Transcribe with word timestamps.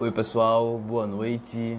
Oi 0.00 0.10
pessoal, 0.10 0.76
boa 0.76 1.06
noite. 1.06 1.78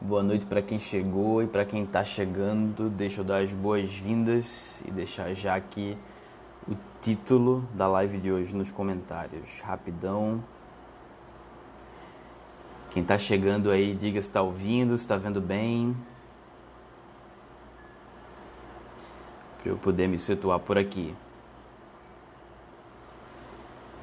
Boa 0.00 0.22
noite 0.22 0.46
para 0.46 0.62
quem 0.62 0.78
chegou 0.78 1.42
e 1.42 1.46
para 1.46 1.62
quem 1.62 1.84
está 1.84 2.02
chegando. 2.02 2.88
Deixa 2.88 3.20
eu 3.20 3.24
dar 3.24 3.42
as 3.42 3.52
boas-vindas 3.52 4.80
e 4.86 4.90
deixar 4.90 5.34
já 5.34 5.54
aqui 5.54 5.94
o 6.66 6.74
título 7.02 7.68
da 7.74 7.86
live 7.86 8.18
de 8.18 8.32
hoje 8.32 8.56
nos 8.56 8.70
comentários. 8.70 9.60
Rapidão. 9.60 10.42
Quem 12.92 13.02
está 13.02 13.18
chegando 13.18 13.70
aí, 13.70 13.94
diga 13.94 14.22
se 14.22 14.28
está 14.28 14.40
ouvindo, 14.40 14.96
se 14.96 15.04
está 15.04 15.18
vendo 15.18 15.38
bem. 15.38 15.94
Para 19.62 19.72
eu 19.72 19.76
poder 19.76 20.08
me 20.08 20.18
situar 20.18 20.60
por 20.60 20.78
aqui. 20.78 21.14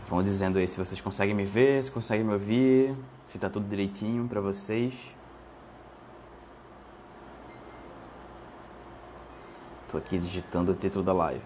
Vão 0.08 0.22
dizendo 0.22 0.60
aí 0.60 0.68
se 0.68 0.78
vocês 0.78 1.02
conseguem 1.02 1.34
me 1.34 1.46
ver, 1.46 1.84
se 1.84 1.92
conseguem 1.92 2.24
me 2.24 2.34
ouvir, 2.34 2.96
se 3.26 3.38
está 3.38 3.50
tudo 3.50 3.68
direitinho 3.68 4.28
para 4.28 4.40
vocês. 4.40 5.16
Tô 9.90 9.98
aqui 9.98 10.18
digitando 10.18 10.72
o 10.72 10.76
título 10.76 11.04
da 11.04 11.14
live. 11.14 11.42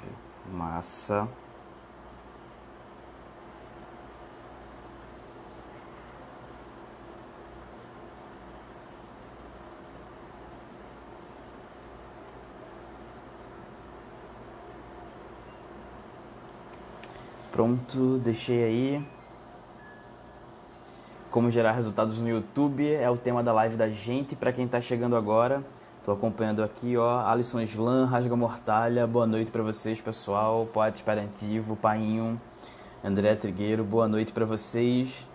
Massa. 0.51 1.27
Pronto, 17.59 18.17
deixei 18.19 18.63
aí. 18.63 19.05
Como 21.29 21.51
gerar 21.51 21.73
resultados 21.73 22.17
no 22.17 22.29
YouTube 22.29 22.89
é 22.89 23.09
o 23.09 23.17
tema 23.17 23.43
da 23.43 23.51
live 23.51 23.75
da 23.75 23.89
gente. 23.89 24.33
Para 24.33 24.53
quem 24.53 24.63
está 24.63 24.79
chegando 24.79 25.13
agora, 25.13 25.61
estou 25.97 26.13
acompanhando 26.13 26.63
aqui, 26.63 26.95
ó, 26.95 27.19
Alisson 27.27 27.59
Slan, 27.59 28.05
Rasga 28.05 28.33
Mortalha. 28.33 29.05
Boa 29.05 29.27
noite 29.27 29.51
para 29.51 29.61
vocês, 29.61 29.99
pessoal. 29.99 30.69
Poeta 30.71 30.99
Esperantivo, 30.99 31.75
Painho, 31.75 32.39
André 33.03 33.35
Trigueiro. 33.35 33.83
Boa 33.83 34.07
noite 34.07 34.31
para 34.31 34.45
vocês. 34.45 35.27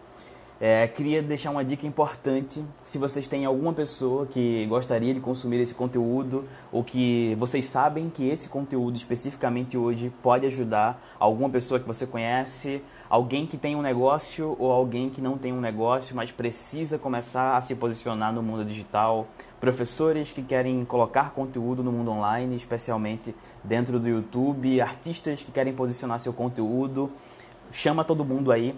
É, 0.60 0.86
queria 0.86 1.20
deixar 1.20 1.50
uma 1.50 1.64
dica 1.64 1.84
importante. 1.84 2.64
Se 2.84 2.96
vocês 2.96 3.26
têm 3.26 3.44
alguma 3.44 3.72
pessoa 3.72 4.24
que 4.24 4.64
gostaria 4.66 5.12
de 5.12 5.18
consumir 5.18 5.60
esse 5.60 5.74
conteúdo 5.74 6.44
ou 6.70 6.84
que 6.84 7.34
vocês 7.40 7.64
sabem 7.64 8.08
que 8.08 8.28
esse 8.28 8.48
conteúdo 8.48 8.96
especificamente 8.96 9.76
hoje 9.76 10.12
pode 10.22 10.46
ajudar 10.46 11.02
alguma 11.18 11.50
pessoa 11.50 11.80
que 11.80 11.86
você 11.86 12.06
conhece, 12.06 12.80
alguém 13.10 13.46
que 13.46 13.56
tem 13.56 13.74
um 13.74 13.82
negócio 13.82 14.54
ou 14.56 14.70
alguém 14.70 15.10
que 15.10 15.20
não 15.20 15.36
tem 15.36 15.52
um 15.52 15.60
negócio, 15.60 16.14
mas 16.14 16.30
precisa 16.30 16.98
começar 16.98 17.56
a 17.56 17.60
se 17.60 17.74
posicionar 17.74 18.32
no 18.32 18.42
mundo 18.42 18.64
digital, 18.64 19.26
professores 19.60 20.32
que 20.32 20.42
querem 20.42 20.84
colocar 20.84 21.30
conteúdo 21.30 21.82
no 21.82 21.90
mundo 21.90 22.12
online, 22.12 22.54
especialmente 22.54 23.34
dentro 23.64 23.98
do 23.98 24.08
YouTube, 24.08 24.80
artistas 24.80 25.42
que 25.42 25.50
querem 25.50 25.72
posicionar 25.72 26.20
seu 26.20 26.32
conteúdo, 26.32 27.10
chama 27.72 28.04
todo 28.04 28.24
mundo 28.24 28.52
aí 28.52 28.72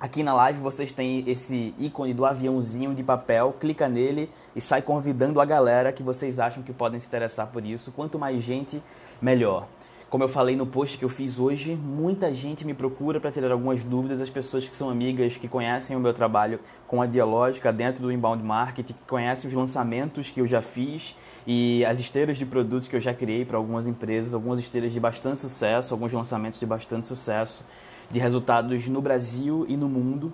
Aqui 0.00 0.22
na 0.22 0.32
live 0.32 0.58
vocês 0.60 0.92
têm 0.92 1.22
esse 1.26 1.74
ícone 1.78 2.14
do 2.14 2.24
aviãozinho 2.24 2.94
de 2.94 3.02
papel, 3.02 3.54
clica 3.60 3.86
nele 3.86 4.30
e 4.56 4.60
sai 4.60 4.80
convidando 4.80 5.42
a 5.42 5.44
galera 5.44 5.92
que 5.92 6.02
vocês 6.02 6.40
acham 6.40 6.62
que 6.62 6.72
podem 6.72 6.98
se 6.98 7.06
interessar 7.06 7.48
por 7.48 7.66
isso. 7.66 7.92
Quanto 7.92 8.18
mais 8.18 8.40
gente, 8.40 8.82
melhor. 9.20 9.68
Como 10.08 10.24
eu 10.24 10.28
falei 10.28 10.56
no 10.56 10.64
post 10.64 10.96
que 10.96 11.04
eu 11.04 11.08
fiz 11.10 11.38
hoje, 11.38 11.76
muita 11.76 12.32
gente 12.32 12.64
me 12.64 12.72
procura 12.72 13.20
para 13.20 13.30
tirar 13.30 13.52
algumas 13.52 13.84
dúvidas. 13.84 14.22
As 14.22 14.30
pessoas 14.30 14.66
que 14.66 14.74
são 14.74 14.88
amigas, 14.88 15.36
que 15.36 15.46
conhecem 15.46 15.94
o 15.94 16.00
meu 16.00 16.14
trabalho 16.14 16.58
com 16.88 17.02
a 17.02 17.06
Dialógica 17.06 17.70
dentro 17.70 18.00
do 18.00 18.10
Inbound 18.10 18.42
Marketing, 18.42 18.94
que 18.94 19.06
conhecem 19.06 19.48
os 19.48 19.54
lançamentos 19.54 20.30
que 20.30 20.40
eu 20.40 20.46
já 20.46 20.62
fiz 20.62 21.14
e 21.46 21.84
as 21.84 22.00
esteiras 22.00 22.38
de 22.38 22.46
produtos 22.46 22.88
que 22.88 22.96
eu 22.96 23.00
já 23.00 23.12
criei 23.12 23.44
para 23.44 23.58
algumas 23.58 23.86
empresas, 23.86 24.32
algumas 24.32 24.60
esteiras 24.60 24.94
de 24.94 24.98
bastante 24.98 25.42
sucesso, 25.42 25.92
alguns 25.92 26.10
lançamentos 26.10 26.58
de 26.58 26.64
bastante 26.64 27.06
sucesso 27.06 27.62
de 28.10 28.18
resultados 28.18 28.88
no 28.88 29.00
Brasil 29.00 29.64
e 29.68 29.76
no 29.76 29.88
mundo 29.88 30.32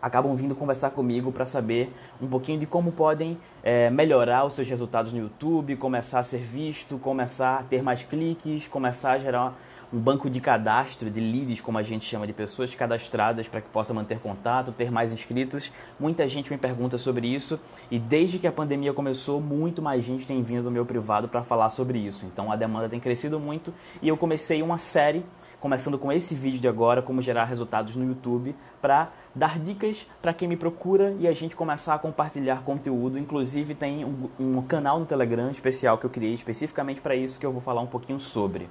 acabam 0.00 0.34
vindo 0.34 0.54
conversar 0.54 0.90
comigo 0.90 1.30
para 1.30 1.44
saber 1.44 1.92
um 2.20 2.26
pouquinho 2.26 2.58
de 2.58 2.66
como 2.66 2.92
podem 2.92 3.38
é, 3.62 3.90
melhorar 3.90 4.44
os 4.44 4.54
seus 4.54 4.68
resultados 4.68 5.12
no 5.12 5.18
YouTube, 5.18 5.76
começar 5.76 6.20
a 6.20 6.22
ser 6.22 6.40
visto, 6.40 6.98
começar 6.98 7.58
a 7.58 7.62
ter 7.62 7.82
mais 7.82 8.02
cliques, 8.02 8.66
começar 8.66 9.12
a 9.12 9.18
gerar 9.18 9.58
um 9.92 9.98
banco 9.98 10.30
de 10.30 10.40
cadastro, 10.40 11.10
de 11.10 11.20
leads, 11.20 11.60
como 11.60 11.76
a 11.76 11.82
gente 11.82 12.04
chama, 12.04 12.26
de 12.26 12.32
pessoas 12.32 12.74
cadastradas 12.74 13.48
para 13.48 13.60
que 13.60 13.68
possa 13.68 13.92
manter 13.92 14.20
contato, 14.20 14.72
ter 14.72 14.90
mais 14.90 15.12
inscritos. 15.12 15.72
Muita 15.98 16.28
gente 16.28 16.50
me 16.50 16.56
pergunta 16.56 16.96
sobre 16.96 17.26
isso 17.26 17.58
e 17.90 17.98
desde 17.98 18.38
que 18.38 18.46
a 18.46 18.52
pandemia 18.52 18.92
começou, 18.92 19.40
muito 19.40 19.82
mais 19.82 20.04
gente 20.04 20.26
tem 20.26 20.42
vindo 20.42 20.64
no 20.64 20.70
meu 20.70 20.86
privado 20.86 21.28
para 21.28 21.42
falar 21.42 21.70
sobre 21.70 21.98
isso. 21.98 22.24
Então 22.24 22.52
a 22.52 22.56
demanda 22.56 22.88
tem 22.88 23.00
crescido 23.00 23.38
muito 23.38 23.74
e 24.00 24.08
eu 24.08 24.16
comecei 24.16 24.62
uma 24.62 24.78
série 24.78 25.24
começando 25.60 25.98
com 25.98 26.10
esse 26.10 26.34
vídeo 26.34 26.58
de 26.58 26.66
agora, 26.66 27.02
como 27.02 27.20
gerar 27.20 27.44
resultados 27.44 27.94
no 27.94 28.04
YouTube, 28.04 28.54
para 28.80 29.08
dar 29.34 29.58
dicas 29.58 30.06
para 30.20 30.32
quem 30.32 30.48
me 30.48 30.56
procura 30.56 31.14
e 31.18 31.28
a 31.28 31.32
gente 31.32 31.54
começar 31.54 31.94
a 31.94 31.98
compartilhar 31.98 32.62
conteúdo. 32.62 33.18
Inclusive 33.18 33.74
tem 33.74 34.04
um, 34.04 34.28
um 34.38 34.62
canal 34.62 34.98
no 34.98 35.06
Telegram 35.06 35.50
especial 35.50 35.98
que 35.98 36.06
eu 36.06 36.10
criei 36.10 36.32
especificamente 36.32 37.00
para 37.00 37.14
isso 37.14 37.38
que 37.38 37.46
eu 37.46 37.52
vou 37.52 37.60
falar 37.60 37.82
um 37.82 37.86
pouquinho 37.86 38.18
sobre. 38.18 38.68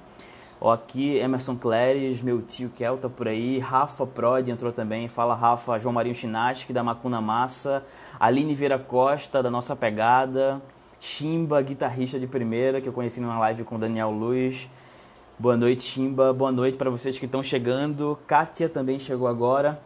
Ó, 0.61 0.73
aqui 0.73 1.15
Emerson 1.17 1.55
Cléres, 1.55 2.21
meu 2.21 2.41
tio 2.41 2.69
Kel 2.75 2.97
tá 2.97 3.07
por 3.07 3.29
aí, 3.29 3.59
Rafa 3.59 4.05
Prod 4.05 4.49
entrou 4.49 4.73
também, 4.73 5.07
fala 5.07 5.33
Rafa, 5.33 5.79
João 5.79 5.93
Marinho 5.93 6.15
Chinaski 6.15 6.73
da 6.73 6.83
Macuna 6.83 7.21
Massa, 7.21 7.85
Aline 8.19 8.53
Vieira 8.53 8.77
Costa 8.77 9.41
da 9.41 9.49
Nossa 9.49 9.73
Pegada, 9.73 10.61
Chimba, 10.99 11.61
guitarrista 11.61 12.19
de 12.19 12.27
primeira, 12.27 12.81
que 12.81 12.89
eu 12.89 12.93
conheci 12.93 13.21
numa 13.21 13.39
live 13.39 13.63
com 13.63 13.79
Daniel 13.79 14.11
Luiz, 14.11 14.69
Boa 15.41 15.55
noite, 15.55 15.83
Chimba. 15.83 16.33
Boa 16.33 16.51
noite 16.51 16.77
para 16.77 16.89
vocês 16.89 17.17
que 17.17 17.23
estão 17.25 17.41
chegando. 17.41 18.19
Kátia 18.27 18.67
também 18.67 18.99
chegou 18.99 19.25
agora. 19.25 19.81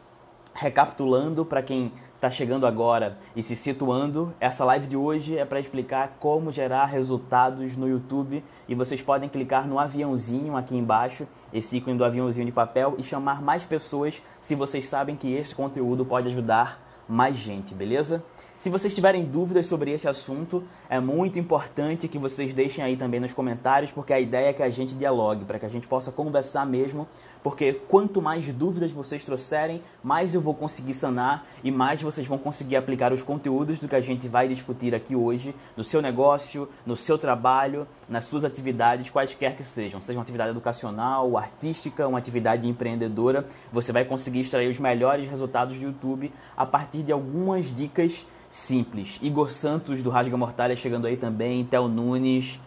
Recapitulando 0.52 1.46
para 1.46 1.62
quem 1.62 1.92
está 2.16 2.28
chegando 2.28 2.66
agora 2.66 3.20
e 3.36 3.44
se 3.44 3.56
situando, 3.56 4.34
essa 4.40 4.66
live 4.66 4.88
de 4.88 4.98
hoje 4.98 5.38
é 5.38 5.46
para 5.46 5.60
explicar 5.60 6.18
como 6.20 6.52
gerar 6.52 6.86
resultados 6.86 7.78
no 7.78 7.88
YouTube 7.88 8.44
e 8.68 8.74
vocês 8.74 9.04
podem 9.04 9.30
clicar 9.30 9.68
no 9.68 9.78
aviãozinho 9.78 10.58
aqui 10.58 10.76
embaixo, 10.76 11.28
esse 11.54 11.78
ícone 11.78 12.00
do 12.00 12.06
aviãozinho 12.06 12.48
de 12.48 12.52
papel 12.52 12.96
e 12.98 13.04
chamar 13.04 13.40
mais 13.40 13.64
pessoas 13.64 14.24
se 14.42 14.56
vocês 14.56 14.88
sabem 14.88 15.16
que 15.16 15.32
esse 15.32 15.54
conteúdo 15.54 16.04
pode 16.04 16.30
ajudar 16.30 16.84
mais 17.08 17.36
gente, 17.36 17.76
beleza? 17.76 18.24
Se 18.64 18.70
vocês 18.70 18.96
tiverem 18.96 19.26
dúvidas 19.26 19.66
sobre 19.66 19.92
esse 19.92 20.08
assunto, 20.08 20.64
é 20.90 20.98
muito 20.98 21.38
importante 21.38 22.08
que 22.08 22.18
vocês 22.18 22.54
deixem 22.54 22.82
aí 22.82 22.96
também 22.96 23.20
nos 23.20 23.34
comentários, 23.34 23.92
porque 23.92 24.14
a 24.14 24.20
ideia 24.22 24.52
é 24.52 24.54
que 24.54 24.64
a 24.64 24.70
gente 24.70 24.96
dialogue, 24.96 25.44
para 25.44 25.60
que 25.60 25.66
a 25.66 25.70
gente 25.70 25.86
possa 25.86 26.14
conversar 26.14 26.66
mesmo, 26.66 27.06
porque 27.44 27.74
quanto 27.74 28.22
mais 28.22 28.52
dúvidas 28.54 28.92
vocês 28.92 29.26
trouxerem, 29.26 29.84
mais 30.02 30.34
eu 30.34 30.42
vou 30.42 30.54
conseguir 30.54 30.94
sanar 30.94 31.46
e 31.64 31.70
mais 31.70 32.02
vocês 32.02 32.26
vão 32.26 32.38
conseguir 32.38 32.78
aplicar 32.78 33.12
os 33.12 33.22
conteúdos 33.22 33.80
do 33.80 33.88
que 33.88 33.96
a 33.96 34.02
gente 34.02 34.28
vai 34.28 34.48
discutir 34.48 34.96
aqui 34.96 35.16
hoje, 35.16 35.54
no 35.76 35.84
seu 35.84 36.02
negócio, 36.02 36.70
no 36.86 36.96
seu 36.96 37.18
trabalho, 37.18 37.86
nas 38.08 38.26
suas 38.26 38.46
atividades, 38.46 39.10
quaisquer 39.10 39.56
que 39.56 39.64
sejam, 39.64 40.02
seja 40.02 40.18
uma 40.18 40.24
atividade 40.24 40.52
educacional, 40.52 41.38
artística, 41.38 42.08
uma 42.08 42.18
atividade 42.18 42.68
empreendedora, 42.68 43.46
você 43.72 43.92
vai 43.92 44.06
conseguir 44.06 44.40
extrair 44.40 44.72
os 44.72 44.80
melhores 44.80 45.30
resultados 45.30 45.78
do 45.78 45.84
YouTube 45.84 46.32
a 46.56 46.66
partir 46.66 47.04
de 47.04 47.12
algumas 47.12 47.76
dicas 47.76 48.26
simples. 48.50 49.18
Igor 49.22 49.50
Santos, 49.50 50.04
do 50.04 50.10
Rasga 50.10 50.38
Mortalha, 50.38 50.76
chegando 50.76 51.08
aí 51.08 51.18
também. 51.18 51.66
Theo 51.66 51.88
Nunes. 51.88 52.60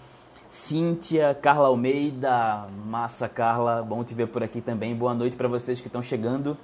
Cíntia, 0.51 1.37
Carla 1.41 1.69
Almeida. 1.69 2.67
Massa, 2.87 3.29
Carla. 3.29 3.83
Bom 3.83 4.05
te 4.05 4.15
ver 4.15 4.29
por 4.29 4.43
aqui 4.43 4.61
também. 4.61 4.95
Boa 4.95 5.15
noite 5.15 5.37
para 5.37 5.49
vocês 5.49 5.81
que 5.81 5.89
estão 5.89 6.03
chegando. 6.03 6.57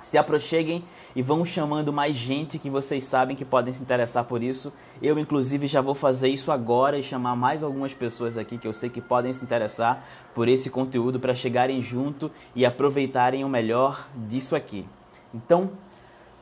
Se 0.00 0.16
aproxeguem 0.16 0.84
e 1.14 1.22
vão 1.22 1.44
chamando 1.44 1.92
mais 1.92 2.14
gente 2.14 2.58
que 2.58 2.70
vocês 2.70 3.04
sabem 3.04 3.36
que 3.36 3.44
podem 3.44 3.74
se 3.74 3.82
interessar 3.82 4.24
por 4.24 4.42
isso. 4.42 4.72
Eu, 5.02 5.18
inclusive, 5.18 5.66
já 5.66 5.80
vou 5.80 5.94
fazer 5.94 6.28
isso 6.28 6.52
agora 6.52 6.98
e 6.98 7.02
chamar 7.02 7.36
mais 7.36 7.64
algumas 7.64 7.92
pessoas 7.92 8.38
aqui 8.38 8.56
que 8.56 8.66
eu 8.66 8.72
sei 8.72 8.88
que 8.88 9.00
podem 9.00 9.32
se 9.32 9.44
interessar 9.44 10.04
por 10.34 10.48
esse 10.48 10.70
conteúdo 10.70 11.18
para 11.18 11.34
chegarem 11.34 11.82
junto 11.82 12.30
e 12.54 12.64
aproveitarem 12.64 13.44
o 13.44 13.48
melhor 13.48 14.08
disso 14.14 14.54
aqui. 14.54 14.86
Então, 15.34 15.72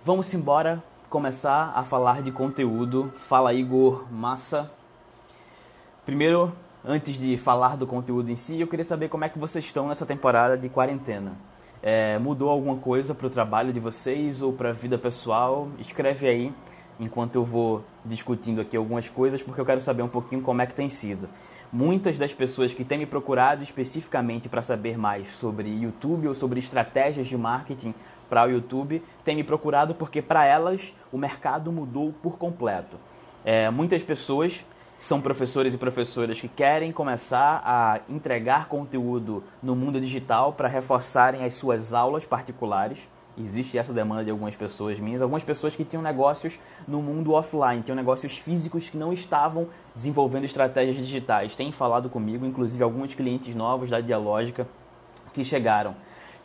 vamos 0.05 0.33
embora 0.35 0.83
começar 1.09 1.73
a 1.75 1.83
falar 1.83 2.23
de 2.23 2.31
conteúdo. 2.31 3.13
Fala 3.27 3.55
Igor, 3.55 4.05
massa. 4.13 4.71
Primeiro, 6.05 6.53
antes 6.87 7.19
de 7.19 7.37
falar 7.37 7.77
do 7.77 7.87
conteúdo 7.87 8.31
em 8.31 8.37
si, 8.37 8.61
eu 8.61 8.69
queria 8.69 8.85
saber 8.85 9.09
como 9.09 9.25
é 9.25 9.29
que 9.29 9.39
vocês 9.39 9.65
estão 9.65 9.89
nessa 9.89 10.07
temporada 10.07 10.57
de 10.57 10.69
quarentena. 10.69 11.33
É, 11.83 12.17
mudou 12.19 12.49
alguma 12.49 12.77
coisa 12.77 13.13
para 13.13 13.27
o 13.27 13.31
trabalho 13.31 13.73
de 13.73 13.81
vocês 13.81 14.41
ou 14.41 14.53
para 14.53 14.71
a 14.71 14.73
vida 14.73 14.97
pessoal? 14.97 15.69
Escreve 15.79 16.29
aí 16.29 16.55
enquanto 16.99 17.35
eu 17.35 17.45
vou 17.45 17.85
discutindo 18.05 18.61
aqui 18.61 18.77
algumas 18.77 19.11
coisas, 19.11 19.43
porque 19.43 19.61
eu 19.61 19.67
quero 19.67 19.83
saber 19.83 20.03
um 20.03 20.09
pouquinho 20.09 20.41
como 20.41 20.63
é 20.63 20.67
que 20.67 20.75
tem 20.75 20.89
sido. 20.89 21.29
Muitas 21.73 22.17
das 22.19 22.33
pessoas 22.33 22.73
que 22.73 22.85
têm 22.85 22.99
me 22.99 23.07
procurado 23.07 23.63
especificamente 23.63 24.49
para 24.49 24.63
saber 24.63 24.97
mais 24.97 25.27
sobre 25.29 25.69
YouTube 25.69 26.29
ou 26.29 26.35
sobre 26.35 26.61
estratégias 26.61 27.27
de 27.27 27.37
marketing 27.37 27.93
para 28.31 28.47
o 28.47 28.51
YouTube 28.51 29.03
têm 29.25 29.37
me 29.37 29.45
procurado 29.45 29.95
porque 29.95 30.23
para 30.23 30.47
elas 30.47 30.95
o 31.13 31.19
mercado 31.19 31.73
mudou 31.73 32.15
por 32.23 32.39
completo. 32.39 32.97
É, 33.45 33.69
muitas 33.71 34.03
pessoas 34.03 34.65
são 34.99 35.21
professores 35.21 35.75
e 35.75 35.79
professoras 35.79 36.41
que 36.41 36.49
querem 36.49 36.91
começar 36.91 37.63
a 37.65 38.01
entregar 38.09 38.69
conteúdo 38.69 39.45
no 39.63 39.77
mundo 39.77 40.01
digital 40.01 40.53
para 40.53 40.69
reforçarem 40.69 41.45
as 41.45 41.55
suas 41.55 41.93
aulas 41.93 42.25
particulares. 42.25 43.09
Existe 43.39 43.77
essa 43.77 43.93
demanda 43.93 44.25
de 44.25 44.31
algumas 44.31 44.57
pessoas 44.57 44.99
minhas, 44.99 45.21
algumas 45.21 45.45
pessoas 45.45 45.77
que 45.77 45.85
tinham 45.85 46.03
negócios 46.03 46.59
no 46.89 47.03
mundo 47.03 47.33
offline, 47.33 47.83
tinham 47.83 47.95
negócios 47.95 48.39
físicos 48.39 48.89
que 48.89 48.97
não 48.97 49.13
estavam 49.13 49.69
desenvolvendo 49.95 50.45
estratégias 50.45 50.97
digitais. 50.97 51.55
Têm 51.55 51.71
falado 51.71 52.09
comigo, 52.09 52.47
inclusive 52.47 52.83
alguns 52.83 53.15
clientes 53.15 53.55
novos 53.55 53.91
da 53.91 54.01
Dialógica 54.01 54.67
que 55.35 55.45
chegaram 55.45 55.95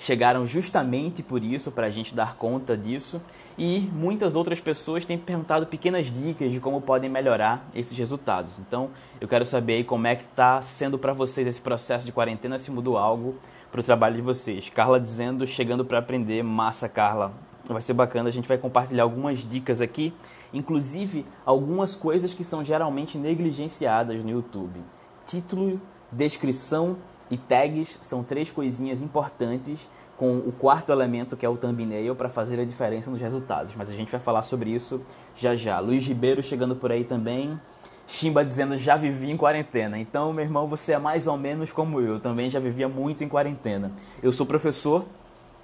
chegaram 0.01 0.47
justamente 0.47 1.21
por 1.21 1.43
isso, 1.43 1.71
para 1.71 1.85
a 1.85 1.89
gente 1.89 2.13
dar 2.13 2.35
conta 2.35 2.75
disso. 2.75 3.21
E 3.63 3.87
muitas 3.93 4.35
outras 4.35 4.59
pessoas 4.59 5.05
têm 5.05 5.19
perguntado 5.19 5.67
pequenas 5.67 6.11
dicas 6.11 6.51
de 6.51 6.59
como 6.59 6.81
podem 6.81 7.07
melhorar 7.07 7.69
esses 7.75 7.95
resultados. 7.95 8.57
Então, 8.57 8.89
eu 9.19 9.27
quero 9.27 9.45
saber 9.45 9.73
aí 9.73 9.83
como 9.83 10.07
é 10.07 10.15
que 10.15 10.23
está 10.23 10.63
sendo 10.63 10.97
para 10.97 11.13
vocês 11.13 11.45
esse 11.45 11.61
processo 11.61 12.03
de 12.03 12.11
quarentena, 12.11 12.57
se 12.57 12.71
mudou 12.71 12.97
algo 12.97 13.35
para 13.71 13.79
o 13.79 13.83
trabalho 13.83 14.15
de 14.15 14.21
vocês. 14.23 14.67
Carla 14.69 14.99
dizendo, 14.99 15.45
chegando 15.45 15.85
para 15.85 15.99
aprender, 15.99 16.41
massa, 16.41 16.89
Carla. 16.89 17.33
Vai 17.65 17.83
ser 17.83 17.93
bacana, 17.93 18.29
a 18.29 18.31
gente 18.31 18.47
vai 18.47 18.57
compartilhar 18.57 19.03
algumas 19.03 19.47
dicas 19.47 19.79
aqui, 19.79 20.11
inclusive 20.51 21.23
algumas 21.45 21.95
coisas 21.95 22.33
que 22.33 22.43
são 22.43 22.63
geralmente 22.63 23.15
negligenciadas 23.15 24.23
no 24.23 24.31
YouTube. 24.31 24.81
Título, 25.27 25.79
descrição 26.11 26.97
e 27.29 27.37
tags 27.37 27.99
são 28.01 28.23
três 28.23 28.49
coisinhas 28.49 29.03
importantes 29.03 29.87
com 30.21 30.37
o 30.37 30.51
quarto 30.51 30.91
elemento 30.91 31.35
que 31.35 31.43
é 31.43 31.49
o 31.49 31.57
thumbnail 31.57 32.15
para 32.15 32.29
fazer 32.29 32.59
a 32.59 32.63
diferença 32.63 33.09
nos 33.09 33.19
resultados. 33.19 33.73
Mas 33.75 33.89
a 33.89 33.93
gente 33.93 34.11
vai 34.11 34.19
falar 34.19 34.43
sobre 34.43 34.69
isso 34.69 35.01
já 35.33 35.55
já. 35.55 35.79
Luiz 35.79 36.05
Ribeiro 36.05 36.43
chegando 36.43 36.75
por 36.75 36.91
aí 36.91 37.03
também. 37.03 37.59
Chimba 38.05 38.45
dizendo 38.45 38.77
já 38.77 38.95
vivi 38.95 39.31
em 39.31 39.35
quarentena. 39.35 39.97
Então, 39.97 40.31
meu 40.31 40.45
irmão, 40.45 40.67
você 40.67 40.93
é 40.93 40.99
mais 40.99 41.25
ou 41.25 41.39
menos 41.39 41.71
como 41.71 41.99
eu. 41.99 42.19
Também 42.19 42.51
já 42.51 42.59
vivia 42.59 42.87
muito 42.87 43.23
em 43.23 43.27
quarentena. 43.27 43.91
Eu 44.21 44.31
sou 44.31 44.45
professor, 44.45 45.05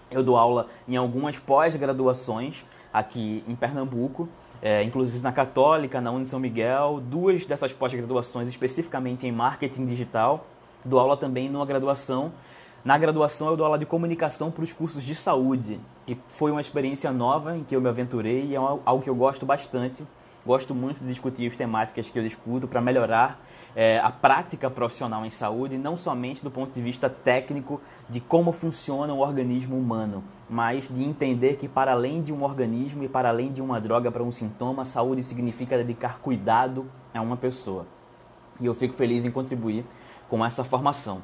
eu 0.10 0.24
dou 0.24 0.36
aula 0.36 0.66
em 0.88 0.98
algumas 0.98 1.38
pós-graduações 1.38 2.66
aqui 2.92 3.44
em 3.48 3.56
Pernambuco. 3.56 4.28
É, 4.60 4.82
inclusive 4.82 5.20
na 5.20 5.32
Católica, 5.32 6.02
na 6.02 6.10
Uni 6.10 6.26
São 6.26 6.40
Miguel, 6.40 7.00
duas 7.00 7.46
dessas 7.46 7.74
pós-graduações 7.74 8.50
especificamente 8.50 9.28
em 9.28 9.32
marketing 9.32 9.86
digital 9.86 10.48
dou 10.88 11.00
aula 11.00 11.18
também 11.18 11.50
numa 11.50 11.66
graduação. 11.66 12.32
Na 12.88 12.98
graduação 12.98 13.50
eu 13.50 13.58
dou 13.58 13.66
aula 13.66 13.78
de 13.78 13.86
comunicação 13.86 14.50
para 14.50 14.64
os 14.64 14.72
cursos 14.72 15.04
de 15.04 15.14
saúde, 15.14 15.78
que 16.06 16.18
foi 16.30 16.52
uma 16.52 16.62
experiência 16.62 17.12
nova 17.12 17.58
em 17.58 17.62
que 17.62 17.76
eu 17.76 17.82
me 17.82 17.90
aventurei 17.90 18.46
e 18.46 18.56
é 18.56 18.58
algo 18.58 19.04
que 19.04 19.10
eu 19.10 19.14
gosto 19.14 19.46
bastante. 19.46 20.08
Gosto 20.46 20.74
muito 20.74 21.02
de 21.02 21.08
discutir 21.10 21.46
as 21.48 21.58
temáticas 21.58 22.10
que 22.10 22.18
eu 22.18 22.24
discuto 22.24 22.66
para 22.66 22.80
melhorar 22.80 23.46
é, 23.76 24.00
a 24.00 24.10
prática 24.10 24.70
profissional 24.70 25.26
em 25.26 25.30
saúde, 25.30 25.78
não 25.78 25.98
somente 25.98 26.42
do 26.42 26.50
ponto 26.50 26.72
de 26.72 26.82
vista 26.82 27.10
técnico 27.10 27.82
de 28.10 28.22
como 28.22 28.54
funciona 28.54 29.14
o 29.14 29.20
organismo 29.20 29.78
humano, 29.78 30.24
mas 30.50 30.88
de 30.88 31.04
entender 31.04 31.58
que 31.58 31.68
para 31.68 31.92
além 31.92 32.22
de 32.22 32.32
um 32.32 32.42
organismo 32.42 33.04
e 33.04 33.10
para 33.10 33.28
além 33.28 33.52
de 33.52 33.62
uma 33.62 33.82
droga 33.82 34.10
para 34.10 34.24
um 34.24 34.32
sintoma, 34.32 34.86
saúde 34.86 35.24
significa 35.24 35.76
dedicar 35.76 36.20
cuidado 36.20 36.90
a 37.14 37.20
uma 37.20 37.36
pessoa. 37.36 37.86
E 38.62 38.66
eu 38.66 38.74
fico 38.74 38.94
feliz 38.94 39.26
em 39.26 39.30
contribuir 39.30 39.84
com 40.30 40.46
essa 40.46 40.64
formação. 40.64 41.22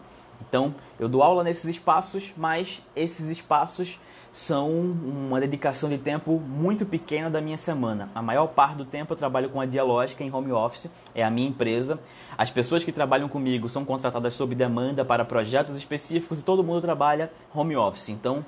Então, 0.47 0.75
eu 0.99 1.07
dou 1.07 1.23
aula 1.23 1.43
nesses 1.43 1.65
espaços, 1.65 2.33
mas 2.37 2.81
esses 2.95 3.29
espaços 3.29 3.99
são 4.33 4.71
uma 4.71 5.39
dedicação 5.39 5.87
de 5.87 5.97
tempo 5.99 6.39
muito 6.39 6.87
pequena 6.87 7.29
da 7.29 7.39
minha 7.39 7.57
semana. 7.57 8.09
A 8.15 8.21
maior 8.21 8.47
parte 8.47 8.77
do 8.77 8.83
tempo 8.83 9.13
eu 9.13 9.17
trabalho 9.17 9.47
com 9.47 9.61
a 9.61 9.65
Dialógica 9.65 10.23
em 10.23 10.33
home 10.33 10.51
office, 10.51 10.89
é 11.13 11.23
a 11.23 11.29
minha 11.29 11.47
empresa. 11.47 11.99
As 12.35 12.49
pessoas 12.49 12.83
que 12.83 12.91
trabalham 12.91 13.29
comigo 13.29 13.69
são 13.69 13.85
contratadas 13.85 14.33
sob 14.33 14.55
demanda 14.55 15.05
para 15.05 15.23
projetos 15.23 15.75
específicos 15.75 16.39
e 16.39 16.41
todo 16.41 16.63
mundo 16.63 16.81
trabalha 16.81 17.31
home 17.53 17.75
office. 17.75 18.09
Então, 18.09 18.43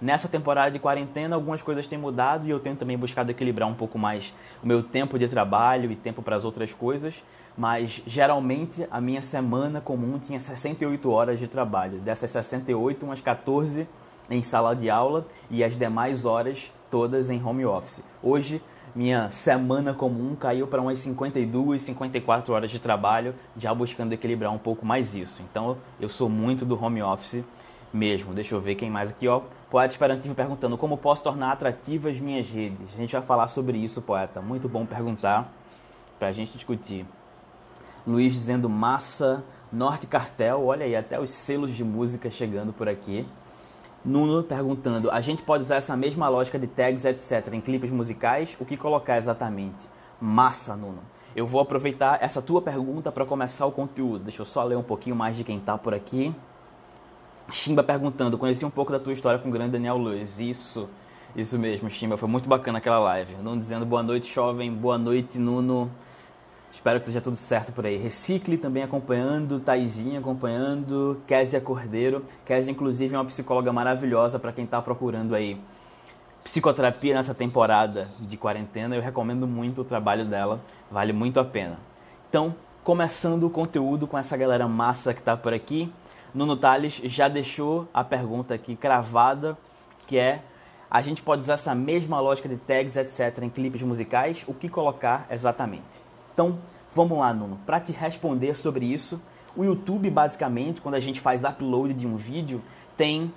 nessa 0.00 0.28
temporada 0.28 0.70
de 0.70 0.78
quarentena, 0.78 1.36
algumas 1.36 1.60
coisas 1.60 1.86
têm 1.86 1.98
mudado 1.98 2.46
e 2.46 2.50
eu 2.50 2.58
tenho 2.58 2.74
também 2.74 2.96
buscado 2.96 3.30
equilibrar 3.30 3.68
um 3.68 3.74
pouco 3.74 3.98
mais 3.98 4.34
o 4.62 4.66
meu 4.66 4.82
tempo 4.82 5.18
de 5.18 5.28
trabalho 5.28 5.92
e 5.92 5.96
tempo 5.96 6.22
para 6.22 6.36
as 6.36 6.44
outras 6.44 6.72
coisas 6.72 7.22
mas 7.56 8.02
geralmente 8.06 8.86
a 8.90 9.00
minha 9.00 9.22
semana 9.22 9.80
comum 9.80 10.18
tinha 10.18 10.40
68 10.40 11.10
horas 11.10 11.38
de 11.38 11.46
trabalho. 11.46 11.98
Dessas 11.98 12.30
68, 12.30 13.04
umas 13.04 13.20
14 13.20 13.86
em 14.30 14.42
sala 14.42 14.74
de 14.74 14.88
aula 14.88 15.26
e 15.50 15.62
as 15.62 15.76
demais 15.76 16.24
horas 16.24 16.72
todas 16.90 17.30
em 17.30 17.42
home 17.42 17.64
office. 17.64 18.02
Hoje, 18.22 18.62
minha 18.94 19.30
semana 19.30 19.94
comum 19.94 20.34
caiu 20.34 20.66
para 20.66 20.80
umas 20.80 20.98
52, 20.98 21.80
54 21.80 22.52
horas 22.52 22.70
de 22.70 22.78
trabalho, 22.78 23.34
já 23.56 23.72
buscando 23.74 24.12
equilibrar 24.12 24.52
um 24.52 24.58
pouco 24.58 24.84
mais 24.84 25.14
isso. 25.14 25.40
Então, 25.50 25.78
eu 25.98 26.08
sou 26.08 26.28
muito 26.28 26.64
do 26.64 26.82
home 26.82 27.02
office 27.02 27.42
mesmo. 27.92 28.34
Deixa 28.34 28.54
eu 28.54 28.60
ver 28.60 28.74
quem 28.74 28.90
mais 28.90 29.10
aqui, 29.10 29.26
ó. 29.28 29.42
Poeta 29.70 29.94
Esperantivo 29.94 30.34
perguntando 30.34 30.76
como 30.76 30.98
posso 30.98 31.22
tornar 31.22 31.52
atrativas 31.52 32.20
minhas 32.20 32.50
redes. 32.50 32.94
A 32.94 32.98
gente 32.98 33.12
vai 33.12 33.22
falar 33.22 33.48
sobre 33.48 33.78
isso, 33.78 34.02
poeta. 34.02 34.42
Muito 34.42 34.68
bom 34.68 34.84
perguntar 34.84 35.50
para 36.18 36.28
a 36.28 36.32
gente 36.32 36.52
discutir. 36.52 37.06
Luiz 38.06 38.32
dizendo 38.32 38.68
massa, 38.68 39.44
Norte 39.72 40.06
Cartel, 40.06 40.64
olha 40.64 40.84
aí, 40.84 40.96
até 40.96 41.20
os 41.20 41.30
selos 41.30 41.74
de 41.74 41.84
música 41.84 42.30
chegando 42.30 42.72
por 42.72 42.88
aqui. 42.88 43.26
Nuno 44.04 44.42
perguntando: 44.42 45.10
a 45.10 45.20
gente 45.20 45.42
pode 45.42 45.62
usar 45.62 45.76
essa 45.76 45.96
mesma 45.96 46.28
lógica 46.28 46.58
de 46.58 46.66
tags, 46.66 47.04
etc., 47.04 47.54
em 47.54 47.60
clipes 47.60 47.90
musicais? 47.90 48.56
O 48.60 48.64
que 48.64 48.76
colocar 48.76 49.16
exatamente? 49.16 49.88
Massa, 50.20 50.76
Nuno. 50.76 50.98
Eu 51.34 51.46
vou 51.46 51.60
aproveitar 51.60 52.18
essa 52.20 52.42
tua 52.42 52.60
pergunta 52.60 53.10
para 53.10 53.24
começar 53.24 53.64
o 53.66 53.72
conteúdo. 53.72 54.24
Deixa 54.24 54.42
eu 54.42 54.46
só 54.46 54.62
ler 54.64 54.76
um 54.76 54.82
pouquinho 54.82 55.16
mais 55.16 55.36
de 55.36 55.44
quem 55.44 55.58
tá 55.60 55.78
por 55.78 55.94
aqui. 55.94 56.34
Chimba 57.52 57.82
perguntando: 57.82 58.36
conheci 58.36 58.64
um 58.64 58.70
pouco 58.70 58.90
da 58.90 58.98
tua 58.98 59.12
história 59.12 59.38
com 59.38 59.48
o 59.48 59.52
grande 59.52 59.72
Daniel 59.72 59.96
Luz. 59.96 60.40
Isso, 60.40 60.88
isso 61.36 61.56
mesmo, 61.58 61.88
Chimba. 61.88 62.16
Foi 62.16 62.28
muito 62.28 62.48
bacana 62.48 62.78
aquela 62.78 62.98
live. 62.98 63.36
Nuno 63.36 63.60
dizendo 63.60 63.86
boa 63.86 64.02
noite, 64.02 64.32
jovem. 64.32 64.72
Boa 64.72 64.98
noite, 64.98 65.38
Nuno. 65.38 65.90
Espero 66.72 66.98
que 66.98 67.04
esteja 67.04 67.20
tudo 67.20 67.36
certo 67.36 67.70
por 67.70 67.84
aí. 67.84 67.98
Recicle 67.98 68.56
também 68.56 68.82
acompanhando, 68.82 69.60
Taizinha 69.60 70.20
acompanhando, 70.20 71.20
Késia 71.26 71.60
Cordeiro. 71.60 72.24
Késia, 72.46 72.72
inclusive, 72.72 73.14
é 73.14 73.18
uma 73.18 73.26
psicóloga 73.26 73.70
maravilhosa 73.70 74.38
para 74.38 74.52
quem 74.52 74.64
está 74.64 74.80
procurando 74.80 75.34
aí 75.34 75.60
psicoterapia 76.42 77.14
nessa 77.14 77.34
temporada 77.34 78.08
de 78.18 78.38
quarentena. 78.38 78.96
Eu 78.96 79.02
recomendo 79.02 79.46
muito 79.46 79.82
o 79.82 79.84
trabalho 79.84 80.24
dela, 80.24 80.60
vale 80.90 81.12
muito 81.12 81.38
a 81.38 81.44
pena. 81.44 81.78
Então, 82.30 82.54
começando 82.82 83.44
o 83.44 83.50
conteúdo 83.50 84.06
com 84.06 84.16
essa 84.16 84.34
galera 84.34 84.66
massa 84.66 85.12
que 85.12 85.20
está 85.20 85.36
por 85.36 85.52
aqui. 85.52 85.92
Nuno 86.34 86.56
Tales 86.56 86.94
já 87.04 87.28
deixou 87.28 87.86
a 87.92 88.02
pergunta 88.02 88.54
aqui 88.54 88.74
cravada, 88.74 89.58
que 90.06 90.18
é 90.18 90.40
a 90.90 91.02
gente 91.02 91.22
pode 91.22 91.42
usar 91.42 91.54
essa 91.54 91.74
mesma 91.74 92.18
lógica 92.18 92.48
de 92.48 92.56
tags, 92.56 92.96
etc., 92.96 93.42
em 93.42 93.50
clipes 93.50 93.82
musicais? 93.82 94.44
O 94.48 94.54
que 94.54 94.70
colocar 94.70 95.26
exatamente? 95.30 96.12
Então, 96.32 96.58
vamos 96.94 97.18
lá, 97.18 97.32
Nuno. 97.32 97.58
Para 97.66 97.80
te 97.80 97.92
responder 97.92 98.54
sobre 98.54 98.86
isso, 98.86 99.20
o 99.56 99.64
YouTube, 99.64 100.08
basicamente, 100.10 100.80
quando 100.80 100.94
a 100.94 101.00
gente 101.00 101.20
faz 101.20 101.44
upload 101.44 101.92
de 101.92 102.06
um 102.06 102.16
vídeo, 102.16 102.62
tem 102.96 103.32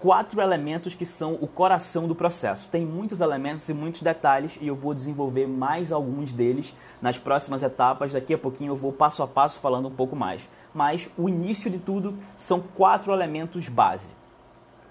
quatro 0.00 0.40
elementos 0.40 0.94
que 0.94 1.04
são 1.04 1.34
o 1.34 1.46
coração 1.46 2.08
do 2.08 2.14
processo. 2.14 2.68
Tem 2.70 2.84
muitos 2.84 3.20
elementos 3.20 3.68
e 3.68 3.74
muitos 3.74 4.02
detalhes 4.02 4.58
e 4.60 4.66
eu 4.66 4.74
vou 4.74 4.94
desenvolver 4.94 5.46
mais 5.46 5.92
alguns 5.92 6.32
deles 6.32 6.74
nas 7.00 7.18
próximas 7.18 7.62
etapas. 7.62 8.12
Daqui 8.12 8.34
a 8.34 8.38
pouquinho 8.38 8.72
eu 8.72 8.76
vou 8.76 8.92
passo 8.92 9.22
a 9.22 9.28
passo 9.28 9.60
falando 9.60 9.88
um 9.88 9.94
pouco 9.94 10.16
mais. 10.16 10.48
Mas 10.74 11.10
o 11.16 11.28
início 11.28 11.70
de 11.70 11.78
tudo 11.78 12.16
são 12.34 12.60
quatro 12.60 13.12
elementos 13.12 13.68
base. 13.68 14.08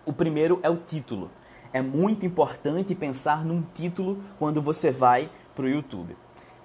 O 0.05 0.13
primeiro 0.13 0.59
é 0.63 0.69
o 0.69 0.77
título. 0.77 1.29
É 1.73 1.81
muito 1.81 2.25
importante 2.25 2.95
pensar 2.95 3.43
num 3.43 3.63
título 3.73 4.23
quando 4.37 4.61
você 4.61 4.91
vai 4.91 5.29
para 5.55 5.65
o 5.65 5.69
YouTube. 5.69 6.15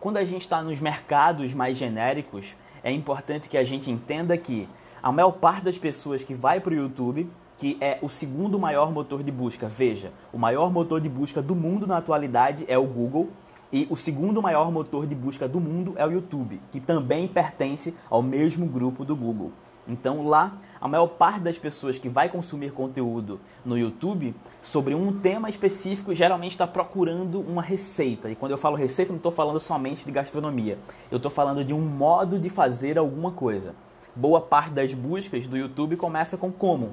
Quando 0.04 0.18
a 0.18 0.24
gente 0.26 0.42
está 0.42 0.60
nos 0.60 0.80
mercados 0.80 1.54
mais 1.54 1.78
genéricos, 1.78 2.54
é 2.82 2.92
importante 2.92 3.48
que 3.48 3.56
a 3.56 3.64
gente 3.64 3.90
entenda 3.90 4.36
que 4.36 4.68
a 5.02 5.10
maior 5.10 5.30
parte 5.30 5.64
das 5.64 5.78
pessoas 5.78 6.22
que 6.22 6.34
vai 6.34 6.60
para 6.60 6.74
o 6.74 6.76
YouTube, 6.76 7.26
que 7.56 7.78
é 7.80 7.98
o 8.02 8.10
segundo 8.10 8.58
maior 8.58 8.92
motor 8.92 9.22
de 9.22 9.32
busca, 9.32 9.66
veja, 9.66 10.12
o 10.30 10.36
maior 10.36 10.70
motor 10.70 11.00
de 11.00 11.08
busca 11.08 11.40
do 11.40 11.54
mundo 11.54 11.86
na 11.86 11.96
atualidade 11.96 12.66
é 12.68 12.76
o 12.76 12.84
Google, 12.84 13.30
e 13.72 13.86
o 13.88 13.96
segundo 13.96 14.42
maior 14.42 14.70
motor 14.70 15.06
de 15.06 15.14
busca 15.14 15.48
do 15.48 15.58
mundo 15.58 15.94
é 15.96 16.06
o 16.06 16.12
YouTube, 16.12 16.60
que 16.70 16.80
também 16.80 17.26
pertence 17.26 17.94
ao 18.10 18.22
mesmo 18.22 18.66
grupo 18.66 19.06
do 19.06 19.16
Google. 19.16 19.52
Então 19.86 20.26
lá, 20.26 20.56
a 20.80 20.88
maior 20.88 21.06
parte 21.06 21.40
das 21.40 21.58
pessoas 21.58 21.98
que 21.98 22.08
vai 22.08 22.28
consumir 22.28 22.72
conteúdo 22.72 23.38
no 23.64 23.76
YouTube 23.76 24.34
sobre 24.62 24.94
um 24.94 25.20
tema 25.20 25.48
específico 25.48 26.14
geralmente 26.14 26.52
está 26.52 26.66
procurando 26.66 27.40
uma 27.40 27.60
receita. 27.60 28.30
E 28.30 28.34
quando 28.34 28.52
eu 28.52 28.58
falo 28.58 28.76
receita, 28.76 29.12
não 29.12 29.18
estou 29.18 29.32
falando 29.32 29.60
somente 29.60 30.04
de 30.04 30.10
gastronomia. 30.10 30.78
Eu 31.10 31.18
estou 31.18 31.30
falando 31.30 31.64
de 31.64 31.74
um 31.74 31.80
modo 31.80 32.38
de 32.38 32.48
fazer 32.48 32.98
alguma 32.98 33.30
coisa. 33.30 33.74
Boa 34.16 34.40
parte 34.40 34.70
das 34.70 34.94
buscas 34.94 35.46
do 35.46 35.56
YouTube 35.56 35.96
começa 35.96 36.36
com 36.36 36.50
como. 36.50 36.92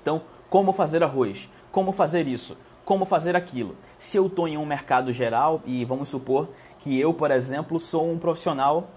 Então, 0.00 0.22
como 0.48 0.72
fazer 0.72 1.02
arroz? 1.02 1.50
Como 1.70 1.92
fazer 1.92 2.26
isso? 2.26 2.56
Como 2.84 3.04
fazer 3.04 3.36
aquilo? 3.36 3.76
Se 3.98 4.16
eu 4.16 4.28
estou 4.28 4.48
em 4.48 4.56
um 4.56 4.64
mercado 4.64 5.12
geral 5.12 5.60
e 5.66 5.84
vamos 5.84 6.08
supor 6.08 6.48
que 6.78 6.98
eu, 6.98 7.12
por 7.12 7.30
exemplo, 7.30 7.78
sou 7.78 8.10
um 8.10 8.18
profissional 8.18 8.88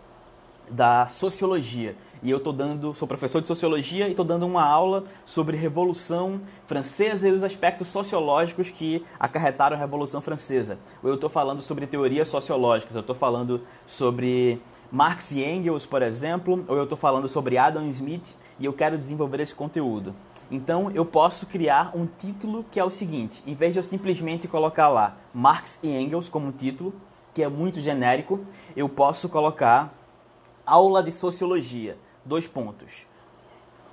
da 0.70 1.08
sociologia 1.08 1.96
e 2.24 2.30
eu 2.30 2.38
estou 2.38 2.54
dando, 2.54 2.94
sou 2.94 3.08
professor 3.08 3.42
de 3.42 3.48
sociologia 3.48 4.08
e 4.08 4.12
estou 4.12 4.24
dando 4.24 4.46
uma 4.46 4.64
aula 4.64 5.06
sobre 5.26 5.58
Revolução 5.58 6.40
Francesa 6.68 7.28
e 7.28 7.32
os 7.32 7.44
aspectos 7.44 7.88
sociológicos 7.88 8.70
que 8.70 9.04
acarretaram 9.20 9.76
a 9.76 9.80
Revolução 9.80 10.22
Francesa. 10.22 10.78
Ou 11.02 11.10
eu 11.10 11.16
estou 11.16 11.30
falando 11.30 11.62
sobre 11.62 11.88
teorias 11.88 12.28
sociológicas, 12.28 12.94
eu 12.94 13.02
estou 13.02 13.16
falando 13.16 13.62
sobre 13.88 14.62
Marx 14.92 15.32
e 15.32 15.44
Engels, 15.44 15.88
por 15.88 16.04
exemplo, 16.04 16.64
ou 16.68 16.78
eu 16.78 16.84
estou 16.84 16.98
falando 16.98 17.28
sobre 17.28 17.58
Adam 17.58 17.88
Smith 17.88 18.36
e 18.60 18.66
eu 18.66 18.74
quero 18.74 19.00
desenvolver 19.00 19.40
esse 19.40 19.56
conteúdo. 19.56 20.14
Então 20.52 20.92
eu 20.92 21.06
posso 21.06 21.48
criar 21.48 21.92
um 21.96 22.06
título 22.06 22.64
que 22.70 22.80
é 22.80 22.84
o 22.84 22.92
seguinte: 22.92 23.42
em 23.48 23.56
vez 23.56 23.74
de 23.74 23.80
eu 23.80 23.84
simplesmente 23.84 24.48
colocar 24.48 24.90
lá 24.90 25.18
Marx 25.34 25.80
e 25.82 25.90
Engels 25.90 26.30
como 26.30 26.52
título, 26.52 26.94
que 27.34 27.42
é 27.42 27.48
muito 27.48 27.82
genérico, 27.82 28.42
eu 28.76 28.88
posso 28.88 29.28
colocar 29.28 29.92
aula 30.72 31.04
de 31.04 31.12
sociologia 31.12 31.98
dois 32.24 32.48
pontos. 32.48 33.06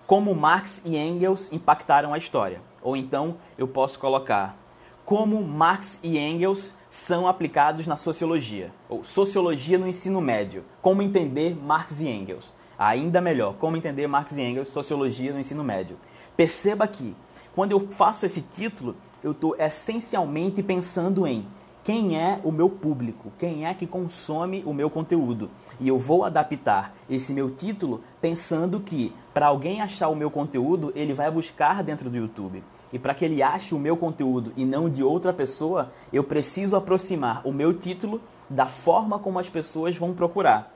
Como 0.07 0.33
Marx 0.33 0.81
e 0.85 0.97
Engels 0.97 1.53
impactaram 1.53 2.15
a 2.15 2.19
história. 2.19 2.63
Ou 2.81 2.97
então 2.97 3.37
eu 3.59 3.67
posso 3.67 3.99
colocar 3.99 4.57
como 5.05 5.43
Marx 5.43 5.99
e 6.05 6.17
Engels 6.17 6.77
são 6.89 7.27
aplicados 7.27 7.89
na 7.89 7.97
sociologia. 7.97 8.73
Ou 8.89 9.03
sociologia 9.03 9.77
no 9.77 9.89
ensino 9.89 10.21
médio. 10.21 10.65
Como 10.81 11.03
entender 11.03 11.57
Marx 11.57 12.01
e 12.01 12.07
Engels. 12.07 12.55
Ainda 12.79 13.21
melhor, 13.21 13.55
como 13.55 13.77
entender 13.77 14.07
Marx 14.07 14.37
e 14.37 14.41
Engels, 14.41 14.69
sociologia 14.69 15.33
no 15.33 15.41
ensino 15.41 15.65
médio. 15.65 15.99
Perceba 16.37 16.87
que, 16.87 17.17
quando 17.57 17.73
eu 17.73 17.89
faço 17.91 18.25
esse 18.25 18.41
título, 18.41 18.95
eu 19.21 19.33
estou 19.33 19.57
essencialmente 19.59 20.63
pensando 20.63 21.27
em 21.27 21.45
quem 21.89 22.19
é 22.19 22.39
o 22.45 22.53
meu 22.53 22.69
público, 22.69 23.33
quem 23.39 23.67
é 23.67 23.73
que 23.73 23.87
consome 23.87 24.63
o 24.67 24.75
meu 24.75 24.91
conteúdo. 24.91 25.49
E 25.81 25.89
eu 25.89 25.99
vou 25.99 26.23
adaptar 26.23 26.95
esse 27.09 27.33
meu 27.33 27.51
título 27.51 28.03
pensando 28.21 28.79
que 28.79 29.11
para 29.33 29.47
alguém 29.47 29.81
achar 29.81 30.09
o 30.09 30.15
meu 30.15 30.31
conteúdo, 30.31 30.93
ele 30.95 31.15
vai 31.15 31.31
buscar 31.31 31.83
dentro 31.83 32.11
do 32.11 32.17
YouTube. 32.19 32.63
E 32.93 32.99
para 32.99 33.15
que 33.15 33.25
ele 33.25 33.43
ache 33.43 33.75
o 33.75 33.79
meu 33.79 33.97
conteúdo 33.97 34.53
e 34.55 34.67
não 34.67 34.91
de 34.91 35.03
outra 35.03 35.33
pessoa, 35.33 35.91
eu 36.13 36.23
preciso 36.23 36.77
aproximar 36.77 37.41
o 37.43 37.53
meu 37.55 37.73
título 37.73 38.21
da 38.51 38.67
forma 38.67 39.19
como 39.19 39.39
as 39.39 39.49
pessoas 39.49 39.97
vão 39.97 40.13
procurar. 40.13 40.71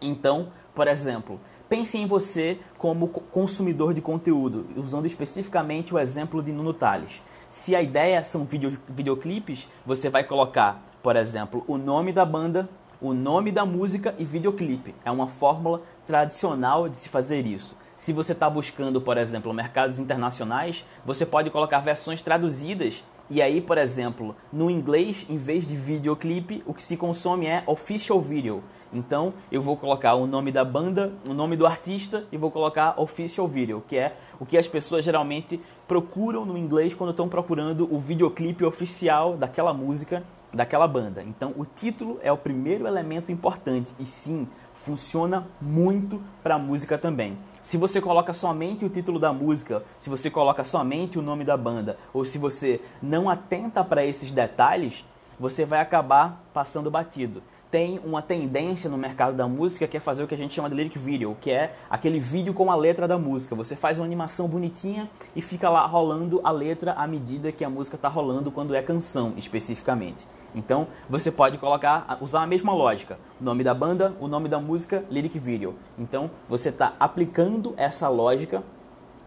Então, 0.00 0.48
por 0.74 0.88
exemplo, 0.88 1.38
pense 1.68 1.96
em 1.96 2.08
você 2.08 2.58
como 2.76 3.06
consumidor 3.06 3.94
de 3.94 4.00
conteúdo, 4.00 4.66
usando 4.76 5.06
especificamente 5.06 5.94
o 5.94 5.98
exemplo 5.98 6.42
de 6.42 6.50
Nuno 6.50 6.74
Tales. 6.74 7.22
Se 7.50 7.74
a 7.74 7.82
ideia 7.82 8.22
são 8.22 8.44
video, 8.44 8.78
videoclipes, 8.88 9.68
você 9.84 10.08
vai 10.08 10.22
colocar, 10.22 10.80
por 11.02 11.16
exemplo, 11.16 11.64
o 11.66 11.76
nome 11.76 12.12
da 12.12 12.24
banda, 12.24 12.68
o 13.00 13.12
nome 13.12 13.50
da 13.50 13.66
música 13.66 14.14
e 14.18 14.24
videoclipe. 14.24 14.94
É 15.04 15.10
uma 15.10 15.26
fórmula 15.26 15.82
tradicional 16.06 16.88
de 16.88 16.96
se 16.96 17.08
fazer 17.08 17.44
isso. 17.44 17.76
Se 17.96 18.12
você 18.12 18.32
está 18.32 18.48
buscando, 18.48 19.00
por 19.00 19.18
exemplo, 19.18 19.52
mercados 19.52 19.98
internacionais, 19.98 20.86
você 21.04 21.26
pode 21.26 21.50
colocar 21.50 21.80
versões 21.80 22.22
traduzidas 22.22 23.02
e 23.32 23.40
aí, 23.40 23.60
por 23.60 23.78
exemplo, 23.78 24.34
no 24.52 24.68
inglês, 24.68 25.24
em 25.28 25.36
vez 25.36 25.64
de 25.64 25.76
videoclipe, 25.76 26.64
o 26.66 26.74
que 26.74 26.82
se 26.82 26.96
consome 26.96 27.46
é 27.46 27.62
official 27.64 28.20
video. 28.20 28.60
Então, 28.92 29.32
eu 29.52 29.62
vou 29.62 29.76
colocar 29.76 30.14
o 30.14 30.26
nome 30.26 30.50
da 30.50 30.64
banda, 30.64 31.12
o 31.28 31.32
nome 31.32 31.56
do 31.56 31.64
artista 31.64 32.24
e 32.32 32.36
vou 32.36 32.50
colocar 32.50 33.00
official 33.00 33.46
video, 33.46 33.84
que 33.86 33.96
é 33.96 34.16
o 34.40 34.44
que 34.44 34.58
as 34.58 34.66
pessoas 34.66 35.04
geralmente 35.04 35.60
procuram 35.90 36.44
no 36.44 36.56
inglês 36.56 36.94
quando 36.94 37.10
estão 37.10 37.28
procurando 37.28 37.92
o 37.92 37.98
videoclipe 37.98 38.64
oficial 38.64 39.36
daquela 39.36 39.74
música, 39.74 40.22
daquela 40.54 40.86
banda. 40.86 41.20
Então, 41.20 41.52
o 41.56 41.64
título 41.64 42.20
é 42.22 42.30
o 42.30 42.36
primeiro 42.36 42.86
elemento 42.86 43.32
importante 43.32 43.92
e 43.98 44.06
sim, 44.06 44.46
funciona 44.72 45.48
muito 45.60 46.22
para 46.44 46.56
música 46.60 46.96
também. 46.96 47.36
Se 47.60 47.76
você 47.76 48.00
coloca 48.00 48.32
somente 48.32 48.84
o 48.84 48.88
título 48.88 49.18
da 49.18 49.32
música, 49.32 49.82
se 50.00 50.08
você 50.08 50.30
coloca 50.30 50.62
somente 50.62 51.18
o 51.18 51.22
nome 51.22 51.42
da 51.42 51.56
banda, 51.56 51.98
ou 52.14 52.24
se 52.24 52.38
você 52.38 52.80
não 53.02 53.28
atenta 53.28 53.82
para 53.82 54.06
esses 54.06 54.30
detalhes, 54.30 55.04
você 55.40 55.64
vai 55.64 55.80
acabar 55.80 56.40
passando 56.54 56.88
batido 56.88 57.42
tem 57.70 58.00
uma 58.04 58.20
tendência 58.20 58.90
no 58.90 58.98
mercado 58.98 59.36
da 59.36 59.46
música 59.46 59.86
que 59.86 59.96
é 59.96 60.00
fazer 60.00 60.24
o 60.24 60.26
que 60.26 60.34
a 60.34 60.38
gente 60.38 60.52
chama 60.52 60.68
de 60.68 60.74
lyric 60.74 60.98
video, 60.98 61.36
que 61.40 61.50
é 61.50 61.72
aquele 61.88 62.18
vídeo 62.18 62.52
com 62.52 62.70
a 62.70 62.74
letra 62.74 63.06
da 63.06 63.16
música. 63.16 63.54
Você 63.54 63.76
faz 63.76 63.98
uma 63.98 64.04
animação 64.04 64.48
bonitinha 64.48 65.08
e 65.36 65.40
fica 65.40 65.70
lá 65.70 65.86
rolando 65.86 66.40
a 66.42 66.50
letra 66.50 66.92
à 66.92 67.06
medida 67.06 67.52
que 67.52 67.64
a 67.64 67.70
música 67.70 67.94
está 67.94 68.08
rolando 68.08 68.50
quando 68.50 68.74
é 68.74 68.82
canção, 68.82 69.34
especificamente. 69.36 70.26
Então, 70.52 70.88
você 71.08 71.30
pode 71.30 71.58
colocar, 71.58 72.18
usar 72.20 72.42
a 72.42 72.46
mesma 72.46 72.74
lógica. 72.74 73.18
Nome 73.40 73.62
da 73.62 73.72
banda, 73.72 74.16
o 74.18 74.26
nome 74.26 74.48
da 74.48 74.58
música, 74.58 75.04
lyric 75.08 75.38
video. 75.38 75.76
Então, 75.96 76.28
você 76.48 76.70
está 76.70 76.94
aplicando 76.98 77.72
essa 77.76 78.08
lógica 78.08 78.64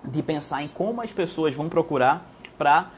de 0.04 0.22
pensar 0.22 0.62
em 0.62 0.68
como 0.68 1.02
as 1.02 1.14
pessoas 1.14 1.54
vão 1.54 1.70
procurar 1.70 2.30
para 2.58 2.92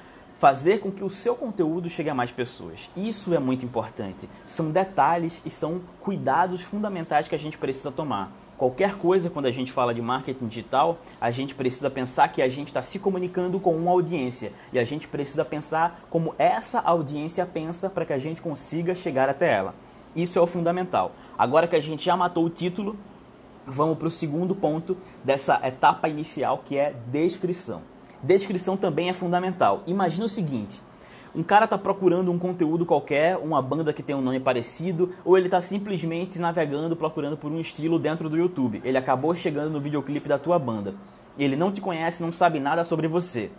fazer 0.45 0.77
com 0.77 0.91
que 0.91 1.03
o 1.03 1.09
seu 1.09 1.35
conteúdo 1.35 1.89
chegue 1.89 2.07
a 2.07 2.13
mais 2.13 2.29
pessoas. 2.29 2.87
Isso 2.95 3.33
é 3.33 3.39
muito 3.39 3.65
importante. 3.65 4.29
São 4.45 4.69
detalhes 4.69 5.41
e 5.43 5.49
são 5.49 5.81
cuidados 5.99 6.61
fundamentais 6.61 7.27
que 7.27 7.33
a 7.33 7.39
gente 7.39 7.57
precisa 7.57 7.91
tomar. 7.91 8.31
Qualquer 8.55 8.93
coisa, 8.99 9.27
quando 9.27 9.47
a 9.47 9.51
gente 9.51 9.71
fala 9.71 9.91
de 9.91 10.03
marketing 10.03 10.45
digital, 10.45 10.99
a 11.19 11.31
gente 11.31 11.55
precisa 11.55 11.89
pensar 11.89 12.27
que 12.27 12.43
a 12.43 12.47
gente 12.47 12.67
está 12.67 12.83
se 12.83 12.99
comunicando 12.99 13.59
com 13.59 13.75
uma 13.75 13.89
audiência 13.89 14.53
e 14.71 14.77
a 14.77 14.83
gente 14.83 15.07
precisa 15.07 15.43
pensar 15.43 16.05
como 16.11 16.35
essa 16.37 16.79
audiência 16.79 17.43
pensa 17.47 17.89
para 17.89 18.05
que 18.05 18.13
a 18.13 18.19
gente 18.19 18.39
consiga 18.39 18.93
chegar 18.93 19.27
até 19.27 19.51
ela. 19.51 19.73
Isso 20.15 20.37
é 20.37 20.41
o 20.43 20.45
fundamental. 20.45 21.13
Agora 21.35 21.67
que 21.67 21.75
a 21.75 21.81
gente 21.81 22.05
já 22.05 22.15
matou 22.15 22.45
o 22.45 22.51
título, 22.51 22.95
vamos 23.65 23.97
para 23.97 24.09
o 24.09 24.11
segundo 24.11 24.53
ponto 24.53 24.95
dessa 25.23 25.59
etapa 25.67 26.07
inicial 26.07 26.61
que 26.63 26.77
é 26.77 26.93
descrição. 27.07 27.94
Descrição 28.25 28.75
também 28.75 29.07
é 29.07 29.13
fundamental. 29.13 29.83
Imagina 29.85 30.25
o 30.25 30.29
seguinte: 30.29 30.81
um 31.35 31.43
cara 31.43 31.65
está 31.65 31.77
procurando 31.77 32.31
um 32.31 32.39
conteúdo 32.39 32.83
qualquer, 32.83 33.37
uma 33.37 33.61
banda 33.61 33.93
que 33.93 34.01
tem 34.01 34.15
um 34.15 34.21
nome 34.21 34.39
parecido, 34.39 35.13
ou 35.23 35.37
ele 35.37 35.45
está 35.45 35.61
simplesmente 35.61 36.39
navegando 36.39 36.95
procurando 36.95 37.37
por 37.37 37.51
um 37.51 37.59
estilo 37.59 37.99
dentro 37.99 38.27
do 38.27 38.35
YouTube. 38.35 38.81
Ele 38.83 38.97
acabou 38.97 39.35
chegando 39.35 39.69
no 39.69 39.79
videoclipe 39.79 40.27
da 40.27 40.39
tua 40.39 40.57
banda. 40.57 40.95
Ele 41.37 41.55
não 41.55 41.71
te 41.71 41.81
conhece, 41.81 42.23
não 42.23 42.33
sabe 42.33 42.59
nada 42.59 42.83
sobre 42.83 43.07
você. 43.07 43.51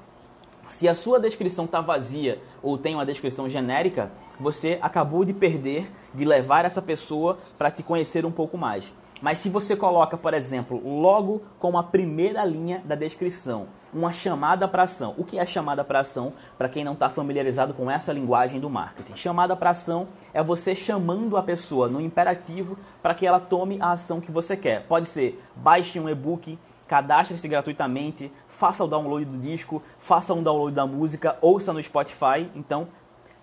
Se 0.67 0.89
a 0.89 0.95
sua 0.95 1.21
descrição 1.21 1.67
está 1.67 1.81
vazia 1.81 2.43
ou 2.61 2.77
tem 2.77 2.97
uma 2.97 3.07
descrição 3.07 3.49
genérica, 3.49 4.11
você 4.41 4.81
acabou 4.83 5.25
de 5.25 5.33
perder 5.33 5.89
de 6.13 6.25
levar 6.25 6.65
essa 6.65 6.83
pessoa 6.83 7.39
para 7.57 7.71
te 7.71 7.85
conhecer 7.85 8.27
um 8.27 8.33
pouco 8.33 8.59
mais. 8.59 8.93
Mas 9.23 9.39
se 9.39 9.49
você 9.49 9.75
coloca, 9.75 10.17
por 10.17 10.35
exemplo, 10.35 10.83
logo 10.85 11.43
como 11.59 11.79
a 11.79 11.83
primeira 11.83 12.45
linha 12.45 12.83
da 12.85 12.95
descrição, 12.95 13.69
uma 13.93 14.13
chamada 14.13 14.67
para 14.69 14.83
ação. 14.83 15.15
O 15.17 15.25
que 15.25 15.39
é 15.39 15.47
chamada 15.47 15.85
para 15.85 16.01
ação 16.01 16.33
para 16.59 16.69
quem 16.69 16.85
não 16.85 16.93
está 16.93 17.09
familiarizado 17.09 17.75
com 17.75 17.91
essa 17.91 18.13
linguagem 18.13 18.61
do 18.61 18.71
marketing? 18.71 19.17
Chamada 19.17 19.57
para 19.57 19.71
ação 19.71 20.09
é 20.33 20.43
você 20.43 20.75
chamando 20.75 21.37
a 21.37 21.43
pessoa 21.43 21.89
no 21.89 22.01
imperativo 22.01 22.79
para 23.03 23.15
que 23.15 23.27
ela 23.27 23.41
tome 23.41 23.79
a 23.81 23.93
ação 23.93 24.21
que 24.21 24.31
você 24.31 24.57
quer. 24.57 24.87
Pode 24.87 25.09
ser 25.09 25.43
baixe 25.55 25.99
um 25.99 26.09
e-book, 26.09 26.59
cadastre-se 26.87 27.49
gratuitamente, 27.49 28.33
faça 28.49 28.85
o 28.85 28.89
download 28.89 29.25
do 29.25 29.39
disco, 29.39 29.83
faça 29.99 30.35
um 30.35 30.43
download 30.43 30.75
da 30.75 30.87
música, 30.87 31.37
ouça 31.41 31.73
no 31.73 31.83
Spotify. 31.83 32.51
Então, 32.55 32.89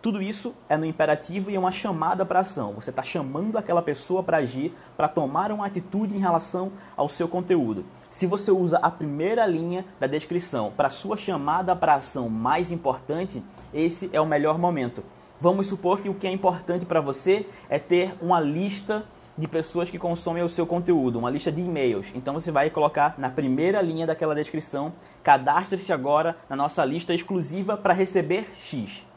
tudo 0.03 0.21
isso 0.21 0.53
é 0.67 0.75
no 0.75 0.85
imperativo 0.85 1.49
e 1.49 1.55
é 1.55 1.59
uma 1.59 1.71
chamada 1.71 2.25
para 2.25 2.41
ação. 2.41 2.73
Você 2.73 2.89
está 2.89 3.01
chamando 3.03 3.57
aquela 3.57 3.81
pessoa 3.81 4.21
para 4.21 4.37
agir, 4.37 4.75
para 4.97 5.07
tomar 5.07 5.49
uma 5.49 5.65
atitude 5.65 6.13
em 6.13 6.19
relação 6.19 6.73
ao 6.97 7.07
seu 7.07 7.25
conteúdo. 7.25 7.85
Se 8.13 8.27
você 8.27 8.51
usa 8.51 8.77
a 8.77 8.91
primeira 8.91 9.43
linha 9.47 9.83
da 9.99 10.05
descrição 10.05 10.71
para 10.77 10.91
sua 10.91 11.17
chamada 11.17 11.75
para 11.75 11.95
ação 11.95 12.29
mais 12.29 12.71
importante, 12.71 13.43
esse 13.73 14.07
é 14.13 14.21
o 14.21 14.25
melhor 14.25 14.59
momento. 14.59 15.03
Vamos 15.41 15.65
supor 15.65 15.99
que 15.99 16.09
o 16.09 16.13
que 16.13 16.27
é 16.27 16.31
importante 16.31 16.85
para 16.85 17.01
você 17.01 17.47
é 17.67 17.79
ter 17.79 18.13
uma 18.21 18.39
lista 18.39 19.03
de 19.35 19.47
pessoas 19.47 19.89
que 19.89 19.97
consomem 19.97 20.43
o 20.43 20.47
seu 20.47 20.67
conteúdo, 20.67 21.17
uma 21.17 21.31
lista 21.31 21.51
de 21.51 21.61
e-mails. 21.61 22.11
Então 22.13 22.35
você 22.35 22.51
vai 22.51 22.69
colocar 22.69 23.15
na 23.17 23.31
primeira 23.31 23.81
linha 23.81 24.05
daquela 24.05 24.35
descrição: 24.35 24.93
cadastre-se 25.23 25.91
agora 25.91 26.37
na 26.47 26.55
nossa 26.55 26.85
lista 26.85 27.15
exclusiva 27.15 27.75
para 27.75 27.95
receber 27.95 28.47
X 28.53 29.07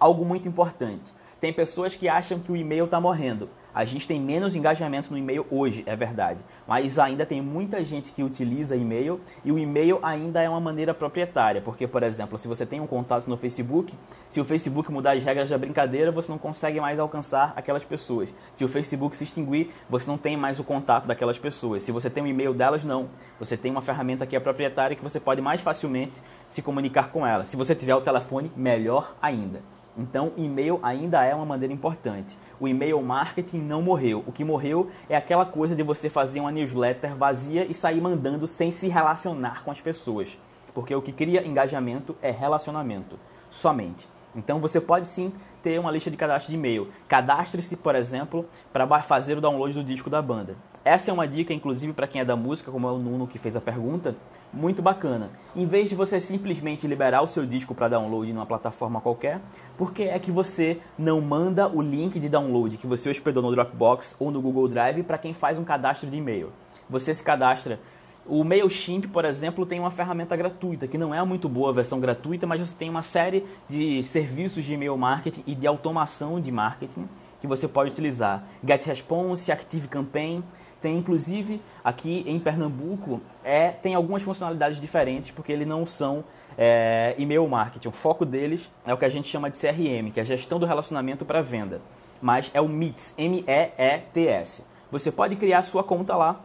algo 0.00 0.24
muito 0.24 0.48
importante. 0.48 1.12
Tem 1.38 1.52
pessoas 1.52 1.94
que 1.94 2.08
acham 2.08 2.38
que 2.38 2.50
o 2.50 2.56
e-mail 2.56 2.86
está 2.86 2.98
morrendo. 2.98 3.50
A 3.74 3.84
gente 3.84 4.06
tem 4.06 4.20
menos 4.20 4.56
engajamento 4.56 5.10
no 5.10 5.18
e-mail 5.18 5.46
hoje, 5.50 5.82
é 5.86 5.94
verdade. 5.94 6.40
Mas 6.66 6.98
ainda 6.98 7.24
tem 7.24 7.40
muita 7.40 7.82
gente 7.84 8.12
que 8.12 8.22
utiliza 8.22 8.76
e-mail 8.76 9.20
e 9.44 9.52
o 9.52 9.58
e-mail 9.58 9.98
ainda 10.02 10.42
é 10.42 10.48
uma 10.48 10.60
maneira 10.60 10.92
proprietária. 10.92 11.60
Porque, 11.60 11.86
por 11.86 12.02
exemplo, 12.02 12.38
se 12.38 12.48
você 12.48 12.66
tem 12.66 12.80
um 12.80 12.86
contato 12.86 13.28
no 13.28 13.36
Facebook, 13.36 13.94
se 14.28 14.40
o 14.40 14.44
Facebook 14.44 14.90
mudar 14.90 15.12
as 15.12 15.24
regras 15.24 15.50
da 15.50 15.58
brincadeira, 15.58 16.10
você 16.10 16.30
não 16.30 16.38
consegue 16.38 16.80
mais 16.80 16.98
alcançar 16.98 17.52
aquelas 17.56 17.84
pessoas. 17.84 18.32
Se 18.54 18.64
o 18.64 18.68
Facebook 18.68 19.16
se 19.16 19.24
extinguir, 19.24 19.70
você 19.88 20.10
não 20.10 20.18
tem 20.18 20.36
mais 20.36 20.58
o 20.58 20.64
contato 20.64 21.06
daquelas 21.06 21.38
pessoas. 21.38 21.82
Se 21.82 21.92
você 21.92 22.10
tem 22.10 22.22
um 22.22 22.26
e-mail 22.26 22.52
delas, 22.52 22.84
não. 22.84 23.08
Você 23.38 23.56
tem 23.56 23.70
uma 23.70 23.82
ferramenta 23.82 24.26
que 24.26 24.36
é 24.36 24.40
proprietária 24.40 24.96
que 24.96 25.02
você 25.02 25.20
pode 25.20 25.40
mais 25.40 25.60
facilmente 25.60 26.20
se 26.48 26.62
comunicar 26.62 27.10
com 27.10 27.26
ela. 27.26 27.44
Se 27.44 27.56
você 27.56 27.74
tiver 27.74 27.94
o 27.94 28.00
telefone, 28.00 28.50
melhor 28.56 29.16
ainda. 29.22 29.62
Então, 30.00 30.32
e-mail 30.34 30.80
ainda 30.82 31.22
é 31.22 31.34
uma 31.34 31.44
maneira 31.44 31.74
importante. 31.74 32.38
O 32.58 32.66
e-mail 32.66 33.00
marketing 33.02 33.58
não 33.58 33.82
morreu. 33.82 34.24
O 34.26 34.32
que 34.32 34.42
morreu 34.42 34.90
é 35.10 35.16
aquela 35.16 35.44
coisa 35.44 35.76
de 35.76 35.82
você 35.82 36.08
fazer 36.08 36.40
uma 36.40 36.50
newsletter 36.50 37.14
vazia 37.14 37.66
e 37.66 37.74
sair 37.74 38.00
mandando 38.00 38.46
sem 38.46 38.70
se 38.70 38.88
relacionar 38.88 39.62
com 39.62 39.70
as 39.70 39.80
pessoas. 39.80 40.38
Porque 40.72 40.94
o 40.94 41.02
que 41.02 41.12
cria 41.12 41.46
engajamento 41.46 42.16
é 42.22 42.30
relacionamento, 42.30 43.18
somente. 43.50 44.08
Então 44.34 44.58
você 44.58 44.80
pode 44.80 45.06
sim 45.06 45.32
ter 45.62 45.78
uma 45.78 45.90
lista 45.90 46.10
de 46.10 46.16
cadastro 46.16 46.50
de 46.50 46.56
e-mail. 46.56 46.88
Cadastre-se, 47.06 47.76
por 47.76 47.94
exemplo, 47.94 48.46
para 48.72 49.02
fazer 49.02 49.36
o 49.36 49.40
download 49.40 49.74
do 49.74 49.84
disco 49.84 50.08
da 50.08 50.22
banda. 50.22 50.56
Essa 50.82 51.10
é 51.10 51.14
uma 51.14 51.28
dica, 51.28 51.52
inclusive, 51.52 51.92
para 51.92 52.06
quem 52.06 52.22
é 52.22 52.24
da 52.24 52.34
música, 52.34 52.72
como 52.72 52.88
é 52.88 52.90
o 52.90 52.96
Nuno 52.96 53.26
que 53.26 53.38
fez 53.38 53.54
a 53.54 53.60
pergunta, 53.60 54.16
muito 54.50 54.80
bacana. 54.80 55.30
Em 55.54 55.66
vez 55.66 55.90
de 55.90 55.94
você 55.94 56.18
simplesmente 56.18 56.86
liberar 56.86 57.20
o 57.20 57.26
seu 57.26 57.44
disco 57.44 57.74
para 57.74 57.88
download 57.88 58.32
numa 58.32 58.46
plataforma 58.46 58.98
qualquer, 58.98 59.42
por 59.76 59.92
que 59.92 60.04
é 60.04 60.18
que 60.18 60.30
você 60.30 60.78
não 60.98 61.20
manda 61.20 61.68
o 61.68 61.82
link 61.82 62.18
de 62.18 62.30
download 62.30 62.78
que 62.78 62.86
você 62.86 63.10
hospedou 63.10 63.42
no 63.42 63.50
Dropbox 63.50 64.16
ou 64.18 64.30
no 64.30 64.40
Google 64.40 64.68
Drive 64.68 65.02
para 65.02 65.18
quem 65.18 65.34
faz 65.34 65.58
um 65.58 65.64
cadastro 65.64 66.08
de 66.08 66.16
e-mail? 66.16 66.50
Você 66.88 67.12
se 67.12 67.22
cadastra 67.22 67.78
o 68.26 68.44
MailChimp, 68.44 69.06
por 69.08 69.24
exemplo, 69.24 69.66
tem 69.66 69.80
uma 69.80 69.90
ferramenta 69.90 70.36
gratuita, 70.36 70.86
que 70.86 70.96
não 70.96 71.14
é 71.14 71.22
muito 71.24 71.48
boa 71.48 71.70
a 71.70 71.72
versão 71.72 71.98
gratuita, 72.00 72.46
mas 72.46 72.60
você 72.60 72.76
tem 72.76 72.88
uma 72.88 73.02
série 73.02 73.44
de 73.68 74.02
serviços 74.02 74.64
de 74.64 74.74
e-mail 74.74 74.96
marketing 74.96 75.42
e 75.46 75.54
de 75.54 75.66
automação 75.66 76.40
de 76.40 76.52
marketing 76.52 77.08
que 77.40 77.46
você 77.46 77.66
pode 77.66 77.90
utilizar. 77.90 78.44
GetResponse, 78.62 79.50
ActiveCampaign, 79.50 80.44
tem 80.80 80.96
inclusive 80.96 81.60
aqui 81.84 82.24
em 82.26 82.38
Pernambuco 82.38 83.20
é 83.44 83.70
tem 83.70 83.94
algumas 83.94 84.22
funcionalidades 84.22 84.80
diferentes 84.80 85.30
porque 85.30 85.52
eles 85.52 85.66
não 85.66 85.86
são 85.86 86.24
é, 86.56 87.14
e-mail 87.18 87.46
marketing. 87.48 87.88
O 87.88 87.92
foco 87.92 88.24
deles 88.24 88.70
é 88.86 88.92
o 88.92 88.98
que 88.98 89.04
a 89.04 89.08
gente 89.08 89.28
chama 89.28 89.50
de 89.50 89.58
CRM, 89.58 90.10
que 90.12 90.20
é 90.20 90.22
a 90.22 90.26
gestão 90.26 90.58
do 90.58 90.66
relacionamento 90.66 91.24
para 91.24 91.40
venda. 91.40 91.80
Mas 92.20 92.50
é 92.52 92.60
o 92.60 92.68
MITS, 92.68 93.14
M-E-E-T-S. 93.16 94.64
Você 94.90 95.10
pode 95.10 95.36
criar 95.36 95.62
sua 95.62 95.82
conta 95.82 96.16
lá 96.16 96.40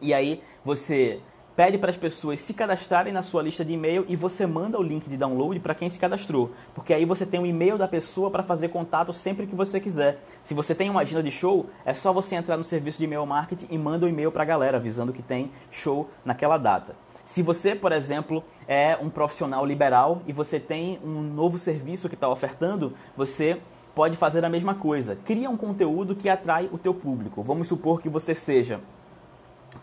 e 0.00 0.12
aí 0.12 0.42
você 0.64 1.20
pede 1.56 1.78
para 1.78 1.90
as 1.90 1.96
pessoas 1.96 2.38
se 2.38 2.52
cadastrarem 2.52 3.12
na 3.12 3.22
sua 3.22 3.42
lista 3.42 3.64
de 3.64 3.72
e-mail 3.72 4.04
e 4.06 4.14
você 4.14 4.46
manda 4.46 4.78
o 4.78 4.82
link 4.82 5.08
de 5.08 5.16
download 5.16 5.58
para 5.58 5.74
quem 5.74 5.88
se 5.88 5.98
cadastrou, 5.98 6.50
porque 6.74 6.92
aí 6.92 7.06
você 7.06 7.24
tem 7.24 7.40
o 7.40 7.46
e-mail 7.46 7.78
da 7.78 7.88
pessoa 7.88 8.30
para 8.30 8.42
fazer 8.42 8.68
contato 8.68 9.12
sempre 9.14 9.46
que 9.46 9.56
você 9.56 9.80
quiser. 9.80 10.22
Se 10.42 10.52
você 10.52 10.74
tem 10.74 10.90
uma 10.90 11.00
agenda 11.00 11.22
de 11.22 11.30
show, 11.30 11.66
é 11.84 11.94
só 11.94 12.12
você 12.12 12.36
entrar 12.36 12.58
no 12.58 12.64
serviço 12.64 12.98
de 12.98 13.04
e-mail 13.04 13.24
marketing 13.24 13.68
e 13.70 13.78
manda 13.78 14.04
o 14.04 14.08
um 14.08 14.12
e-mail 14.12 14.30
para 14.30 14.42
a 14.42 14.46
galera 14.46 14.76
avisando 14.76 15.14
que 15.14 15.22
tem 15.22 15.50
show 15.70 16.10
naquela 16.24 16.58
data. 16.58 16.94
Se 17.24 17.42
você, 17.42 17.74
por 17.74 17.90
exemplo, 17.90 18.44
é 18.68 18.96
um 19.00 19.08
profissional 19.08 19.64
liberal 19.64 20.20
e 20.26 20.32
você 20.32 20.60
tem 20.60 21.00
um 21.02 21.22
novo 21.22 21.58
serviço 21.58 22.08
que 22.08 22.14
está 22.14 22.28
ofertando, 22.28 22.92
você 23.16 23.58
pode 23.94 24.14
fazer 24.16 24.44
a 24.44 24.50
mesma 24.50 24.74
coisa. 24.74 25.16
Cria 25.24 25.48
um 25.48 25.56
conteúdo 25.56 26.14
que 26.14 26.28
atrai 26.28 26.68
o 26.70 26.76
teu 26.76 26.92
público. 26.92 27.42
Vamos 27.42 27.66
supor 27.66 28.00
que 28.00 28.10
você 28.10 28.34
seja 28.34 28.78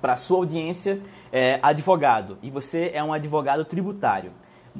para 0.03 0.17
sua 0.17 0.39
audiência 0.39 0.99
é, 1.31 1.59
advogado 1.63 2.37
e 2.43 2.51
você 2.51 2.91
é 2.93 3.01
um 3.01 3.13
advogado 3.13 3.63
tributário. 3.63 4.33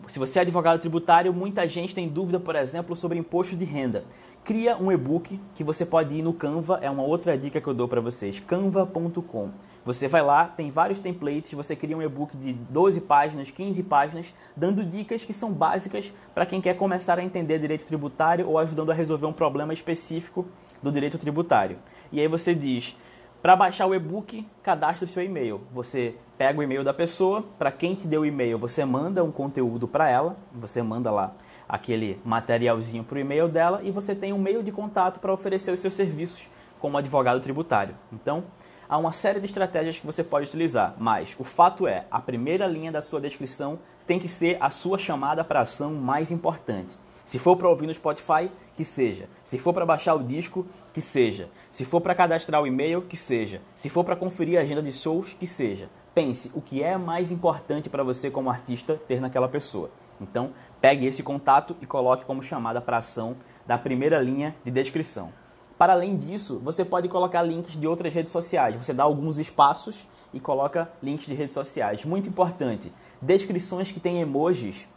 Se 0.10 0.20
você 0.20 0.40
é 0.40 0.42
advogado 0.42 0.82
tributário, 0.82 1.32
muita 1.32 1.66
gente 1.66 1.96
tem 1.96 2.10
dúvida, 2.10 2.42
por 2.42 2.58
exemplo, 2.58 2.94
sobre 2.94 3.18
imposto 3.18 3.56
de 3.56 3.64
renda. 3.64 4.04
Cria 4.44 4.76
um 4.76 4.92
e-book 4.92 5.40
que 5.56 5.64
você 5.64 5.86
pode 5.86 6.14
ir 6.14 6.22
no 6.22 6.34
Canva, 6.34 6.78
é 6.82 6.90
uma 6.90 7.04
outra 7.04 7.38
dica 7.38 7.62
que 7.62 7.68
eu 7.68 7.74
dou 7.74 7.88
para 7.88 8.02
vocês, 8.02 8.42
canva.com. 8.42 9.52
Você 9.86 10.10
vai 10.10 10.22
lá, 10.22 10.44
tem 10.44 10.70
vários 10.70 11.00
templates, 11.00 11.54
você 11.54 11.74
cria 11.74 11.96
um 11.96 12.02
e-book 12.02 12.36
de 12.36 12.52
12 12.52 13.00
páginas, 13.00 13.50
15 13.50 13.82
páginas, 13.84 14.34
dando 14.58 14.84
dicas 14.84 15.24
que 15.24 15.32
são 15.32 15.54
básicas 15.54 16.12
para 16.36 16.46
quem 16.46 16.60
quer 16.60 16.76
começar 16.76 17.18
a 17.18 17.24
entender 17.24 17.60
direito 17.60 17.86
tributário 17.86 18.50
ou 18.50 18.60
ajudando 18.60 18.92
a 18.92 18.94
resolver 18.94 19.26
um 19.26 19.32
problema 19.32 19.74
específico 19.74 20.46
do 20.82 20.92
direito 20.92 21.18
tributário. 21.18 21.78
E 22.12 22.20
aí 22.20 22.28
você 22.28 22.54
diz, 22.54 22.98
para 23.44 23.58
baixar 23.58 23.88
o 23.88 23.94
e-book, 23.94 24.48
cadastre 24.64 25.06
seu 25.06 25.22
e-mail. 25.22 25.60
Você 25.74 26.16
pega 26.38 26.58
o 26.58 26.64
e-mail 26.64 26.82
da 26.82 26.94
pessoa, 26.94 27.44
para 27.60 27.74
quem 27.74 27.94
te 27.94 28.08
deu 28.08 28.22
o 28.22 28.26
e-mail, 28.26 28.58
você 28.58 28.86
manda 28.86 29.22
um 29.22 29.34
conteúdo 29.34 29.86
para 29.86 30.10
ela, 30.10 30.38
você 30.54 30.82
manda 30.82 31.12
lá 31.12 31.36
aquele 31.68 32.22
materialzinho 32.24 33.04
para 33.04 33.18
o 33.18 33.20
e-mail 33.20 33.50
dela 33.50 33.82
e 33.84 33.92
você 33.92 34.16
tem 34.16 34.32
um 34.32 34.38
meio 34.38 34.64
de 34.64 34.72
contato 34.72 35.20
para 35.20 35.34
oferecer 35.34 35.74
os 35.74 35.82
seus 35.82 35.94
serviços 35.94 36.50
como 36.80 36.98
advogado 36.98 37.42
tributário. 37.42 37.96
Então, 38.14 38.46
há 38.88 38.98
uma 38.98 39.12
série 39.12 39.42
de 39.42 39.46
estratégias 39.46 40.00
que 40.00 40.06
você 40.06 40.24
pode 40.24 40.48
utilizar, 40.48 40.96
mas 40.98 41.36
o 41.38 41.44
fato 41.44 41.86
é, 41.86 42.06
a 42.10 42.22
primeira 42.22 42.66
linha 42.66 42.94
da 42.94 43.02
sua 43.02 43.20
descrição 43.20 43.78
tem 44.08 44.20
que 44.20 44.30
ser 44.30 44.56
a 44.62 44.70
sua 44.70 44.98
chamada 44.98 45.44
para 45.44 45.60
ação 45.60 45.94
mais 45.96 46.32
importante. 46.32 46.98
Se 47.26 47.40
for 47.40 47.58
para 47.58 47.70
ouvir 47.70 47.88
no 47.88 47.94
Spotify, 47.94 48.50
que 48.76 48.84
seja. 48.84 49.28
Se 49.44 49.58
for 49.58 49.74
para 49.74 49.86
baixar 49.86 50.14
o 50.14 50.24
disco, 50.24 50.66
que 50.94 51.02
seja. 51.02 51.50
Se 51.72 51.84
for 51.84 52.00
para 52.00 52.14
cadastrar 52.14 52.62
o 52.62 52.68
e-mail, 52.68 53.02
que 53.02 53.18
seja. 53.18 53.62
Se 53.74 53.90
for 53.90 54.04
para 54.04 54.16
conferir 54.16 54.60
a 54.60 54.62
agenda 54.62 54.82
de 54.82 54.92
shows, 54.92 55.34
que 55.34 55.48
seja. 55.48 55.90
Pense 56.14 56.52
o 56.54 56.62
que 56.62 56.84
é 56.84 56.96
mais 56.96 57.32
importante 57.32 57.90
para 57.90 58.04
você 58.04 58.30
como 58.30 58.50
artista 58.50 59.02
ter 59.08 59.20
naquela 59.20 59.50
pessoa. 59.50 59.90
Então, 60.22 60.52
pegue 60.80 61.08
esse 61.08 61.24
contato 61.24 61.76
e 61.82 61.88
coloque 61.88 62.24
como 62.24 62.44
chamada 62.44 62.80
para 62.80 62.98
ação 62.98 63.36
da 63.66 63.78
primeira 63.78 64.22
linha 64.22 64.56
de 64.64 64.70
descrição. 64.70 65.34
Para 65.78 65.94
além 65.94 66.16
disso, 66.16 66.62
você 66.64 66.86
pode 66.86 67.10
colocar 67.10 67.42
links 67.42 67.76
de 67.76 67.88
outras 67.88 68.14
redes 68.14 68.32
sociais. 68.32 68.76
Você 68.76 68.94
dá 68.94 69.04
alguns 69.04 69.40
espaços 69.40 70.08
e 70.32 70.40
coloca 70.40 70.90
links 71.02 71.26
de 71.26 71.34
redes 71.34 71.54
sociais. 71.54 72.06
Muito 72.06 72.30
importante, 72.30 72.94
descrições 73.20 73.92
que 73.92 74.00
têm 74.00 74.22
emojis. 74.22 74.88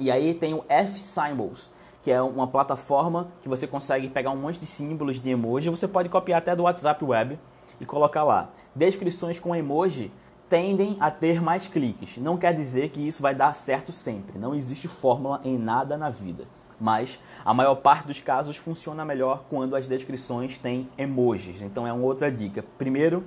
E 0.00 0.10
aí 0.10 0.34
tem 0.34 0.52
o 0.52 0.64
F-Symbols 0.68 1.70
que 2.02 2.10
é 2.10 2.20
uma 2.20 2.46
plataforma 2.46 3.28
que 3.42 3.48
você 3.48 3.66
consegue 3.66 4.08
pegar 4.08 4.30
um 4.30 4.36
monte 4.36 4.58
de 4.58 4.66
símbolos 4.66 5.20
de 5.20 5.30
emoji. 5.30 5.68
Você 5.68 5.86
pode 5.86 6.08
copiar 6.08 6.38
até 6.38 6.56
do 6.56 6.62
WhatsApp 6.62 7.04
Web 7.04 7.38
e 7.80 7.84
colocar 7.84 8.24
lá. 8.24 8.50
Descrições 8.74 9.38
com 9.38 9.54
emoji 9.54 10.10
tendem 10.48 10.96
a 10.98 11.10
ter 11.10 11.40
mais 11.40 11.68
cliques. 11.68 12.16
Não 12.18 12.36
quer 12.36 12.54
dizer 12.54 12.90
que 12.90 13.06
isso 13.06 13.22
vai 13.22 13.34
dar 13.34 13.54
certo 13.54 13.92
sempre. 13.92 14.38
Não 14.38 14.54
existe 14.54 14.88
fórmula 14.88 15.40
em 15.44 15.56
nada 15.56 15.96
na 15.96 16.10
vida. 16.10 16.44
Mas 16.80 17.18
a 17.44 17.52
maior 17.52 17.76
parte 17.76 18.06
dos 18.06 18.20
casos 18.20 18.56
funciona 18.56 19.04
melhor 19.04 19.44
quando 19.50 19.76
as 19.76 19.86
descrições 19.86 20.56
têm 20.56 20.88
emojis. 20.96 21.60
Então 21.60 21.86
é 21.86 21.92
uma 21.92 22.04
outra 22.04 22.32
dica. 22.32 22.64
Primeiro, 22.78 23.22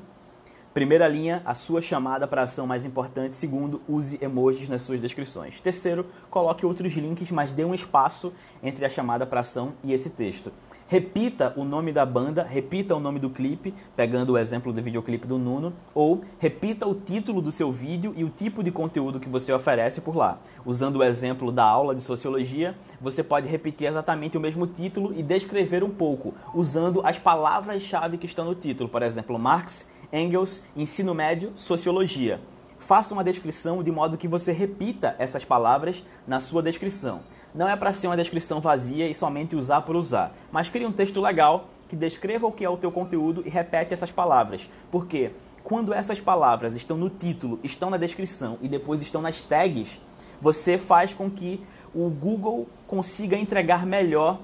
Primeira 0.73 1.07
linha, 1.07 1.43
a 1.45 1.53
sua 1.53 1.83
chamada 1.83 2.27
para 2.27 2.41
ação 2.41 2.65
mais 2.65 2.83
importante. 2.83 3.35
Segundo, 3.35 3.79
use 3.87 4.17
emojis 4.19 4.67
nas 4.67 4.81
suas 4.81 4.99
descrições. 4.99 5.61
Terceiro, 5.61 6.07
coloque 6.31 6.65
outros 6.65 6.93
links, 6.93 7.29
mas 7.29 7.51
dê 7.51 7.63
um 7.63 7.75
espaço 7.75 8.33
entre 8.63 8.83
a 8.83 8.89
chamada 8.89 9.23
para 9.23 9.41
ação 9.41 9.73
e 9.83 9.93
esse 9.93 10.09
texto. 10.09 10.51
Repita 10.87 11.53
o 11.55 11.63
nome 11.63 11.93
da 11.93 12.03
banda, 12.07 12.41
repita 12.41 12.95
o 12.95 12.99
nome 12.99 13.19
do 13.19 13.29
clipe, 13.29 13.71
pegando 13.95 14.33
o 14.33 14.37
exemplo 14.37 14.73
do 14.73 14.81
videoclipe 14.81 15.27
do 15.27 15.37
Nuno, 15.37 15.73
ou 15.93 16.23
repita 16.39 16.87
o 16.87 16.95
título 16.95 17.39
do 17.39 17.51
seu 17.51 17.71
vídeo 17.71 18.11
e 18.17 18.23
o 18.23 18.29
tipo 18.29 18.63
de 18.63 18.71
conteúdo 18.71 19.19
que 19.19 19.29
você 19.29 19.53
oferece 19.53 20.01
por 20.01 20.15
lá. 20.15 20.39
Usando 20.65 20.95
o 20.97 21.03
exemplo 21.03 21.51
da 21.51 21.65
aula 21.65 21.93
de 21.93 22.01
sociologia, 22.01 22.75
você 22.99 23.23
pode 23.23 23.47
repetir 23.47 23.87
exatamente 23.87 24.37
o 24.37 24.41
mesmo 24.41 24.65
título 24.65 25.13
e 25.15 25.21
descrever 25.21 25.83
um 25.83 25.91
pouco, 25.91 26.33
usando 26.51 27.05
as 27.05 27.19
palavras-chave 27.19 28.17
que 28.17 28.25
estão 28.25 28.45
no 28.45 28.55
título. 28.55 28.89
Por 28.89 29.03
exemplo, 29.03 29.37
Marx 29.37 29.93
Engels, 30.13 30.61
ensino 30.77 31.15
médio, 31.15 31.51
sociologia. 31.55 32.39
Faça 32.77 33.15
uma 33.15 33.23
descrição 33.23 33.81
de 33.81 33.91
modo 33.91 34.15
que 34.15 34.27
você 34.27 34.51
repita 34.51 35.15
essas 35.17 35.43
palavras 35.43 36.05
na 36.27 36.39
sua 36.39 36.61
descrição. 36.61 37.21
Não 37.55 37.67
é 37.67 37.75
para 37.75 37.91
ser 37.91 38.05
uma 38.05 38.15
descrição 38.15 38.61
vazia 38.61 39.09
e 39.09 39.15
somente 39.15 39.55
usar 39.55 39.81
por 39.81 39.95
usar, 39.95 40.31
mas 40.51 40.69
crie 40.69 40.85
um 40.85 40.91
texto 40.91 41.19
legal 41.19 41.69
que 41.89 41.95
descreva 41.95 42.45
o 42.45 42.51
que 42.51 42.63
é 42.63 42.69
o 42.69 42.77
teu 42.77 42.91
conteúdo 42.91 43.41
e 43.43 43.49
repete 43.49 43.91
essas 43.91 44.11
palavras. 44.11 44.69
Porque 44.91 45.31
quando 45.63 45.91
essas 45.91 46.21
palavras 46.21 46.75
estão 46.75 46.95
no 46.95 47.09
título, 47.09 47.59
estão 47.63 47.89
na 47.89 47.97
descrição 47.97 48.59
e 48.61 48.67
depois 48.67 49.01
estão 49.01 49.21
nas 49.21 49.41
tags, 49.41 49.99
você 50.39 50.77
faz 50.77 51.11
com 51.11 51.27
que 51.27 51.59
o 51.95 52.07
Google 52.09 52.67
consiga 52.85 53.35
entregar 53.35 53.83
melhor 53.83 54.39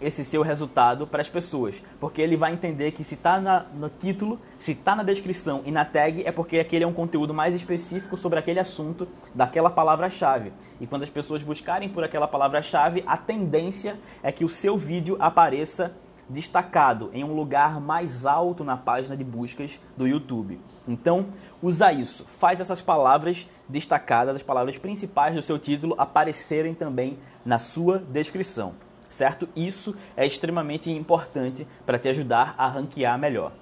esse 0.00 0.24
seu 0.24 0.42
resultado 0.42 1.06
para 1.06 1.22
as 1.22 1.28
pessoas, 1.28 1.82
porque 2.00 2.22
ele 2.22 2.36
vai 2.36 2.52
entender 2.52 2.92
que 2.92 3.02
se 3.02 3.14
está 3.14 3.40
no 3.74 3.88
título, 3.88 4.38
se 4.58 4.72
está 4.72 4.94
na 4.94 5.02
descrição 5.02 5.62
e 5.64 5.70
na 5.70 5.84
tag 5.84 6.22
é 6.24 6.32
porque 6.32 6.58
aquele 6.58 6.84
é 6.84 6.86
um 6.86 6.92
conteúdo 6.92 7.34
mais 7.34 7.54
específico 7.54 8.16
sobre 8.16 8.38
aquele 8.38 8.60
assunto 8.60 9.08
daquela 9.34 9.70
palavra-chave. 9.70 10.52
E 10.80 10.86
quando 10.86 11.02
as 11.02 11.10
pessoas 11.10 11.42
buscarem 11.42 11.88
por 11.88 12.04
aquela 12.04 12.28
palavra-chave, 12.28 13.02
a 13.06 13.16
tendência 13.16 13.98
é 14.22 14.30
que 14.30 14.44
o 14.44 14.48
seu 14.48 14.78
vídeo 14.78 15.16
apareça 15.18 15.94
destacado 16.28 17.10
em 17.14 17.24
um 17.24 17.34
lugar 17.34 17.80
mais 17.80 18.26
alto 18.26 18.62
na 18.62 18.76
página 18.76 19.16
de 19.16 19.24
buscas 19.24 19.80
do 19.96 20.06
YouTube. 20.06 20.60
Então, 20.86 21.26
usa 21.62 21.90
isso, 21.90 22.26
faz 22.32 22.60
essas 22.60 22.82
palavras 22.82 23.48
destacadas, 23.68 24.36
as 24.36 24.42
palavras 24.42 24.78
principais 24.78 25.34
do 25.34 25.42
seu 25.42 25.58
título 25.58 25.94
aparecerem 25.98 26.74
também 26.74 27.18
na 27.44 27.58
sua 27.58 27.98
descrição 27.98 28.74
certo? 29.08 29.48
Isso 29.54 29.96
é 30.16 30.26
extremamente 30.26 30.90
importante 30.90 31.66
para 31.84 31.98
te 31.98 32.08
ajudar 32.08 32.54
a 32.58 32.68
ranquear 32.68 33.18
melhor. 33.18 33.52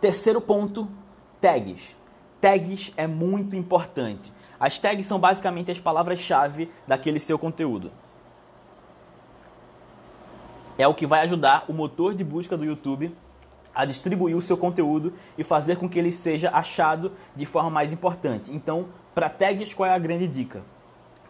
Terceiro 0.00 0.40
ponto, 0.40 0.88
tags. 1.40 1.96
Tags 2.40 2.92
é 2.96 3.06
muito 3.06 3.56
importante. 3.56 4.32
As 4.60 4.78
tags 4.78 5.06
são 5.06 5.18
basicamente 5.18 5.70
as 5.70 5.80
palavras-chave 5.80 6.70
daquele 6.86 7.18
seu 7.18 7.38
conteúdo. 7.38 7.90
É 10.76 10.86
o 10.86 10.94
que 10.94 11.06
vai 11.06 11.20
ajudar 11.22 11.64
o 11.68 11.72
motor 11.72 12.14
de 12.14 12.22
busca 12.22 12.56
do 12.56 12.64
YouTube 12.64 13.14
a 13.74 13.84
distribuir 13.84 14.36
o 14.36 14.42
seu 14.42 14.56
conteúdo 14.56 15.12
e 15.36 15.44
fazer 15.44 15.76
com 15.76 15.88
que 15.88 15.98
ele 15.98 16.10
seja 16.10 16.50
achado 16.50 17.12
de 17.34 17.46
forma 17.46 17.70
mais 17.70 17.92
importante. 17.92 18.52
Então, 18.52 18.88
para 19.14 19.28
tags, 19.28 19.74
qual 19.74 19.88
é 19.88 19.94
a 19.94 19.98
grande 19.98 20.26
dica? 20.26 20.62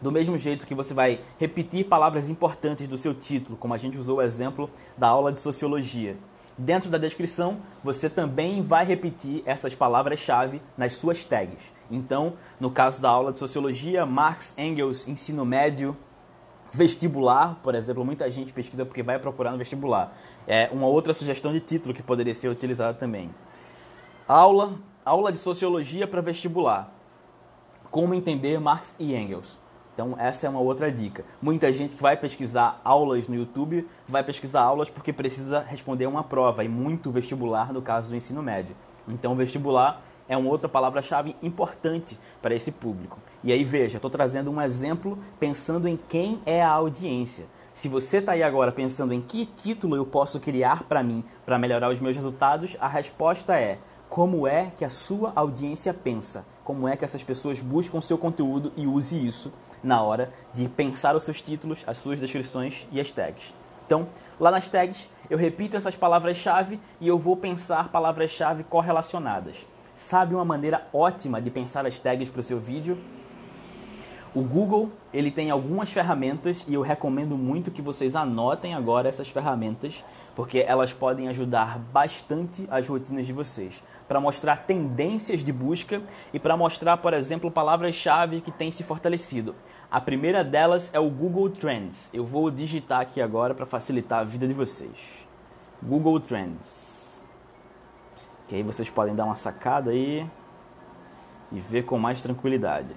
Do 0.01 0.11
mesmo 0.11 0.37
jeito 0.37 0.65
que 0.65 0.73
você 0.73 0.93
vai 0.93 1.19
repetir 1.37 1.85
palavras 1.85 2.29
importantes 2.29 2.87
do 2.87 2.97
seu 2.97 3.13
título, 3.13 3.57
como 3.57 3.73
a 3.73 3.77
gente 3.77 3.97
usou 3.97 4.19
o 4.19 4.21
exemplo 4.21 4.69
da 4.97 5.09
aula 5.09 5.31
de 5.31 5.39
sociologia. 5.39 6.15
Dentro 6.57 6.89
da 6.89 6.97
descrição, 6.97 7.57
você 7.83 8.09
também 8.09 8.61
vai 8.61 8.85
repetir 8.85 9.43
essas 9.45 9.75
palavras-chave 9.75 10.61
nas 10.77 10.93
suas 10.93 11.23
tags. 11.23 11.73
Então, 11.91 12.33
no 12.59 12.71
caso 12.71 13.01
da 13.01 13.09
aula 13.09 13.33
de 13.33 13.39
sociologia, 13.39 14.05
Marx, 14.05 14.53
Engels, 14.57 15.07
ensino 15.07 15.45
médio, 15.45 15.95
vestibular, 16.71 17.59
por 17.63 17.75
exemplo, 17.75 18.05
muita 18.05 18.29
gente 18.29 18.53
pesquisa 18.53 18.85
porque 18.85 19.03
vai 19.03 19.19
procurar 19.19 19.51
no 19.51 19.57
vestibular. 19.57 20.15
É 20.47 20.69
uma 20.71 20.87
outra 20.87 21.13
sugestão 21.13 21.51
de 21.51 21.59
título 21.59 21.93
que 21.93 22.03
poderia 22.03 22.35
ser 22.35 22.47
utilizada 22.47 22.93
também. 22.93 23.29
Aula, 24.27 24.75
aula 25.03 25.31
de 25.31 25.39
sociologia 25.39 26.07
para 26.07 26.21
vestibular. 26.21 26.93
Como 27.89 28.13
entender 28.13 28.59
Marx 28.59 28.95
e 28.99 29.15
Engels. 29.15 29.57
Então, 29.99 30.15
essa 30.17 30.47
é 30.47 30.49
uma 30.49 30.61
outra 30.61 30.89
dica. 30.89 31.25
Muita 31.41 31.73
gente 31.73 31.97
que 31.97 32.01
vai 32.01 32.15
pesquisar 32.15 32.79
aulas 32.85 33.27
no 33.27 33.35
YouTube 33.35 33.85
vai 34.07 34.23
pesquisar 34.23 34.61
aulas 34.61 34.89
porque 34.89 35.11
precisa 35.11 35.59
responder 35.59 36.07
uma 36.07 36.23
prova, 36.23 36.63
e 36.63 36.69
muito 36.69 37.11
vestibular 37.11 37.73
no 37.73 37.81
caso 37.81 38.07
do 38.07 38.15
ensino 38.15 38.41
médio. 38.41 38.73
Então, 39.09 39.35
vestibular 39.35 40.01
é 40.29 40.37
uma 40.37 40.49
outra 40.49 40.69
palavra-chave 40.69 41.35
importante 41.43 42.17
para 42.41 42.55
esse 42.55 42.71
público. 42.71 43.19
E 43.43 43.51
aí, 43.51 43.61
veja, 43.65 43.97
estou 43.97 44.09
trazendo 44.09 44.49
um 44.49 44.61
exemplo 44.61 45.19
pensando 45.37 45.85
em 45.85 45.99
quem 46.07 46.39
é 46.45 46.63
a 46.63 46.71
audiência. 46.71 47.47
Se 47.73 47.89
você 47.89 48.19
está 48.19 48.31
aí 48.31 48.43
agora 48.43 48.71
pensando 48.71 49.13
em 49.13 49.19
que 49.19 49.45
título 49.45 49.97
eu 49.97 50.05
posso 50.05 50.39
criar 50.39 50.83
para 50.83 51.03
mim 51.03 51.25
para 51.45 51.59
melhorar 51.59 51.91
os 51.91 51.99
meus 51.99 52.15
resultados, 52.15 52.77
a 52.79 52.87
resposta 52.87 53.59
é 53.59 53.79
como 54.07 54.47
é 54.47 54.71
que 54.77 54.85
a 54.85 54.89
sua 54.89 55.33
audiência 55.35 55.93
pensa, 55.93 56.45
como 56.63 56.87
é 56.87 56.95
que 56.95 57.03
essas 57.03 57.21
pessoas 57.21 57.59
buscam 57.59 58.01
seu 58.01 58.17
conteúdo 58.17 58.71
e 58.77 58.87
use 58.87 59.27
isso 59.27 59.51
na 59.83 60.01
hora 60.01 60.31
de 60.53 60.67
pensar 60.67 61.15
os 61.15 61.23
seus 61.23 61.41
títulos, 61.41 61.83
as 61.87 61.97
suas 61.97 62.19
descrições 62.19 62.87
e 62.91 62.99
as 62.99 63.11
tags. 63.11 63.53
Então, 63.85 64.07
lá 64.39 64.51
nas 64.51 64.67
tags, 64.67 65.09
eu 65.29 65.37
repito 65.37 65.75
essas 65.75 65.95
palavras-chave 65.95 66.79
e 67.01 67.07
eu 67.07 67.17
vou 67.17 67.35
pensar 67.35 67.89
palavras-chave 67.89 68.63
correlacionadas. 68.63 69.65
Sabe 69.97 70.35
uma 70.35 70.45
maneira 70.45 70.87
ótima 70.93 71.41
de 71.41 71.49
pensar 71.49 71.85
as 71.85 71.97
tags 71.99 72.29
para 72.29 72.39
o 72.39 72.43
seu 72.43 72.59
vídeo? 72.59 72.97
O 74.33 74.43
Google 74.43 74.91
ele 75.11 75.31
tem 75.31 75.49
algumas 75.49 75.91
ferramentas 75.91 76.63
e 76.67 76.75
eu 76.75 76.81
recomendo 76.81 77.35
muito 77.35 77.71
que 77.71 77.81
vocês 77.81 78.15
anotem 78.15 78.75
agora 78.75 79.09
essas 79.09 79.27
ferramentas, 79.27 80.05
porque 80.39 80.59
elas 80.65 80.93
podem 80.93 81.27
ajudar 81.27 81.77
bastante 81.77 82.65
as 82.71 82.87
rotinas 82.87 83.25
de 83.25 83.33
vocês, 83.33 83.83
para 84.07 84.21
mostrar 84.21 84.63
tendências 84.65 85.43
de 85.43 85.51
busca 85.51 86.01
e 86.31 86.39
para 86.39 86.55
mostrar, 86.55 86.95
por 86.95 87.13
exemplo, 87.13 87.51
palavras-chave 87.51 88.39
que 88.39 88.49
têm 88.49 88.71
se 88.71 88.81
fortalecido. 88.81 89.53
A 89.91 89.99
primeira 89.99 90.41
delas 90.41 90.91
é 90.93 90.99
o 90.99 91.09
Google 91.09 91.49
Trends. 91.49 92.09
Eu 92.13 92.25
vou 92.25 92.49
digitar 92.49 93.01
aqui 93.01 93.21
agora 93.21 93.53
para 93.53 93.65
facilitar 93.65 94.19
a 94.19 94.23
vida 94.23 94.47
de 94.47 94.53
vocês. 94.53 95.27
Google 95.83 96.21
Trends. 96.21 97.21
Que 98.47 98.55
aí 98.55 98.63
vocês 98.63 98.89
podem 98.89 99.13
dar 99.13 99.25
uma 99.25 99.35
sacada 99.35 99.91
aí 99.91 100.25
e 101.51 101.59
ver 101.59 101.83
com 101.83 101.97
mais 101.97 102.21
tranquilidade. 102.21 102.95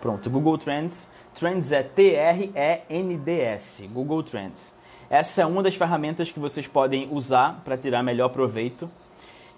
Pronto, 0.00 0.30
Google 0.30 0.56
Trends. 0.56 1.06
Trends 1.34 1.72
é 1.72 1.82
T-R-E-N-D-S, 1.82 2.48
Google 3.88 4.22
Trends. 4.22 4.72
Essa 5.10 5.42
é 5.42 5.46
uma 5.46 5.64
das 5.64 5.74
ferramentas 5.74 6.30
que 6.30 6.38
vocês 6.38 6.68
podem 6.68 7.08
usar 7.10 7.60
para 7.64 7.76
tirar 7.76 8.04
melhor 8.04 8.28
proveito. 8.28 8.88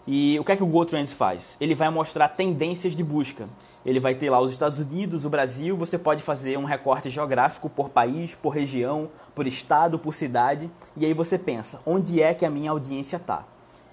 E 0.06 0.38
o 0.40 0.44
que 0.44 0.52
é 0.52 0.56
que 0.56 0.62
o 0.62 0.66
Google 0.66 0.86
Trends 0.86 1.12
faz? 1.12 1.54
Ele 1.60 1.74
vai 1.74 1.90
mostrar 1.90 2.30
tendências 2.30 2.96
de 2.96 3.04
busca. 3.04 3.46
Ele 3.84 4.00
vai 4.00 4.14
ter 4.14 4.30
lá 4.30 4.40
os 4.40 4.52
Estados 4.52 4.78
Unidos, 4.78 5.26
o 5.26 5.30
Brasil, 5.30 5.76
você 5.76 5.98
pode 5.98 6.22
fazer 6.22 6.56
um 6.56 6.64
recorte 6.64 7.10
geográfico 7.10 7.68
por 7.68 7.90
país, 7.90 8.34
por 8.34 8.54
região, 8.54 9.10
por 9.34 9.46
estado, 9.46 9.98
por 9.98 10.14
cidade, 10.14 10.70
e 10.96 11.04
aí 11.04 11.12
você 11.12 11.38
pensa, 11.38 11.82
onde 11.84 12.22
é 12.22 12.32
que 12.32 12.46
a 12.46 12.50
minha 12.50 12.70
audiência 12.70 13.16
está? 13.16 13.44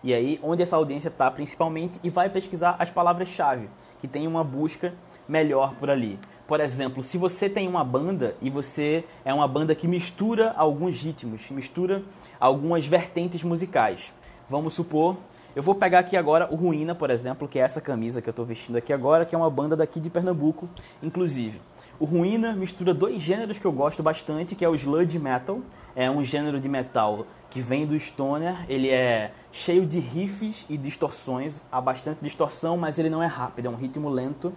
E 0.02 0.14
aí, 0.14 0.40
onde 0.42 0.64
essa 0.64 0.76
audiência 0.76 1.10
está 1.10 1.30
principalmente, 1.30 2.00
e 2.04 2.10
vai 2.10 2.30
pesquisar 2.30 2.76
as 2.80 2.90
palavras-chave, 2.90 3.70
que 4.00 4.08
tem 4.08 4.26
uma 4.26 4.44
busca 4.44 4.94
melhor 5.28 5.76
por 5.76 5.90
ali. 5.90 6.18
Por 6.46 6.60
exemplo, 6.60 7.04
se 7.04 7.18
você 7.18 7.50
tem 7.50 7.68
uma 7.68 7.84
banda 7.86 8.36
e 8.42 8.50
você 8.50 9.06
é 9.24 9.34
uma 9.34 9.48
banda 9.48 9.74
que 9.74 9.88
mistura 9.88 10.54
alguns 10.58 11.02
ritmos, 11.02 11.50
mistura 11.50 12.04
algumas 12.38 12.86
vertentes 12.86 13.44
musicais. 13.44 14.12
Vamos 14.50 14.74
supor, 14.74 15.16
eu 15.56 15.64
vou 15.64 15.74
pegar 15.74 16.00
aqui 16.00 16.18
agora 16.18 16.52
o 16.52 16.56
Ruína, 16.56 16.94
por 16.94 17.10
exemplo, 17.10 17.48
que 17.48 17.60
é 17.60 17.62
essa 17.62 17.80
camisa 17.80 18.22
que 18.22 18.28
eu 18.28 18.32
estou 18.32 18.46
vestindo 18.46 18.76
aqui 18.76 18.92
agora, 18.92 19.24
que 19.24 19.34
é 19.34 19.38
uma 19.38 19.50
banda 19.50 19.76
daqui 19.76 20.02
de 20.02 20.10
Pernambuco, 20.10 20.68
inclusive. 21.02 21.62
O 21.98 22.06
Ruína 22.06 22.54
mistura 22.54 22.94
dois 22.94 23.22
gêneros 23.22 23.58
que 23.58 23.66
eu 23.66 23.72
gosto 23.72 24.04
bastante, 24.04 24.56
que 24.56 24.66
é 24.66 24.70
o 24.70 24.76
sludge 24.76 25.18
metal, 25.18 25.62
é 25.96 26.12
um 26.12 26.24
gênero 26.24 26.60
de 26.60 26.68
metal 26.68 27.26
que 27.52 27.62
vem 27.62 27.86
do 27.86 27.98
stoner, 27.98 28.66
ele 28.68 28.90
é 28.90 29.32
cheio 29.52 29.86
de 29.86 30.00
riffs 30.00 30.66
e 30.68 30.76
distorções, 30.76 31.62
há 31.72 31.80
bastante 31.80 32.18
distorção, 32.20 32.76
mas 32.76 32.98
ele 32.98 33.12
não 33.12 33.22
é 33.22 33.28
rápido, 33.28 33.68
é 33.68 33.70
um 33.70 33.76
ritmo 33.76 34.10
lento 34.10 34.52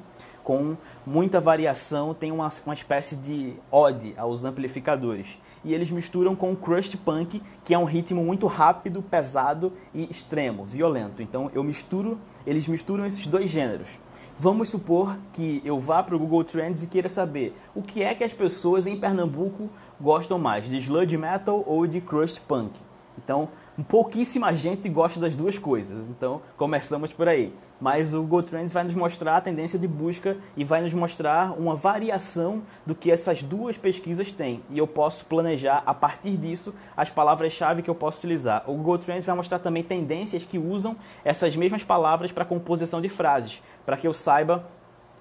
com 0.46 0.76
muita 1.04 1.40
variação, 1.40 2.14
tem 2.14 2.30
uma, 2.30 2.48
uma 2.64 2.72
espécie 2.72 3.16
de 3.16 3.54
ode 3.68 4.14
aos 4.16 4.44
amplificadores. 4.44 5.40
E 5.64 5.74
eles 5.74 5.90
misturam 5.90 6.36
com 6.36 6.52
o 6.52 6.56
crust 6.56 6.96
punk, 6.98 7.42
que 7.64 7.74
é 7.74 7.78
um 7.78 7.82
ritmo 7.82 8.22
muito 8.22 8.46
rápido, 8.46 9.02
pesado 9.02 9.72
e 9.92 10.08
extremo, 10.08 10.64
violento. 10.64 11.20
Então 11.20 11.50
eu 11.52 11.64
misturo, 11.64 12.16
eles 12.46 12.68
misturam 12.68 13.04
esses 13.04 13.26
dois 13.26 13.50
gêneros. 13.50 13.98
Vamos 14.38 14.68
supor 14.68 15.18
que 15.32 15.60
eu 15.64 15.80
vá 15.80 16.00
para 16.00 16.14
o 16.14 16.18
Google 16.18 16.44
Trends 16.44 16.84
e 16.84 16.86
queira 16.86 17.08
saber 17.08 17.52
o 17.74 17.82
que 17.82 18.04
é 18.04 18.14
que 18.14 18.22
as 18.22 18.32
pessoas 18.32 18.86
em 18.86 18.96
Pernambuco 18.96 19.68
gostam 20.00 20.38
mais, 20.38 20.68
de 20.68 20.76
sludge 20.76 21.18
metal 21.18 21.64
ou 21.66 21.88
de 21.88 22.00
crust 22.00 22.40
punk. 22.42 22.72
Então, 23.18 23.48
pouquíssima 23.82 24.54
gente 24.54 24.88
gosta 24.88 25.20
das 25.20 25.34
duas 25.34 25.58
coisas. 25.58 26.08
Então, 26.08 26.40
começamos 26.56 27.12
por 27.12 27.28
aí. 27.28 27.52
Mas 27.80 28.14
o 28.14 28.22
GoTrends 28.22 28.72
vai 28.72 28.84
nos 28.84 28.94
mostrar 28.94 29.36
a 29.36 29.40
tendência 29.40 29.78
de 29.78 29.86
busca 29.86 30.36
e 30.56 30.64
vai 30.64 30.80
nos 30.80 30.94
mostrar 30.94 31.52
uma 31.58 31.74
variação 31.74 32.62
do 32.86 32.94
que 32.94 33.10
essas 33.10 33.42
duas 33.42 33.76
pesquisas 33.76 34.32
têm. 34.32 34.62
E 34.70 34.78
eu 34.78 34.86
posso 34.86 35.26
planejar 35.26 35.82
a 35.84 35.92
partir 35.92 36.36
disso 36.36 36.74
as 36.96 37.10
palavras-chave 37.10 37.82
que 37.82 37.90
eu 37.90 37.94
posso 37.94 38.18
utilizar. 38.18 38.64
O 38.66 38.74
GoTrends 38.76 39.26
vai 39.26 39.36
mostrar 39.36 39.58
também 39.58 39.82
tendências 39.82 40.44
que 40.44 40.58
usam 40.58 40.96
essas 41.24 41.54
mesmas 41.54 41.84
palavras 41.84 42.32
para 42.32 42.44
composição 42.44 43.00
de 43.00 43.08
frases, 43.08 43.62
para 43.84 43.96
que 43.96 44.06
eu 44.06 44.14
saiba 44.14 44.66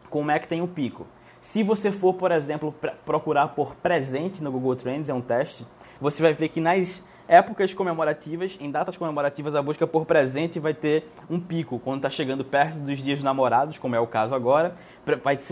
como 0.09 0.31
é 0.31 0.39
que 0.39 0.47
tem 0.47 0.61
o 0.61 0.67
pico. 0.67 1.05
Se 1.41 1.61
você 1.61 1.91
for, 1.91 2.13
por 2.13 2.31
exemplo, 2.31 2.73
procurar 3.05 3.49
por 3.49 3.75
presente 3.75 4.41
no 4.41 4.51
Google 4.51 4.75
Trends, 4.75 5.09
é 5.09 5.13
um 5.13 5.21
teste, 5.21 5.65
você 6.01 6.21
vai 6.21 6.33
ver 6.33 6.49
que 6.49 6.59
nas 6.59 7.03
épocas 7.27 7.73
comemorativas, 7.73 8.57
em 8.59 8.69
datas 8.69 8.97
comemorativas, 8.97 9.55
a 9.55 9.61
busca 9.61 9.85
por 9.87 10.05
presente 10.05 10.59
vai 10.59 10.73
ter 10.73 11.09
um 11.29 11.39
pico. 11.39 11.79
Quando 11.79 11.97
está 11.97 12.09
chegando 12.09 12.43
perto 12.43 12.77
dos 12.79 12.99
dias 12.99 13.17
dos 13.17 13.23
namorados, 13.23 13.77
como 13.77 13.95
é 13.95 13.99
o 13.99 14.07
caso 14.07 14.35
agora, 14.35 14.75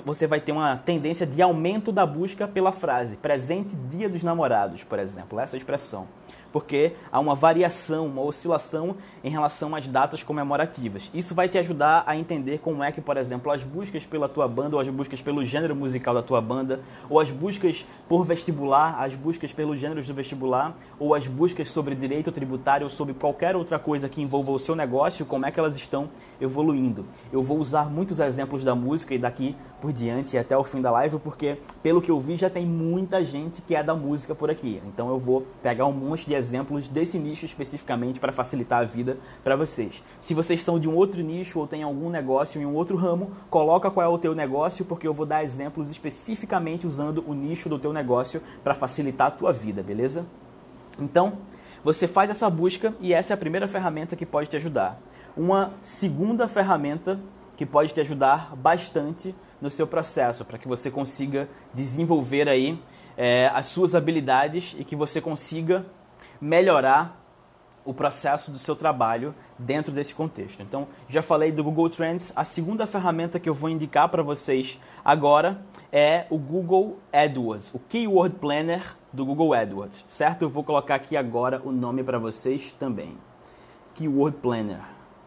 você 0.06 0.28
vai 0.28 0.40
ter 0.40 0.52
uma 0.52 0.78
tendência 0.78 1.26
de 1.26 1.42
aumento 1.42 1.92
da 1.92 2.06
busca 2.06 2.48
pela 2.48 2.72
frase 2.72 3.16
presente 3.18 3.76
dia 3.76 4.10
dos 4.10 4.24
namorados, 4.24 4.84
por 4.84 5.00
exemplo, 5.00 5.40
essa 5.40 5.58
expressão. 5.58 6.08
Porque 6.54 6.94
há 7.12 7.20
uma 7.20 7.34
variação, 7.34 8.06
uma 8.06 8.22
oscilação 8.22 8.96
em 9.24 9.30
relação 9.30 9.76
às 9.76 9.88
datas 9.88 10.22
comemorativas. 10.22 11.10
Isso 11.14 11.34
vai 11.34 11.50
te 11.50 11.58
ajudar 11.58 12.04
a 12.06 12.16
entender 12.16 12.60
como 12.60 12.84
é 12.84 12.92
que, 12.92 13.02
por 13.02 13.18
exemplo, 13.18 13.52
as 13.52 13.64
buscas 13.64 14.06
pela 14.06 14.30
tua 14.30 14.48
banda, 14.48 14.76
ou 14.76 14.82
as 14.82 14.88
buscas 14.88 15.20
pelo 15.20 15.44
gênero 15.44 15.76
musical 15.76 16.14
da 16.14 16.22
tua 16.22 16.40
banda, 16.40 16.80
ou 17.10 17.20
as 17.20 17.32
buscas 17.32 17.84
por 18.08 18.24
vestibular, 18.24 19.02
as 19.02 19.16
buscas 19.16 19.52
pelos 19.52 19.80
gêneros 19.80 20.08
do 20.08 20.14
vestibular, 20.14 20.78
ou 21.00 21.16
as 21.16 21.26
buscas 21.26 21.70
sobre 21.70 21.96
direito 21.96 22.32
tributário 22.32 22.86
ou 22.86 22.90
sobre 22.90 23.16
qualquer 23.16 23.56
outra 23.56 23.80
coisa 23.80 24.08
que 24.08 24.22
envolva 24.22 24.52
o 24.52 24.60
seu 24.60 24.76
negócio, 24.76 25.26
como 25.26 25.48
é 25.48 25.52
que 25.52 25.60
elas 25.60 25.76
estão 25.76 26.10
evoluindo. 26.44 27.06
Eu 27.32 27.42
vou 27.42 27.58
usar 27.58 27.90
muitos 27.90 28.20
exemplos 28.20 28.64
da 28.64 28.76
música 28.76 29.14
e 29.14 29.18
daqui 29.18 29.56
por 29.82 29.92
diante 29.92 30.38
até 30.38 30.58
o 30.58 30.64
fim 30.64 30.82
da 30.82 30.92
live, 30.92 31.20
porque 31.20 31.58
pelo 31.82 32.02
que 32.02 32.10
eu 32.10 32.20
vi 32.20 32.38
já 32.38 32.50
tem 32.50 32.66
muita 32.66 33.24
gente 33.24 33.62
que 33.62 33.76
é 33.76 33.84
da 33.84 33.94
música 33.94 34.34
por 34.34 34.50
aqui. 34.50 34.82
Então 34.86 35.10
eu 35.10 35.18
vou 35.18 35.46
pegar 35.62 35.86
um 35.86 35.92
monte 35.92 36.26
de 36.26 36.34
exemplos 36.34 36.88
desse 36.88 37.18
nicho 37.18 37.46
especificamente 37.46 38.20
para 38.20 38.32
facilitar 38.32 38.82
a 38.82 38.86
vida 38.86 39.18
para 39.44 39.56
vocês. 39.56 40.04
Se 40.22 40.34
vocês 40.34 40.64
são 40.64 40.80
de 40.80 40.88
um 40.88 40.96
outro 40.96 41.22
nicho 41.22 41.60
ou 41.60 41.68
têm 41.68 41.84
algum 41.84 42.10
negócio 42.10 42.62
em 42.62 42.66
um 42.66 42.74
outro 42.74 42.96
ramo, 42.96 43.32
coloca 43.50 43.92
qual 43.92 44.06
é 44.06 44.10
o 44.10 44.18
teu 44.18 44.34
negócio, 44.34 44.86
porque 44.86 45.08
eu 45.08 45.14
vou 45.14 45.26
dar 45.26 45.44
exemplos 45.44 45.90
especificamente 45.90 46.88
usando 46.88 47.24
o 47.28 47.34
nicho 47.34 47.68
do 47.68 47.80
teu 47.80 47.92
negócio 47.92 48.42
para 48.64 48.76
facilitar 48.76 49.28
a 49.28 49.32
tua 49.32 49.52
vida, 49.52 49.84
beleza? 49.84 50.26
Então, 51.00 51.34
você 51.84 52.08
faz 52.08 52.30
essa 52.30 52.50
busca 52.50 52.94
e 53.02 53.14
essa 53.14 53.34
é 53.34 53.36
a 53.36 53.38
primeira 53.38 53.68
ferramenta 53.68 54.16
que 54.16 54.26
pode 54.26 54.50
te 54.50 54.56
ajudar. 54.56 55.02
Uma 55.36 55.74
segunda 55.82 56.48
ferramenta 56.48 57.20
que 57.58 57.66
pode 57.66 57.94
te 57.94 58.00
ajudar 58.02 58.56
bastante 58.56 59.36
no 59.62 59.70
seu 59.70 59.88
processo, 59.88 60.44
para 60.44 60.58
que 60.58 60.68
você 60.68 60.92
consiga 60.92 61.48
desenvolver 61.74 62.50
aí 62.50 62.80
é, 63.16 63.50
as 63.54 63.68
suas 63.68 63.96
habilidades 63.96 64.76
e 64.78 64.84
que 64.84 64.96
você 64.96 65.22
consiga 65.22 65.86
melhorar 66.42 67.24
o 67.86 67.94
processo 67.94 68.52
do 68.52 68.58
seu 68.58 68.76
trabalho 68.76 69.36
dentro 69.58 69.92
desse 69.92 70.16
contexto. 70.16 70.62
Então, 70.62 70.88
já 71.10 71.22
falei 71.22 71.52
do 71.52 71.64
Google 71.64 71.90
Trends. 71.90 72.32
A 72.36 72.46
segunda 72.46 72.88
ferramenta 72.88 73.40
que 73.40 73.50
eu 73.50 73.54
vou 73.54 73.70
indicar 73.70 74.10
para 74.10 74.24
vocês 74.24 74.80
agora 75.04 75.62
é 75.92 76.26
o 76.30 76.38
Google 76.38 77.00
AdWords, 77.12 77.74
o 77.74 77.80
Keyword 77.80 78.38
Planner 78.38 78.96
do 79.12 79.26
Google 79.26 79.54
AdWords, 79.54 80.06
certo? 80.08 80.44
Eu 80.44 80.50
vou 80.50 80.64
colocar 80.64 80.96
aqui 80.96 81.18
agora 81.18 81.62
o 81.64 81.72
nome 81.72 82.04
para 82.04 82.18
vocês 82.18 82.72
também. 82.72 83.18
Keyword 83.94 84.38
Planner, 84.38 84.82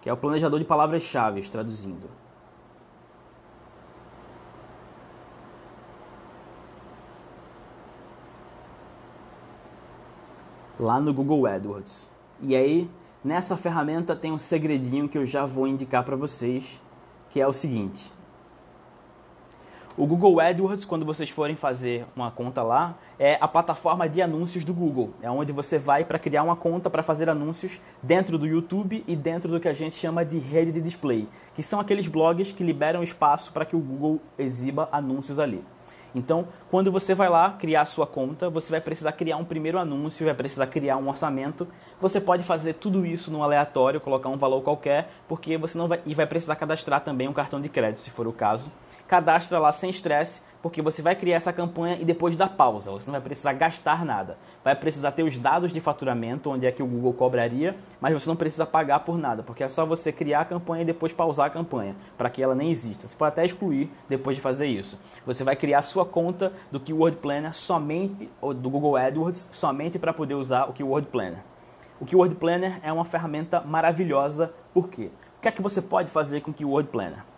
que 0.06 0.10
é 0.10 0.12
o 0.12 0.16
planejador 0.16 0.60
de 0.60 0.64
palavras-chave, 0.64 1.42
traduzindo. 1.50 2.08
Lá 10.78 11.00
no 11.00 11.12
Google 11.12 11.44
AdWords. 11.48 12.08
E 12.40 12.54
aí, 12.54 12.88
nessa 13.24 13.56
ferramenta 13.56 14.14
tem 14.14 14.30
um 14.30 14.38
segredinho 14.38 15.08
que 15.08 15.18
eu 15.18 15.26
já 15.26 15.44
vou 15.44 15.66
indicar 15.66 16.04
para 16.04 16.14
vocês, 16.14 16.80
que 17.28 17.40
é 17.40 17.48
o 17.48 17.52
seguinte. 17.52 18.12
O 19.98 20.06
Google 20.06 20.38
AdWords, 20.40 20.84
quando 20.84 21.06
vocês 21.06 21.30
forem 21.30 21.56
fazer 21.56 22.04
uma 22.14 22.30
conta 22.30 22.62
lá, 22.62 22.98
é 23.18 23.38
a 23.40 23.48
plataforma 23.48 24.06
de 24.06 24.20
anúncios 24.20 24.62
do 24.62 24.74
Google. 24.74 25.14
É 25.22 25.30
onde 25.30 25.52
você 25.52 25.78
vai 25.78 26.04
para 26.04 26.18
criar 26.18 26.42
uma 26.42 26.54
conta 26.54 26.90
para 26.90 27.02
fazer 27.02 27.30
anúncios 27.30 27.80
dentro 28.02 28.36
do 28.36 28.46
YouTube 28.46 29.02
e 29.08 29.16
dentro 29.16 29.50
do 29.50 29.58
que 29.58 29.66
a 29.66 29.72
gente 29.72 29.96
chama 29.96 30.22
de 30.22 30.38
rede 30.38 30.70
de 30.70 30.82
display, 30.82 31.26
que 31.54 31.62
são 31.62 31.80
aqueles 31.80 32.08
blogs 32.08 32.52
que 32.52 32.62
liberam 32.62 33.02
espaço 33.02 33.50
para 33.54 33.64
que 33.64 33.74
o 33.74 33.78
Google 33.78 34.20
exiba 34.38 34.86
anúncios 34.92 35.38
ali. 35.38 35.64
Então, 36.14 36.48
quando 36.70 36.92
você 36.92 37.14
vai 37.14 37.30
lá 37.30 37.52
criar 37.52 37.80
a 37.80 37.86
sua 37.86 38.06
conta, 38.06 38.50
você 38.50 38.70
vai 38.70 38.82
precisar 38.82 39.12
criar 39.12 39.38
um 39.38 39.44
primeiro 39.44 39.78
anúncio, 39.78 40.26
vai 40.26 40.34
precisar 40.34 40.66
criar 40.66 40.98
um 40.98 41.08
orçamento. 41.08 41.66
Você 41.98 42.20
pode 42.20 42.42
fazer 42.42 42.74
tudo 42.74 43.06
isso 43.06 43.30
no 43.30 43.42
aleatório, 43.42 43.98
colocar 43.98 44.28
um 44.28 44.36
valor 44.36 44.62
qualquer, 44.62 45.10
porque 45.26 45.56
você 45.56 45.78
não 45.78 45.88
vai 45.88 46.02
e 46.04 46.14
vai 46.14 46.26
precisar 46.26 46.56
cadastrar 46.56 47.02
também 47.02 47.28
um 47.28 47.32
cartão 47.32 47.62
de 47.62 47.68
crédito, 47.70 48.00
se 48.00 48.10
for 48.10 48.26
o 48.26 48.32
caso. 48.32 48.70
Cadastra 49.06 49.58
lá 49.58 49.72
sem 49.72 49.90
estresse 49.90 50.42
porque 50.66 50.82
você 50.82 51.00
vai 51.00 51.14
criar 51.14 51.36
essa 51.36 51.52
campanha 51.52 51.96
e 52.00 52.04
depois 52.04 52.34
dá 52.34 52.48
pausa, 52.48 52.90
você 52.90 53.06
não 53.06 53.12
vai 53.12 53.20
precisar 53.20 53.52
gastar 53.52 54.04
nada. 54.04 54.36
Vai 54.64 54.74
precisar 54.74 55.12
ter 55.12 55.22
os 55.22 55.38
dados 55.38 55.72
de 55.72 55.80
faturamento, 55.80 56.50
onde 56.50 56.66
é 56.66 56.72
que 56.72 56.82
o 56.82 56.86
Google 56.86 57.12
cobraria, 57.12 57.76
mas 58.00 58.12
você 58.12 58.28
não 58.28 58.34
precisa 58.34 58.66
pagar 58.66 59.00
por 59.00 59.16
nada, 59.16 59.44
porque 59.44 59.62
é 59.62 59.68
só 59.68 59.86
você 59.86 60.10
criar 60.10 60.40
a 60.40 60.44
campanha 60.44 60.82
e 60.82 60.84
depois 60.84 61.12
pausar 61.12 61.46
a 61.46 61.50
campanha, 61.50 61.94
para 62.18 62.28
que 62.28 62.42
ela 62.42 62.52
nem 62.52 62.68
exista. 62.68 63.06
Você 63.06 63.14
pode 63.14 63.28
até 63.28 63.46
excluir 63.46 63.88
depois 64.08 64.34
de 64.34 64.42
fazer 64.42 64.66
isso. 64.66 64.98
Você 65.24 65.44
vai 65.44 65.54
criar 65.54 65.78
a 65.78 65.82
sua 65.82 66.04
conta 66.04 66.52
do 66.72 66.80
Keyword 66.80 67.18
Planner 67.18 67.54
somente, 67.54 68.28
ou 68.40 68.52
do 68.52 68.68
Google 68.68 68.96
AdWords, 68.96 69.46
somente 69.52 70.00
para 70.00 70.12
poder 70.12 70.34
usar 70.34 70.64
o 70.64 70.72
Keyword 70.72 71.06
Planner. 71.06 71.44
O 72.00 72.04
Keyword 72.04 72.34
Planner 72.34 72.80
é 72.82 72.92
uma 72.92 73.04
ferramenta 73.04 73.60
maravilhosa, 73.60 74.52
por 74.74 74.88
quê? 74.88 75.10
O 75.38 75.42
que 75.42 75.46
é 75.46 75.52
que 75.52 75.62
você 75.62 75.80
pode 75.80 76.10
fazer 76.10 76.40
com 76.40 76.50
o 76.50 76.54
Keyword 76.54 76.88
Planner? 76.88 77.35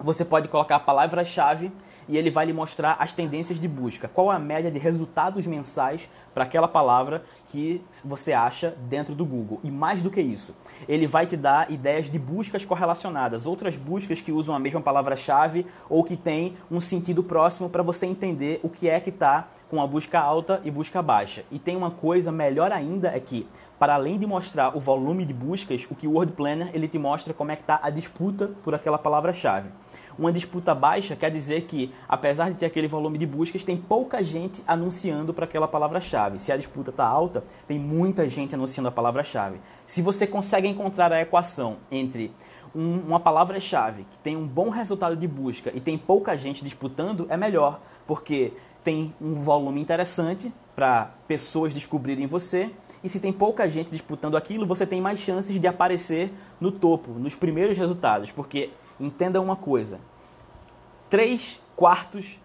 Você 0.00 0.24
pode 0.24 0.48
colocar 0.48 0.76
a 0.76 0.80
palavra-chave 0.80 1.70
e 2.08 2.16
ele 2.16 2.30
vai 2.30 2.46
lhe 2.46 2.52
mostrar 2.52 2.96
as 2.98 3.12
tendências 3.12 3.60
de 3.60 3.68
busca. 3.68 4.08
Qual 4.08 4.30
a 4.30 4.38
média 4.38 4.70
de 4.70 4.78
resultados 4.78 5.46
mensais 5.46 6.08
para 6.34 6.44
aquela 6.44 6.66
palavra 6.66 7.24
que 7.48 7.80
você 8.04 8.32
acha 8.32 8.76
dentro 8.88 9.14
do 9.14 9.24
Google. 9.24 9.60
E 9.62 9.70
mais 9.70 10.02
do 10.02 10.10
que 10.10 10.20
isso, 10.20 10.56
ele 10.88 11.06
vai 11.06 11.24
te 11.24 11.36
dar 11.36 11.70
ideias 11.70 12.10
de 12.10 12.18
buscas 12.18 12.64
correlacionadas, 12.64 13.46
outras 13.46 13.76
buscas 13.76 14.20
que 14.20 14.32
usam 14.32 14.54
a 14.54 14.58
mesma 14.58 14.80
palavra-chave 14.80 15.64
ou 15.88 16.02
que 16.02 16.16
têm 16.16 16.56
um 16.68 16.80
sentido 16.80 17.22
próximo 17.22 17.70
para 17.70 17.84
você 17.84 18.06
entender 18.06 18.58
o 18.64 18.68
que 18.68 18.88
é 18.88 18.98
que 18.98 19.10
está 19.10 19.46
com 19.70 19.80
a 19.80 19.86
busca 19.86 20.18
alta 20.18 20.60
e 20.64 20.70
busca 20.70 21.00
baixa. 21.00 21.44
E 21.50 21.58
tem 21.58 21.76
uma 21.76 21.92
coisa 21.92 22.32
melhor 22.32 22.72
ainda 22.72 23.08
é 23.08 23.20
que, 23.20 23.46
para 23.78 23.94
além 23.94 24.18
de 24.18 24.26
mostrar 24.26 24.76
o 24.76 24.80
volume 24.80 25.24
de 25.24 25.32
buscas, 25.32 25.86
o 25.88 25.94
Keyword 25.94 26.32
Planner 26.32 26.70
ele 26.74 26.88
te 26.88 26.98
mostra 26.98 27.32
como 27.32 27.52
é 27.52 27.56
que 27.56 27.62
está 27.62 27.78
a 27.82 27.90
disputa 27.90 28.50
por 28.64 28.74
aquela 28.74 28.98
palavra-chave. 28.98 29.68
Uma 30.18 30.32
disputa 30.32 30.74
baixa 30.74 31.16
quer 31.16 31.30
dizer 31.30 31.62
que, 31.62 31.92
apesar 32.08 32.50
de 32.50 32.56
ter 32.56 32.66
aquele 32.66 32.86
volume 32.86 33.18
de 33.18 33.26
buscas, 33.26 33.64
tem 33.64 33.76
pouca 33.76 34.22
gente 34.22 34.62
anunciando 34.66 35.34
para 35.34 35.44
aquela 35.44 35.66
palavra-chave. 35.66 36.38
Se 36.38 36.52
a 36.52 36.56
disputa 36.56 36.90
está 36.90 37.04
alta, 37.04 37.42
tem 37.66 37.78
muita 37.78 38.28
gente 38.28 38.54
anunciando 38.54 38.88
a 38.88 38.92
palavra-chave. 38.92 39.60
Se 39.86 40.02
você 40.02 40.26
consegue 40.26 40.68
encontrar 40.68 41.12
a 41.12 41.20
equação 41.20 41.78
entre 41.90 42.32
um, 42.74 43.00
uma 43.00 43.18
palavra-chave 43.18 44.04
que 44.10 44.18
tem 44.18 44.36
um 44.36 44.46
bom 44.46 44.68
resultado 44.68 45.16
de 45.16 45.26
busca 45.26 45.72
e 45.74 45.80
tem 45.80 45.98
pouca 45.98 46.36
gente 46.36 46.62
disputando, 46.62 47.26
é 47.28 47.36
melhor, 47.36 47.80
porque 48.06 48.52
tem 48.84 49.14
um 49.20 49.40
volume 49.40 49.80
interessante 49.80 50.52
para 50.76 51.10
pessoas 51.26 51.72
descobrirem 51.72 52.26
você. 52.26 52.70
E 53.02 53.08
se 53.08 53.18
tem 53.18 53.32
pouca 53.32 53.68
gente 53.68 53.90
disputando 53.90 54.36
aquilo, 54.36 54.66
você 54.66 54.86
tem 54.86 55.00
mais 55.00 55.18
chances 55.18 55.60
de 55.60 55.66
aparecer 55.66 56.32
no 56.60 56.70
topo, 56.70 57.12
nos 57.12 57.34
primeiros 57.34 57.76
resultados, 57.76 58.30
porque 58.30 58.70
Entenda 58.98 59.40
uma 59.40 59.56
coisa: 59.56 60.00
três 61.10 61.60
quartos, 61.76 62.38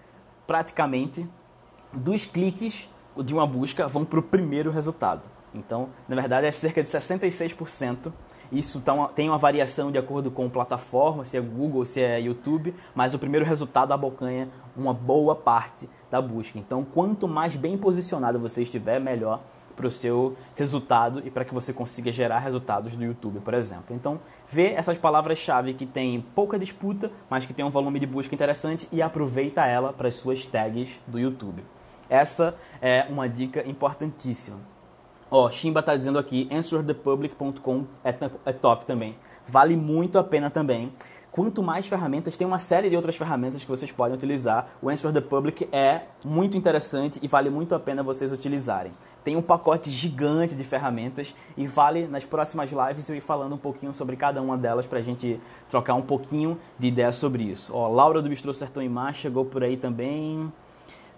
praticamente, 0.47 1.27
dos 1.93 2.25
cliques 2.25 2.89
de 3.17 3.33
uma 3.33 3.45
busca 3.45 3.87
vão 3.87 4.05
para 4.05 4.19
o 4.19 4.23
primeiro 4.23 4.71
resultado. 4.71 5.27
Então, 5.53 5.89
na 6.07 6.15
verdade, 6.15 6.45
é 6.45 6.51
cerca 6.51 6.83
de 6.83 6.89
66%. 6.89 8.11
Isso 8.51 8.79
tá 8.81 9.07
tem 9.09 9.29
uma 9.29 9.37
variação 9.37 9.91
de 9.91 9.97
acordo 9.97 10.29
com 10.31 10.49
plataforma, 10.49 11.25
se 11.25 11.37
é 11.37 11.41
Google, 11.41 11.85
se 11.85 12.01
é 12.01 12.19
YouTube, 12.19 12.73
mas 12.93 13.13
o 13.13 13.19
primeiro 13.19 13.45
resultado 13.45 13.91
abocanha 13.91 14.49
uma 14.75 14.93
boa 14.93 15.35
parte 15.35 15.89
da 16.09 16.21
busca. 16.21 16.57
Então, 16.57 16.83
quanto 16.83 17.27
mais 17.27 17.55
bem 17.55 17.77
posicionado 17.77 18.39
você 18.39 18.61
estiver, 18.61 18.99
melhor 18.99 19.41
para 19.79 19.87
o 19.87 19.91
seu 19.91 20.35
resultado 20.57 21.21
e 21.25 21.31
para 21.31 21.45
que 21.45 21.53
você 21.53 21.71
consiga 21.71 22.11
gerar 22.11 22.39
resultados 22.39 22.97
no 22.97 23.05
YouTube, 23.05 23.39
por 23.39 23.53
exemplo. 23.53 23.95
Então, 23.95 24.19
vê 24.45 24.73
essas 24.73 24.97
palavras-chave 24.97 25.73
que 25.73 25.85
tem 25.85 26.19
pouca 26.35 26.59
disputa, 26.59 27.09
mas 27.29 27.45
que 27.45 27.53
tem 27.53 27.63
um 27.63 27.69
volume 27.69 27.97
de 27.97 28.05
busca 28.05 28.35
interessante 28.35 28.89
e 28.91 29.01
aproveita 29.01 29.65
ela 29.65 29.93
para 29.93 30.09
as 30.09 30.15
suas 30.15 30.45
tags 30.45 30.99
do 31.07 31.17
YouTube. 31.17 31.63
Essa 32.09 32.55
é 32.81 33.05
uma 33.09 33.29
dica 33.29 33.65
importantíssima. 33.65 34.57
Ó, 35.31 35.45
oh, 35.45 35.51
Shimba 35.51 35.79
está 35.79 35.95
dizendo 35.95 36.19
aqui, 36.19 36.49
answerthepublic.com 36.51 37.85
é, 38.03 38.13
é 38.45 38.51
top 38.51 38.85
também. 38.85 39.15
Vale 39.47 39.77
muito 39.77 40.19
a 40.19 40.23
pena 40.23 40.49
também. 40.49 40.91
Quanto 41.31 41.61
mais 41.61 41.87
ferramentas, 41.87 42.35
tem 42.35 42.47
uma 42.47 42.57
série 42.57 42.89
de 42.89 42.95
outras 42.95 43.15
ferramentas 43.15 43.61
que 43.61 43.69
vocês 43.69 43.91
podem 43.91 44.17
utilizar. 44.17 44.67
O 44.81 44.89
Answer 44.89 45.13
the 45.13 45.21
Public 45.21 45.69
é 45.71 46.01
muito 46.25 46.57
interessante 46.57 47.19
e 47.21 47.27
vale 47.27 47.51
muito 47.51 47.75
a 47.75 47.79
pena 47.79 48.01
vocês 48.01 48.31
utilizarem. 48.31 48.91
Tem 49.23 49.35
um 49.35 49.41
pacote 49.41 49.91
gigante 49.91 50.55
de 50.55 50.63
ferramentas 50.63 51.35
e 51.55 51.67
vale 51.67 52.07
nas 52.07 52.25
próximas 52.25 52.71
lives 52.71 53.07
eu 53.09 53.15
ir 53.15 53.21
falando 53.21 53.53
um 53.53 53.59
pouquinho 53.59 53.93
sobre 53.93 54.15
cada 54.15 54.41
uma 54.41 54.57
delas 54.57 54.87
para 54.87 54.97
a 54.97 55.03
gente 55.03 55.39
trocar 55.69 55.93
um 55.93 56.01
pouquinho 56.01 56.57
de 56.79 56.87
ideia 56.87 57.11
sobre 57.11 57.43
isso. 57.43 57.71
Ó, 57.75 57.87
Laura 57.87 58.23
do 58.23 58.29
Bistrô 58.29 58.51
Sertão 58.51 58.81
e 58.81 58.89
Mar 58.89 59.13
chegou 59.13 59.45
por 59.45 59.63
aí 59.63 59.77
também. 59.77 60.51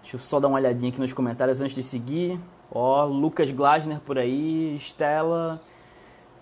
Deixa 0.02 0.16
eu 0.16 0.20
só 0.20 0.38
dar 0.38 0.48
uma 0.48 0.58
olhadinha 0.58 0.90
aqui 0.90 1.00
nos 1.00 1.14
comentários 1.14 1.60
antes 1.60 1.74
de 1.74 1.82
seguir. 1.82 2.38
Ó, 2.70 3.04
Lucas 3.04 3.50
Glasner 3.50 4.00
por 4.00 4.18
aí, 4.18 4.76
Estela, 4.76 5.60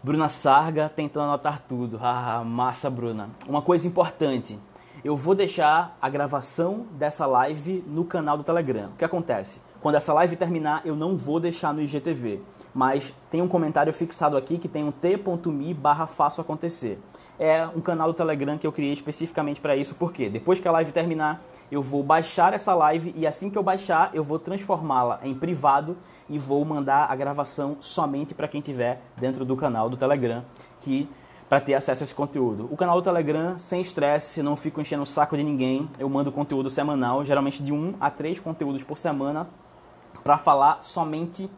Bruna 0.02 0.30
Sarga 0.30 0.88
tentando 0.88 1.24
anotar 1.24 1.62
tudo. 1.68 1.98
Haha, 1.98 2.42
massa, 2.42 2.88
Bruna. 2.88 3.28
Uma 3.46 3.60
coisa 3.60 3.86
importante. 3.86 4.58
Eu 5.04 5.14
vou 5.14 5.34
deixar 5.34 5.96
a 6.00 6.08
gravação 6.08 6.86
dessa 6.92 7.26
live 7.26 7.84
no 7.86 8.04
canal 8.06 8.38
do 8.38 8.42
Telegram. 8.42 8.88
O 8.88 8.96
que 8.96 9.04
acontece? 9.04 9.60
Quando 9.80 9.96
essa 9.96 10.14
live 10.14 10.36
terminar, 10.36 10.82
eu 10.86 10.96
não 10.96 11.18
vou 11.18 11.38
deixar 11.38 11.74
no 11.74 11.82
IGTV, 11.82 12.40
mas 12.74 13.14
tem 13.30 13.42
um 13.42 13.48
comentário 13.48 13.92
fixado 13.92 14.36
aqui 14.36 14.58
que 14.58 14.68
tem 14.68 14.84
um 14.84 14.90
t.me 14.90 15.74
barra 15.74 16.06
faço 16.06 16.40
acontecer. 16.40 16.98
É 17.42 17.66
um 17.74 17.80
canal 17.80 18.08
do 18.08 18.12
Telegram 18.12 18.58
que 18.58 18.66
eu 18.66 18.72
criei 18.72 18.92
especificamente 18.92 19.62
para 19.62 19.74
isso, 19.74 19.94
porque 19.94 20.28
depois 20.28 20.60
que 20.60 20.68
a 20.68 20.72
live 20.72 20.92
terminar, 20.92 21.42
eu 21.72 21.82
vou 21.82 22.02
baixar 22.02 22.52
essa 22.52 22.74
live 22.74 23.14
e 23.16 23.26
assim 23.26 23.48
que 23.48 23.56
eu 23.56 23.62
baixar, 23.62 24.10
eu 24.12 24.22
vou 24.22 24.38
transformá-la 24.38 25.20
em 25.24 25.34
privado 25.34 25.96
e 26.28 26.38
vou 26.38 26.62
mandar 26.66 27.10
a 27.10 27.16
gravação 27.16 27.78
somente 27.80 28.34
para 28.34 28.46
quem 28.46 28.60
tiver 28.60 29.00
dentro 29.16 29.42
do 29.42 29.56
canal 29.56 29.88
do 29.88 29.96
Telegram, 29.96 30.44
que 30.80 31.08
para 31.48 31.62
ter 31.62 31.72
acesso 31.72 32.02
a 32.02 32.04
esse 32.04 32.14
conteúdo. 32.14 32.68
O 32.70 32.76
canal 32.76 32.96
do 32.96 33.02
Telegram, 33.02 33.58
sem 33.58 33.80
estresse, 33.80 34.42
não 34.42 34.54
fico 34.54 34.78
enchendo 34.78 35.04
o 35.04 35.06
saco 35.06 35.34
de 35.34 35.42
ninguém. 35.42 35.88
Eu 35.98 36.10
mando 36.10 36.30
conteúdo 36.30 36.68
semanal, 36.68 37.24
geralmente 37.24 37.62
de 37.62 37.72
um 37.72 37.94
a 37.98 38.10
três 38.10 38.38
conteúdos 38.38 38.84
por 38.84 38.98
semana, 38.98 39.48
para 40.22 40.36
falar 40.36 40.80
somente 40.82 41.50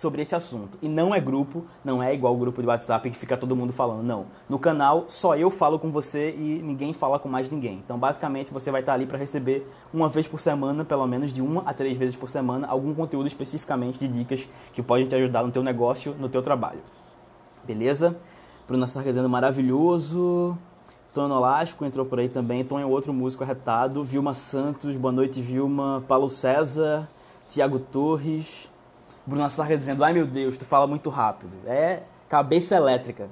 sobre 0.00 0.22
esse 0.22 0.34
assunto. 0.34 0.78
E 0.80 0.88
não 0.88 1.14
é 1.14 1.20
grupo, 1.20 1.62
não 1.84 2.02
é 2.02 2.14
igual 2.14 2.34
o 2.34 2.38
grupo 2.38 2.62
de 2.62 2.66
WhatsApp 2.66 3.10
que 3.10 3.18
fica 3.18 3.36
todo 3.36 3.54
mundo 3.54 3.70
falando, 3.70 4.02
não. 4.02 4.24
No 4.48 4.58
canal, 4.58 5.04
só 5.08 5.36
eu 5.36 5.50
falo 5.50 5.78
com 5.78 5.92
você 5.92 6.30
e 6.30 6.62
ninguém 6.64 6.94
fala 6.94 7.18
com 7.18 7.28
mais 7.28 7.50
ninguém. 7.50 7.82
Então, 7.84 7.98
basicamente, 7.98 8.50
você 8.50 8.70
vai 8.70 8.80
estar 8.80 8.94
ali 8.94 9.04
para 9.04 9.18
receber 9.18 9.70
uma 9.92 10.08
vez 10.08 10.26
por 10.26 10.40
semana, 10.40 10.86
pelo 10.86 11.06
menos 11.06 11.34
de 11.34 11.42
uma 11.42 11.62
a 11.66 11.74
três 11.74 11.98
vezes 11.98 12.16
por 12.16 12.30
semana, 12.30 12.66
algum 12.66 12.94
conteúdo 12.94 13.26
especificamente 13.26 13.98
de 13.98 14.08
dicas 14.08 14.48
que 14.72 14.82
podem 14.82 15.06
te 15.06 15.14
ajudar 15.14 15.42
no 15.42 15.52
teu 15.52 15.62
negócio, 15.62 16.16
no 16.18 16.30
teu 16.30 16.40
trabalho. 16.40 16.80
Beleza? 17.62 18.16
Bruna 18.66 18.86
Sarca 18.86 19.10
dizendo 19.10 19.28
maravilhoso. 19.28 20.56
Tono 21.12 21.36
Elástico 21.36 21.84
entrou 21.84 22.06
por 22.06 22.18
aí 22.18 22.30
também. 22.30 22.64
Tom 22.64 22.80
é 22.80 22.86
outro 22.86 23.12
músico 23.12 23.44
arretado. 23.44 24.02
Vilma 24.02 24.32
Santos, 24.32 24.96
boa 24.96 25.12
noite, 25.12 25.42
Vilma. 25.42 26.02
Paulo 26.08 26.30
César, 26.30 27.06
Tiago 27.50 27.78
Torres. 27.78 28.70
Bruna 29.26 29.50
Sarca 29.50 29.76
dizendo, 29.76 30.02
ai 30.02 30.12
meu 30.12 30.26
Deus, 30.26 30.56
tu 30.56 30.64
fala 30.64 30.86
muito 30.86 31.10
rápido. 31.10 31.52
É 31.66 32.02
Cabeça 32.28 32.76
Elétrica. 32.76 33.28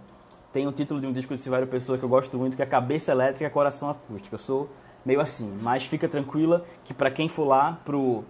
Tem 0.53 0.67
o 0.67 0.73
título 0.73 1.01
de 1.01 1.07
um 1.07 1.13
disco 1.13 1.35
de 1.35 1.43
Silvério 1.43 1.67
Pessoa 1.67 1.99
que 1.99 2.05
eu 2.05 2.09
gosto 2.09 2.37
muito, 2.37 2.57
que 2.57 2.63
é 2.63 2.67
Cabeça 2.67 3.13
Elétrica, 3.13 3.51
Coração 3.51 3.91
Acústico. 3.91 4.35
Eu 4.35 4.39
sou 4.39 4.69
meio 5.05 5.21
assim, 5.21 5.57
mas 5.63 5.85
fica 5.85 6.09
tranquila 6.09 6.65
que 6.85 6.93
para 6.93 7.11
quem 7.11 7.29
for 7.29 7.45
lá 7.45 7.79
pro 7.85 8.25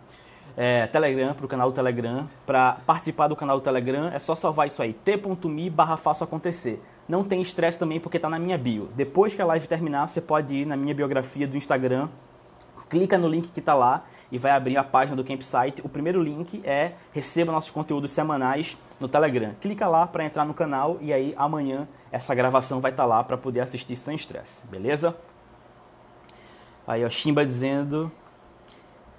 é, 0.57 0.89
Telegram, 0.89 1.35
para 1.35 1.47
o 1.47 1.49
canal 1.49 1.71
do 1.71 1.75
Telegram. 1.75 2.29
Para 2.45 2.79
participar 2.85 3.29
do 3.29 3.37
canal 3.37 3.59
do 3.59 3.63
Telegram 3.63 4.09
é 4.09 4.19
só 4.19 4.35
salvar 4.35 4.67
isso 4.67 4.83
aí, 4.83 4.93
t.me 4.93 5.71
barra 5.71 5.97
faço 5.97 6.25
acontecer. 6.25 6.83
Não 7.09 7.25
tem 7.25 7.41
estresse 7.41 7.79
também 7.79 8.01
porque 8.01 8.19
está 8.19 8.29
na 8.29 8.39
minha 8.39 8.59
bio. 8.59 8.89
Depois 8.95 9.35
que 9.35 9.41
a 9.41 9.47
live 9.47 9.67
terminar, 9.67 10.09
você 10.09 10.21
pode 10.21 10.55
ir 10.55 10.67
na 10.67 10.77
minha 10.77 10.95
biografia 10.95 11.47
do 11.47 11.57
Instagram, 11.57 12.09
clica 12.91 13.17
no 13.17 13.29
link 13.29 13.49
que 13.49 13.61
está 13.61 13.75
lá 13.75 14.05
e 14.31 14.39
vai 14.39 14.53
abrir 14.53 14.77
a 14.77 14.85
página 14.85 15.17
do 15.17 15.25
Campsite. 15.25 15.83
O 15.83 15.89
primeiro 15.89 16.23
link 16.23 16.61
é 16.65 16.93
receba 17.13 17.53
nossos 17.53 17.71
conteúdos 17.71 18.11
semanais 18.11 18.77
no 19.01 19.09
Telegram. 19.09 19.55
Clica 19.61 19.87
lá 19.87 20.07
para 20.07 20.25
entrar 20.25 20.45
no 20.45 20.55
canal 20.55 20.99
e 21.01 21.13
aí 21.13 21.35
amanhã 21.37 21.89
essa 22.13 22.35
gravação 22.35 22.81
vai 22.81 22.91
estar 22.91 23.05
tá 23.05 23.09
lá 23.09 23.25
para 23.25 23.37
poder 23.37 23.61
assistir 23.61 23.97
sem 23.97 24.15
estresse, 24.15 24.67
beleza? 24.67 25.17
Aí 26.87 27.05
o 27.05 27.11
Chimba 27.11 27.45
dizendo, 27.45 28.11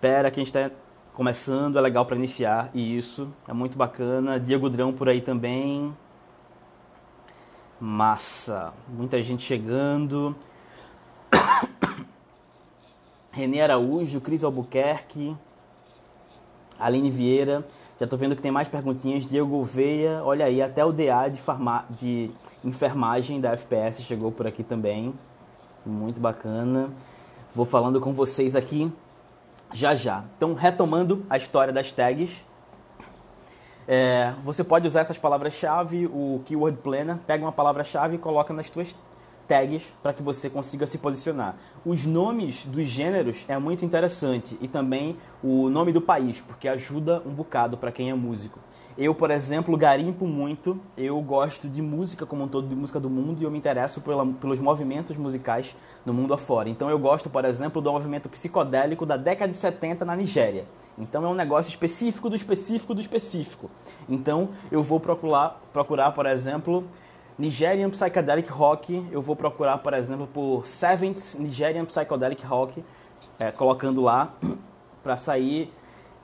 pera 0.02 0.32
que 0.32 0.39
a 0.39 0.43
gente 0.43 0.56
está 0.56 0.76
começando, 1.13 1.78
é 1.78 1.82
legal 1.82 2.06
para 2.06 2.15
iniciar 2.15 2.69
e 2.74 2.98
isso 2.98 3.32
é 3.48 3.54
muito 3.54 3.78
bacana. 3.78 4.39
Diego 4.39 4.69
Drão 4.69 4.91
por 4.91 5.10
aí 5.10 5.22
também. 5.22 5.95
Massa, 7.80 8.74
muita 8.88 9.22
gente 9.22 9.43
chegando. 9.43 10.36
Renê 13.39 13.62
Araújo, 13.62 14.19
Cris 14.19 14.43
Albuquerque, 14.43 15.34
Aline 16.78 17.10
Vieira. 17.10 17.65
Já 17.97 18.04
estou 18.04 18.19
vendo 18.19 18.36
que 18.36 18.41
tem 18.41 18.52
mais 18.52 18.67
perguntinhas. 18.67 19.25
Diego 19.25 19.47
Gouveia, 19.47 20.21
olha 20.25 20.45
aí, 20.45 20.62
até 20.62 20.84
o 20.84 20.91
DA 20.91 21.30
de, 21.30 21.39
farma... 21.39 21.86
de 21.89 22.30
enfermagem 22.65 23.39
da 23.39 23.54
FPS 23.54 24.04
chegou 24.04 24.30
por 24.30 24.45
aqui 24.45 24.62
também. 24.62 25.13
Muito 25.86 26.19
bacana. 26.19 26.89
Vou 27.56 27.65
falando 27.65 28.02
com 28.02 28.13
vocês 28.13 28.58
aqui 28.58 28.91
já 29.71 29.95
já. 29.95 30.25
Então, 30.36 30.54
retomando 30.54 31.25
a 31.30 31.38
história 31.38 31.71
das 31.71 31.93
tags, 31.93 32.43
é, 33.88 34.34
você 34.43 34.65
pode 34.65 34.86
usar 34.86 34.99
essas 34.99 35.17
palavras-chave, 35.17 36.08
o 36.08 36.41
Keyword 36.45 36.80
Planner, 36.80 37.17
pega 37.25 37.45
uma 37.45 37.54
palavra-chave 37.54 38.15
e 38.15 38.19
coloca 38.19 38.54
nas 38.54 38.67
suas 38.67 38.95
tags 39.50 39.92
para 40.04 40.14
que 40.14 40.22
você 40.22 40.48
consiga 40.50 40.86
se 40.86 41.00
posicionar. 41.00 41.58
Os 41.84 42.06
nomes 42.06 42.66
dos 42.66 42.86
gêneros 42.86 43.46
é 43.48 43.58
muito 43.58 43.84
interessante 43.84 44.56
e 44.62 44.68
também 44.68 45.18
o 45.44 45.70
nome 45.70 45.92
do 45.92 46.00
país, 46.00 46.40
porque 46.40 46.68
ajuda 46.68 47.24
um 47.26 47.32
bocado 47.32 47.76
para 47.76 47.92
quem 47.92 48.12
é 48.12 48.14
músico. 48.14 48.60
Eu, 49.02 49.16
por 49.16 49.32
exemplo, 49.32 49.78
garimpo 49.78 50.28
muito, 50.28 50.78
eu 50.98 51.20
gosto 51.22 51.70
de 51.70 51.82
música 51.82 52.26
como 52.26 52.44
um 52.44 52.48
todo, 52.50 52.68
de 52.68 52.76
música 52.76 53.00
do 53.00 53.10
mundo, 53.10 53.42
e 53.42 53.46
eu 53.46 53.50
me 53.50 53.58
interesso 53.58 54.02
pela, 54.02 54.26
pelos 54.26 54.60
movimentos 54.60 55.16
musicais 55.16 55.76
no 56.06 56.14
mundo 56.14 56.34
afora. 56.34 56.68
Então 56.68 56.90
eu 56.90 57.00
gosto, 57.00 57.30
por 57.30 57.46
exemplo, 57.46 57.82
do 57.82 57.92
movimento 57.94 58.28
psicodélico 58.28 59.06
da 59.06 59.16
década 59.16 59.54
de 59.54 59.58
70 59.58 60.04
na 60.04 60.18
Nigéria. 60.18 60.66
Então 60.98 61.24
é 61.24 61.28
um 61.30 61.34
negócio 61.34 61.70
específico 61.70 62.30
do 62.30 62.36
específico 62.36 62.94
do 62.94 63.00
específico. 63.00 63.72
Então 64.10 64.50
eu 64.70 64.84
vou 64.84 65.00
procurar, 65.00 65.62
procurar 65.72 66.12
por 66.12 66.26
exemplo, 66.26 66.84
Nigerian 67.39 67.89
Psychedelic 67.89 68.52
Rock, 68.52 69.08
eu 69.13 69.21
vou 69.21 69.34
procurar, 69.34 69.78
por 69.78 69.93
exemplo, 69.93 70.28
por 70.28 70.67
Seventh 70.67 71.36
Nigerian 71.36 71.86
Psychedelic 71.86 72.45
Rock, 72.45 72.84
é, 73.39 73.49
colocando 73.49 74.02
lá 74.02 74.34
para 75.02 75.15
sair 75.15 75.73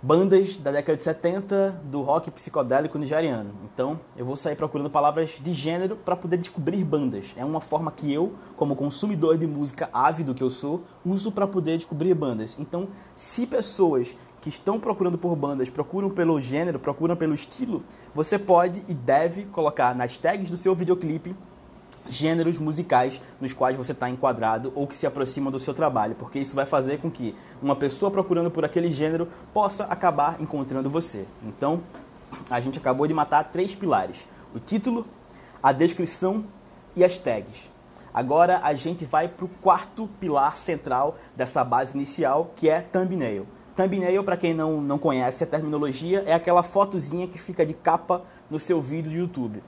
bandas 0.01 0.57
da 0.57 0.73
década 0.73 0.97
de 0.97 1.01
70 1.01 1.83
do 1.85 2.01
rock 2.01 2.29
psicodélico 2.31 2.97
nigeriano. 2.97 3.51
Então, 3.63 3.97
eu 4.17 4.25
vou 4.25 4.35
sair 4.35 4.57
procurando 4.57 4.89
palavras 4.89 5.39
de 5.41 5.53
gênero 5.53 5.95
para 5.95 6.17
poder 6.17 6.35
descobrir 6.35 6.83
bandas. 6.83 7.33
É 7.37 7.45
uma 7.45 7.61
forma 7.61 7.93
que 7.93 8.13
eu, 8.13 8.33
como 8.57 8.75
consumidor 8.75 9.37
de 9.37 9.47
música 9.47 9.89
ávido 9.93 10.35
que 10.35 10.43
eu 10.43 10.49
sou, 10.49 10.83
uso 11.05 11.31
para 11.31 11.47
poder 11.47 11.77
descobrir 11.77 12.13
bandas. 12.13 12.57
Então, 12.59 12.89
se 13.15 13.47
pessoas 13.47 14.17
que 14.45 14.49
estão 14.49 14.79
procurando 14.79 15.17
por 15.17 15.35
bandas 15.35 15.71
procuram 15.71 16.07
pelo 16.07 16.39
gênero, 16.39 16.77
procuram 16.77 17.15
pelo 17.15 17.33
estilo, 17.33 17.81
você 18.13 18.37
pode 18.37 18.83
e 18.87 18.93
deve 18.93 19.45
colocar 19.45 19.95
nas 19.95 20.17
tags 20.17 20.51
do 20.51 20.55
seu 20.55 20.75
videoclipe 20.75 21.35
gêneros 22.07 22.59
musicais 22.59 23.19
nos 23.41 23.53
quais 23.53 23.75
você 23.75 23.91
está 23.91 24.07
enquadrado 24.07 24.71
ou 24.75 24.85
que 24.85 24.95
se 24.95 25.07
aproximam 25.07 25.51
do 25.51 25.59
seu 25.59 25.73
trabalho, 25.73 26.13
porque 26.13 26.37
isso 26.37 26.55
vai 26.55 26.67
fazer 26.67 26.99
com 26.99 27.09
que 27.09 27.33
uma 27.59 27.75
pessoa 27.75 28.11
procurando 28.11 28.51
por 28.51 28.63
aquele 28.63 28.91
gênero 28.91 29.27
possa 29.51 29.85
acabar 29.85 30.39
encontrando 30.39 30.91
você. 30.91 31.25
Então, 31.41 31.81
a 32.47 32.59
gente 32.59 32.77
acabou 32.77 33.07
de 33.07 33.15
matar 33.15 33.45
três 33.45 33.73
pilares: 33.73 34.27
o 34.53 34.59
título, 34.59 35.07
a 35.63 35.71
descrição 35.71 36.45
e 36.95 37.03
as 37.03 37.17
tags. 37.17 37.67
Agora 38.13 38.59
a 38.61 38.75
gente 38.75 39.05
vai 39.05 39.27
para 39.27 39.45
o 39.45 39.49
quarto 39.49 40.07
pilar 40.19 40.55
central 40.55 41.17
dessa 41.35 41.63
base 41.63 41.97
inicial, 41.97 42.51
que 42.55 42.69
é 42.69 42.79
thumbnail. 42.79 43.47
Thumbnail, 43.75 44.23
para 44.23 44.37
quem 44.37 44.53
não, 44.53 44.81
não 44.81 44.97
conhece 44.97 45.43
a 45.43 45.47
terminologia, 45.47 46.23
é 46.25 46.33
aquela 46.33 46.63
fotozinha 46.63 47.27
que 47.27 47.37
fica 47.37 47.65
de 47.65 47.73
capa 47.73 48.23
no 48.49 48.57
seu 48.57 48.81
vídeo 48.81 49.11
do 49.11 49.17
YouTube. 49.17 49.61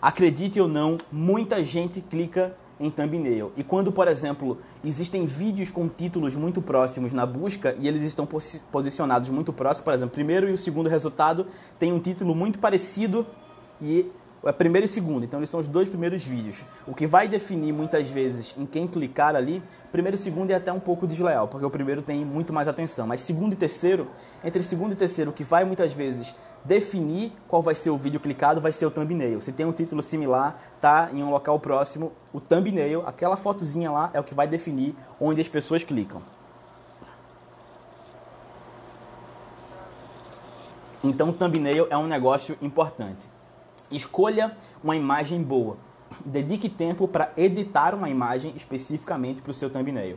Acredite 0.00 0.60
ou 0.60 0.66
não, 0.66 0.98
muita 1.12 1.62
gente 1.62 2.00
clica 2.00 2.56
em 2.80 2.90
thumbnail. 2.90 3.52
E 3.56 3.62
quando, 3.62 3.92
por 3.92 4.08
exemplo, 4.08 4.58
existem 4.84 5.24
vídeos 5.26 5.70
com 5.70 5.88
títulos 5.88 6.34
muito 6.34 6.60
próximos 6.60 7.12
na 7.12 7.24
busca 7.24 7.76
e 7.78 7.86
eles 7.86 8.02
estão 8.02 8.26
posicionados 8.72 9.30
muito 9.30 9.52
próximos, 9.52 9.84
por 9.84 9.94
exemplo, 9.94 10.12
primeiro 10.12 10.48
e 10.48 10.52
o 10.52 10.58
segundo 10.58 10.88
resultado 10.88 11.46
tem 11.78 11.92
um 11.92 12.00
título 12.00 12.34
muito 12.34 12.58
parecido 12.58 13.24
e 13.80 14.10
é 14.44 14.52
primeiro 14.52 14.84
e 14.84 14.88
segundo, 14.88 15.24
então 15.24 15.38
eles 15.38 15.50
são 15.50 15.60
os 15.60 15.68
dois 15.68 15.88
primeiros 15.88 16.24
vídeos. 16.24 16.64
O 16.86 16.94
que 16.94 17.06
vai 17.06 17.28
definir 17.28 17.72
muitas 17.72 18.10
vezes 18.10 18.54
em 18.58 18.66
quem 18.66 18.88
clicar 18.88 19.36
ali, 19.36 19.62
primeiro 19.92 20.16
e 20.16 20.18
segundo 20.18 20.50
é 20.50 20.54
até 20.54 20.72
um 20.72 20.80
pouco 20.80 21.06
desleal, 21.06 21.46
porque 21.46 21.64
o 21.64 21.70
primeiro 21.70 22.02
tem 22.02 22.24
muito 22.24 22.52
mais 22.52 22.66
atenção, 22.66 23.06
mas 23.06 23.20
segundo 23.20 23.52
e 23.52 23.56
terceiro, 23.56 24.08
entre 24.44 24.62
segundo 24.62 24.92
e 24.92 24.96
terceiro, 24.96 25.30
o 25.30 25.34
que 25.34 25.44
vai 25.44 25.64
muitas 25.64 25.92
vezes 25.92 26.34
definir 26.64 27.32
qual 27.48 27.62
vai 27.62 27.74
ser 27.74 27.90
o 27.90 27.96
vídeo 27.96 28.20
clicado 28.20 28.60
vai 28.60 28.72
ser 28.72 28.86
o 28.86 28.90
thumbnail. 28.90 29.40
Se 29.40 29.52
tem 29.52 29.66
um 29.66 29.72
título 29.72 30.02
similar, 30.02 30.60
tá 30.80 31.10
em 31.12 31.22
um 31.22 31.30
local 31.30 31.58
próximo, 31.58 32.12
o 32.32 32.40
thumbnail, 32.40 33.06
aquela 33.06 33.36
fotozinha 33.36 33.90
lá 33.90 34.10
é 34.12 34.20
o 34.20 34.24
que 34.24 34.34
vai 34.34 34.46
definir 34.46 34.94
onde 35.20 35.40
as 35.40 35.48
pessoas 35.48 35.84
clicam. 35.84 36.20
Então, 41.04 41.32
thumbnail 41.32 41.88
é 41.90 41.98
um 41.98 42.06
negócio 42.06 42.56
importante. 42.62 43.31
Escolha 43.92 44.56
uma 44.82 44.96
imagem 44.96 45.42
boa. 45.42 45.76
Dedique 46.24 46.68
tempo 46.68 47.06
para 47.06 47.30
editar 47.36 47.94
uma 47.94 48.08
imagem 48.08 48.52
especificamente 48.56 49.42
para 49.42 49.50
o 49.50 49.54
seu 49.54 49.68
thumbnail. 49.68 50.16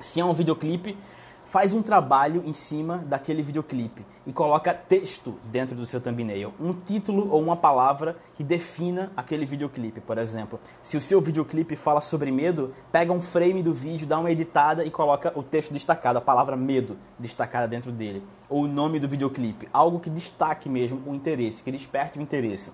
Se 0.00 0.20
é 0.20 0.24
um 0.24 0.32
videoclipe, 0.32 0.96
faz 1.44 1.72
um 1.72 1.82
trabalho 1.82 2.42
em 2.46 2.52
cima 2.52 2.98
daquele 2.98 3.42
videoclipe 3.42 4.06
e 4.26 4.32
coloca 4.32 4.72
texto 4.72 5.38
dentro 5.44 5.76
do 5.76 5.84
seu 5.84 6.00
thumbnail, 6.00 6.54
um 6.60 6.72
título 6.72 7.28
ou 7.30 7.42
uma 7.42 7.56
palavra 7.56 8.16
que 8.34 8.44
defina 8.44 9.12
aquele 9.16 9.44
videoclipe, 9.44 10.00
por 10.00 10.16
exemplo. 10.16 10.60
Se 10.82 10.96
o 10.96 11.02
seu 11.02 11.20
videoclipe 11.20 11.76
fala 11.76 12.00
sobre 12.00 12.30
medo, 12.30 12.72
pega 12.90 13.12
um 13.12 13.20
frame 13.20 13.62
do 13.62 13.74
vídeo, 13.74 14.06
dá 14.06 14.18
uma 14.18 14.30
editada 14.30 14.84
e 14.84 14.90
coloca 14.90 15.32
o 15.36 15.42
texto 15.42 15.72
destacado, 15.72 16.18
a 16.18 16.22
palavra 16.22 16.56
medo 16.56 16.96
destacada 17.18 17.66
dentro 17.66 17.90
dele, 17.90 18.22
ou 18.48 18.62
o 18.62 18.68
nome 18.68 18.98
do 18.98 19.08
videoclipe, 19.08 19.68
algo 19.72 20.00
que 20.00 20.08
destaque 20.08 20.68
mesmo 20.68 21.02
o 21.04 21.14
interesse, 21.14 21.62
que 21.62 21.72
desperte 21.72 22.18
o 22.18 22.22
interesse. 22.22 22.72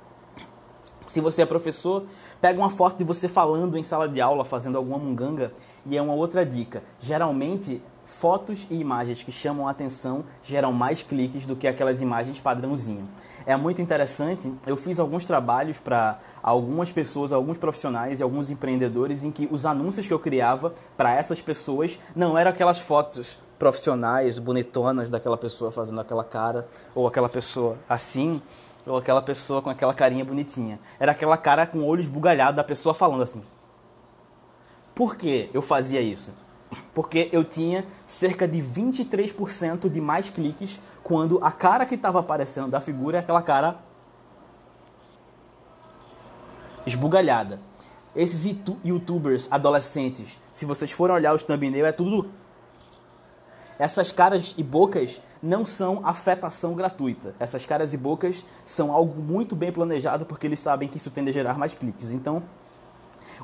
Se 1.08 1.22
você 1.22 1.42
é 1.42 1.46
professor, 1.46 2.04
pega 2.38 2.60
uma 2.60 2.68
foto 2.68 2.98
de 2.98 3.04
você 3.04 3.28
falando 3.28 3.78
em 3.78 3.82
sala 3.82 4.06
de 4.06 4.20
aula, 4.20 4.44
fazendo 4.44 4.76
alguma 4.76 4.98
munganga, 4.98 5.52
e 5.86 5.96
é 5.96 6.02
uma 6.02 6.12
outra 6.12 6.44
dica. 6.44 6.82
Geralmente 7.00 7.82
fotos 8.04 8.66
e 8.70 8.74
imagens 8.74 9.22
que 9.22 9.30
chamam 9.30 9.68
a 9.68 9.70
atenção 9.70 10.24
geram 10.42 10.72
mais 10.72 11.02
cliques 11.02 11.46
do 11.46 11.54
que 11.54 11.66
aquelas 11.66 12.00
imagens 12.00 12.40
padrãozinho. 12.40 13.08
É 13.46 13.56
muito 13.56 13.80
interessante, 13.80 14.52
eu 14.66 14.76
fiz 14.76 14.98
alguns 14.98 15.24
trabalhos 15.24 15.78
para 15.78 16.18
algumas 16.42 16.92
pessoas, 16.92 17.32
alguns 17.32 17.56
profissionais 17.56 18.20
e 18.20 18.22
alguns 18.22 18.50
empreendedores 18.50 19.24
em 19.24 19.30
que 19.30 19.48
os 19.50 19.64
anúncios 19.64 20.06
que 20.06 20.12
eu 20.12 20.18
criava 20.18 20.74
para 20.96 21.14
essas 21.14 21.40
pessoas 21.40 21.98
não 22.14 22.36
eram 22.36 22.50
aquelas 22.50 22.78
fotos 22.78 23.38
profissionais, 23.58 24.38
bonitonas 24.38 25.08
daquela 25.08 25.36
pessoa 25.36 25.72
fazendo 25.72 26.00
aquela 26.00 26.24
cara 26.24 26.68
ou 26.94 27.06
aquela 27.06 27.28
pessoa 27.28 27.76
assim, 27.88 28.40
ou 28.88 28.96
aquela 28.96 29.22
pessoa 29.22 29.62
com 29.62 29.70
aquela 29.70 29.94
carinha 29.94 30.24
bonitinha. 30.24 30.78
Era 30.98 31.12
aquela 31.12 31.36
cara 31.36 31.66
com 31.66 31.84
olhos 31.84 32.06
bugalhados 32.06 32.56
da 32.56 32.64
pessoa 32.64 32.94
falando 32.94 33.22
assim. 33.22 33.42
Por 34.94 35.16
que 35.16 35.50
eu 35.52 35.62
fazia 35.62 36.00
isso? 36.00 36.32
porque 36.92 37.28
eu 37.32 37.44
tinha 37.44 37.86
cerca 38.06 38.46
de 38.46 38.58
23% 38.58 39.88
de 39.88 40.00
mais 40.00 40.30
cliques 40.30 40.80
quando 41.02 41.38
a 41.42 41.50
cara 41.50 41.86
que 41.86 41.94
estava 41.94 42.20
aparecendo 42.20 42.70
da 42.70 42.80
figura 42.80 43.18
é 43.18 43.20
aquela 43.20 43.42
cara 43.42 43.78
esbugalhada. 46.86 47.60
Esses 48.16 48.56
youtubers 48.84 49.46
adolescentes, 49.50 50.40
se 50.52 50.64
vocês 50.64 50.90
forem 50.90 51.14
olhar 51.14 51.34
os 51.34 51.42
thumbnail, 51.42 51.86
é 51.86 51.92
tudo. 51.92 52.30
Essas 53.78 54.10
caras 54.10 54.54
e 54.58 54.62
bocas 54.62 55.22
não 55.42 55.64
são 55.64 56.00
afetação 56.04 56.74
gratuita. 56.74 57.34
Essas 57.38 57.64
caras 57.64 57.92
e 57.92 57.96
bocas 57.96 58.44
são 58.64 58.92
algo 58.92 59.20
muito 59.20 59.54
bem 59.54 59.72
planejado 59.72 60.26
porque 60.26 60.46
eles 60.46 60.60
sabem 60.60 60.88
que 60.88 60.96
isso 60.96 61.10
tende 61.10 61.30
a 61.30 61.32
gerar 61.32 61.58
mais 61.58 61.74
cliques. 61.74 62.12
Então, 62.12 62.42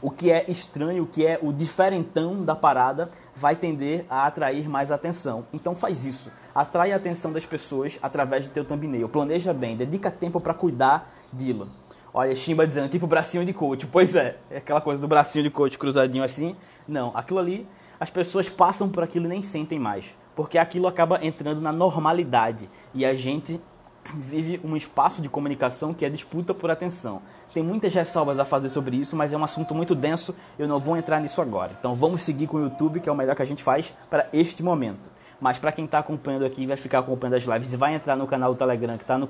o 0.02 0.10
que 0.10 0.30
é 0.30 0.44
estranho, 0.50 1.04
o 1.04 1.06
que 1.06 1.26
é 1.26 1.38
o 1.40 1.52
diferentão 1.52 2.44
da 2.44 2.54
parada, 2.54 3.10
vai 3.34 3.56
tender 3.56 4.04
a 4.08 4.26
atrair 4.26 4.68
mais 4.68 4.90
atenção. 4.90 5.46
Então 5.52 5.76
faz 5.76 6.04
isso. 6.04 6.30
Atrai 6.54 6.92
a 6.92 6.96
atenção 6.96 7.32
das 7.32 7.46
pessoas 7.46 7.98
através 8.02 8.46
do 8.46 8.52
teu 8.52 8.64
thumbnail. 8.64 9.08
Planeja 9.08 9.52
bem, 9.52 9.76
dedica 9.76 10.10
tempo 10.10 10.40
para 10.40 10.54
cuidar 10.54 11.12
dilo. 11.32 11.68
Olha, 12.12 12.34
Chimba 12.34 12.66
dizendo, 12.66 12.88
tipo 12.88 13.06
bracinho 13.06 13.44
de 13.44 13.52
coach. 13.52 13.86
Pois 13.86 14.14
é, 14.14 14.36
é 14.50 14.58
aquela 14.58 14.80
coisa 14.80 15.00
do 15.00 15.08
bracinho 15.08 15.42
de 15.42 15.50
coach 15.50 15.78
cruzadinho 15.78 16.22
assim. 16.22 16.54
Não, 16.86 17.10
aquilo 17.16 17.40
ali, 17.40 17.66
as 17.98 18.10
pessoas 18.10 18.48
passam 18.48 18.88
por 18.88 19.02
aquilo 19.02 19.24
e 19.26 19.28
nem 19.28 19.42
sentem 19.42 19.78
mais. 19.78 20.16
Porque 20.34 20.58
aquilo 20.58 20.86
acaba 20.86 21.24
entrando 21.24 21.60
na 21.60 21.72
normalidade. 21.72 22.68
E 22.92 23.04
a 23.04 23.14
gente 23.14 23.60
vive 24.14 24.60
um 24.64 24.76
espaço 24.76 25.22
de 25.22 25.28
comunicação 25.28 25.94
que 25.94 26.04
é 26.04 26.10
disputa 26.10 26.52
por 26.52 26.70
atenção. 26.70 27.22
Tem 27.52 27.62
muitas 27.62 27.94
ressalvas 27.94 28.38
a 28.38 28.44
fazer 28.44 28.68
sobre 28.68 28.96
isso, 28.96 29.16
mas 29.16 29.32
é 29.32 29.36
um 29.36 29.44
assunto 29.44 29.74
muito 29.74 29.94
denso, 29.94 30.34
eu 30.58 30.68
não 30.68 30.78
vou 30.78 30.96
entrar 30.96 31.20
nisso 31.20 31.40
agora. 31.40 31.76
Então 31.78 31.94
vamos 31.94 32.22
seguir 32.22 32.46
com 32.46 32.56
o 32.58 32.60
YouTube, 32.60 33.00
que 33.00 33.08
é 33.08 33.12
o 33.12 33.16
melhor 33.16 33.34
que 33.34 33.42
a 33.42 33.46
gente 33.46 33.62
faz 33.62 33.94
para 34.10 34.28
este 34.32 34.62
momento. 34.62 35.10
Mas 35.40 35.58
para 35.58 35.72
quem 35.72 35.84
está 35.84 35.98
acompanhando 35.98 36.44
aqui, 36.44 36.66
vai 36.66 36.76
ficar 36.76 37.00
acompanhando 37.00 37.34
as 37.34 37.44
lives 37.44 37.72
e 37.72 37.76
vai 37.76 37.94
entrar 37.94 38.16
no 38.16 38.26
canal 38.26 38.54
do 38.54 38.58
Telegram, 38.58 38.96
que 38.96 39.04
está 39.04 39.18
no, 39.18 39.28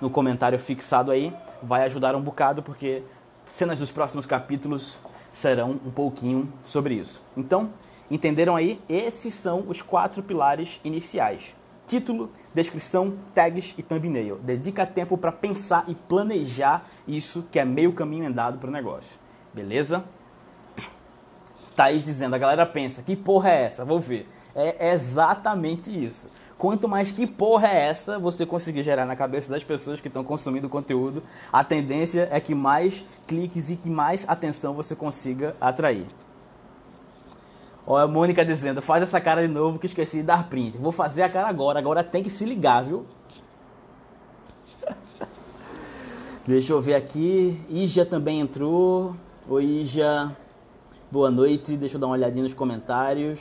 no 0.00 0.10
comentário 0.10 0.58
fixado 0.58 1.10
aí, 1.10 1.32
vai 1.62 1.84
ajudar 1.84 2.14
um 2.14 2.20
bocado, 2.20 2.62
porque 2.62 3.02
cenas 3.46 3.78
dos 3.78 3.90
próximos 3.90 4.26
capítulos 4.26 5.00
serão 5.32 5.70
um 5.84 5.90
pouquinho 5.90 6.52
sobre 6.62 6.94
isso. 6.94 7.22
Então, 7.36 7.70
entenderam 8.10 8.56
aí? 8.56 8.80
Esses 8.88 9.34
são 9.34 9.64
os 9.68 9.82
quatro 9.82 10.22
pilares 10.22 10.80
iniciais 10.84 11.54
título, 11.86 12.30
descrição, 12.52 13.14
tags 13.34 13.74
e 13.76 13.82
thumbnail. 13.82 14.38
Dedica 14.38 14.86
tempo 14.86 15.16
para 15.16 15.32
pensar 15.32 15.84
e 15.88 15.94
planejar 15.94 16.86
isso, 17.06 17.44
que 17.50 17.58
é 17.58 17.64
meio 17.64 17.92
caminho 17.92 18.26
andado 18.26 18.58
para 18.58 18.68
o 18.68 18.72
negócio. 18.72 19.18
Beleza? 19.52 20.04
Thaís 21.76 22.04
dizendo, 22.04 22.34
a 22.34 22.38
galera 22.38 22.64
pensa, 22.64 23.02
que 23.02 23.16
porra 23.16 23.50
é 23.50 23.62
essa? 23.64 23.84
Vou 23.84 24.00
ver. 24.00 24.28
É 24.54 24.92
exatamente 24.92 25.90
isso. 25.90 26.30
Quanto 26.56 26.88
mais 26.88 27.10
que 27.10 27.26
porra 27.26 27.66
é 27.66 27.88
essa 27.88 28.16
você 28.16 28.46
conseguir 28.46 28.82
gerar 28.84 29.04
na 29.04 29.16
cabeça 29.16 29.50
das 29.50 29.64
pessoas 29.64 30.00
que 30.00 30.06
estão 30.06 30.22
consumindo 30.22 30.68
o 30.68 30.70
conteúdo, 30.70 31.22
a 31.52 31.64
tendência 31.64 32.28
é 32.30 32.38
que 32.38 32.54
mais 32.54 33.04
cliques 33.26 33.70
e 33.70 33.76
que 33.76 33.90
mais 33.90 34.24
atenção 34.28 34.72
você 34.72 34.94
consiga 34.94 35.56
atrair. 35.60 36.06
Ó, 37.86 37.96
a 37.98 38.06
Mônica 38.06 38.44
dizendo, 38.44 38.80
faz 38.80 39.02
essa 39.02 39.20
cara 39.20 39.46
de 39.46 39.52
novo 39.52 39.78
que 39.78 39.86
esqueci 39.86 40.18
de 40.18 40.22
dar 40.22 40.48
print. 40.48 40.78
Vou 40.78 40.90
fazer 40.90 41.22
a 41.22 41.28
cara 41.28 41.48
agora, 41.48 41.78
agora 41.78 42.02
tem 42.02 42.22
que 42.22 42.30
se 42.30 42.44
ligar, 42.44 42.84
viu? 42.84 43.04
Deixa 46.46 46.72
eu 46.72 46.80
ver 46.80 46.94
aqui. 46.94 47.60
Ija 47.68 48.06
também 48.06 48.40
entrou. 48.40 49.14
Oi, 49.48 49.64
Ija. 49.64 50.34
Boa 51.10 51.30
noite. 51.30 51.76
Deixa 51.76 51.96
eu 51.96 52.00
dar 52.00 52.06
uma 52.06 52.14
olhadinha 52.14 52.44
nos 52.44 52.54
comentários. 52.54 53.40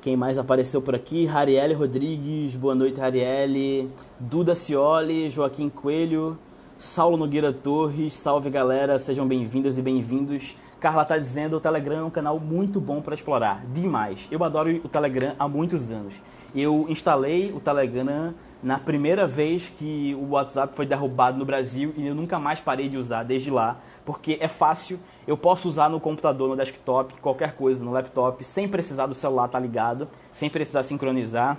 Quem 0.00 0.16
mais 0.16 0.38
apareceu 0.38 0.80
por 0.80 0.94
aqui? 0.94 1.26
Rarielle 1.26 1.74
Rodrigues. 1.74 2.56
Boa 2.56 2.74
noite, 2.74 2.98
Rarielle. 2.98 3.90
Duda 4.18 4.54
Cioli, 4.54 5.28
Joaquim 5.28 5.68
Coelho, 5.68 6.38
Saulo 6.78 7.16
Nogueira 7.16 7.52
Torres. 7.52 8.12
Salve, 8.12 8.50
galera. 8.50 8.98
Sejam 8.98 9.26
bem-vindas 9.26 9.78
e 9.78 9.82
bem-vindos 9.82 10.54
Carla 10.78 11.02
está 11.02 11.16
dizendo 11.16 11.56
o 11.56 11.60
Telegram 11.60 12.00
é 12.00 12.04
um 12.04 12.10
canal 12.10 12.38
muito 12.38 12.78
bom 12.80 13.00
para 13.00 13.14
explorar, 13.14 13.64
demais. 13.72 14.28
Eu 14.30 14.44
adoro 14.44 14.70
o 14.84 14.88
Telegram 14.88 15.34
há 15.38 15.48
muitos 15.48 15.90
anos. 15.90 16.22
Eu 16.54 16.84
instalei 16.88 17.50
o 17.50 17.60
Telegram 17.60 18.34
na 18.62 18.78
primeira 18.78 19.26
vez 19.26 19.68
que 19.70 20.14
o 20.14 20.30
WhatsApp 20.32 20.76
foi 20.76 20.84
derrubado 20.84 21.38
no 21.38 21.46
Brasil 21.46 21.94
e 21.96 22.06
eu 22.06 22.14
nunca 22.14 22.38
mais 22.38 22.60
parei 22.60 22.90
de 22.90 22.98
usar 22.98 23.22
desde 23.22 23.50
lá, 23.50 23.78
porque 24.04 24.36
é 24.40 24.48
fácil, 24.48 25.00
eu 25.26 25.36
posso 25.36 25.68
usar 25.68 25.88
no 25.88 25.98
computador, 25.98 26.48
no 26.48 26.56
desktop, 26.56 27.14
qualquer 27.20 27.54
coisa, 27.54 27.82
no 27.82 27.92
laptop, 27.92 28.44
sem 28.44 28.68
precisar 28.68 29.06
do 29.06 29.14
celular 29.14 29.46
estar 29.46 29.58
tá 29.58 29.64
ligado, 29.64 30.08
sem 30.30 30.50
precisar 30.50 30.82
sincronizar 30.82 31.58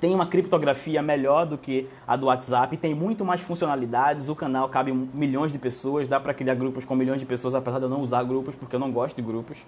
tem 0.00 0.14
uma 0.14 0.26
criptografia 0.26 1.02
melhor 1.02 1.46
do 1.46 1.56
que 1.56 1.88
a 2.06 2.16
do 2.16 2.26
WhatsApp, 2.26 2.76
tem 2.76 2.94
muito 2.94 3.24
mais 3.24 3.40
funcionalidades, 3.40 4.28
o 4.28 4.34
canal 4.34 4.68
cabe 4.68 4.92
milhões 4.92 5.52
de 5.52 5.58
pessoas, 5.58 6.08
dá 6.08 6.20
para 6.20 6.34
criar 6.34 6.54
grupos 6.54 6.84
com 6.84 6.94
milhões 6.94 7.20
de 7.20 7.26
pessoas, 7.26 7.54
apesar 7.54 7.78
de 7.78 7.84
eu 7.84 7.88
não 7.88 8.00
usar 8.00 8.22
grupos, 8.24 8.54
porque 8.54 8.76
eu 8.76 8.80
não 8.80 8.90
gosto 8.90 9.16
de 9.16 9.22
grupos. 9.22 9.64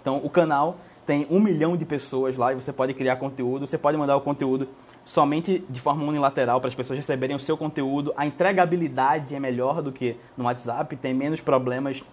Então, 0.00 0.18
o 0.22 0.30
canal 0.30 0.76
tem 1.04 1.26
um 1.30 1.40
milhão 1.40 1.76
de 1.76 1.84
pessoas 1.84 2.36
lá 2.36 2.52
e 2.52 2.54
você 2.54 2.72
pode 2.72 2.94
criar 2.94 3.16
conteúdo, 3.16 3.66
você 3.66 3.78
pode 3.78 3.96
mandar 3.96 4.16
o 4.16 4.20
conteúdo 4.20 4.68
somente 5.04 5.64
de 5.70 5.80
forma 5.80 6.04
unilateral 6.04 6.60
para 6.60 6.68
as 6.68 6.74
pessoas 6.74 6.98
receberem 6.98 7.34
o 7.34 7.38
seu 7.38 7.56
conteúdo. 7.56 8.12
A 8.16 8.26
entregabilidade 8.26 9.34
é 9.34 9.40
melhor 9.40 9.82
do 9.82 9.92
que 9.92 10.16
no 10.36 10.44
WhatsApp, 10.44 10.96
tem 10.96 11.14
menos 11.14 11.40
problemas 11.40 12.04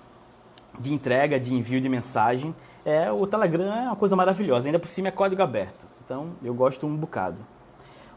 de 0.80 0.94
entrega, 0.94 1.40
de 1.40 1.54
envio 1.54 1.82
de 1.82 1.90
mensagem. 1.90 2.56
É, 2.86 3.12
o 3.12 3.28
Telegram 3.28 3.74
é 3.74 3.82
uma 3.84 3.96
coisa 3.96 4.16
maravilhosa, 4.16 4.68
ainda 4.68 4.80
por 4.80 4.88
cima 4.88 5.08
é 5.08 5.12
código 5.12 5.42
aberto. 5.42 5.93
Então, 6.06 6.32
eu 6.44 6.54
gosto 6.54 6.86
um 6.86 6.96
bocado. 6.96 7.38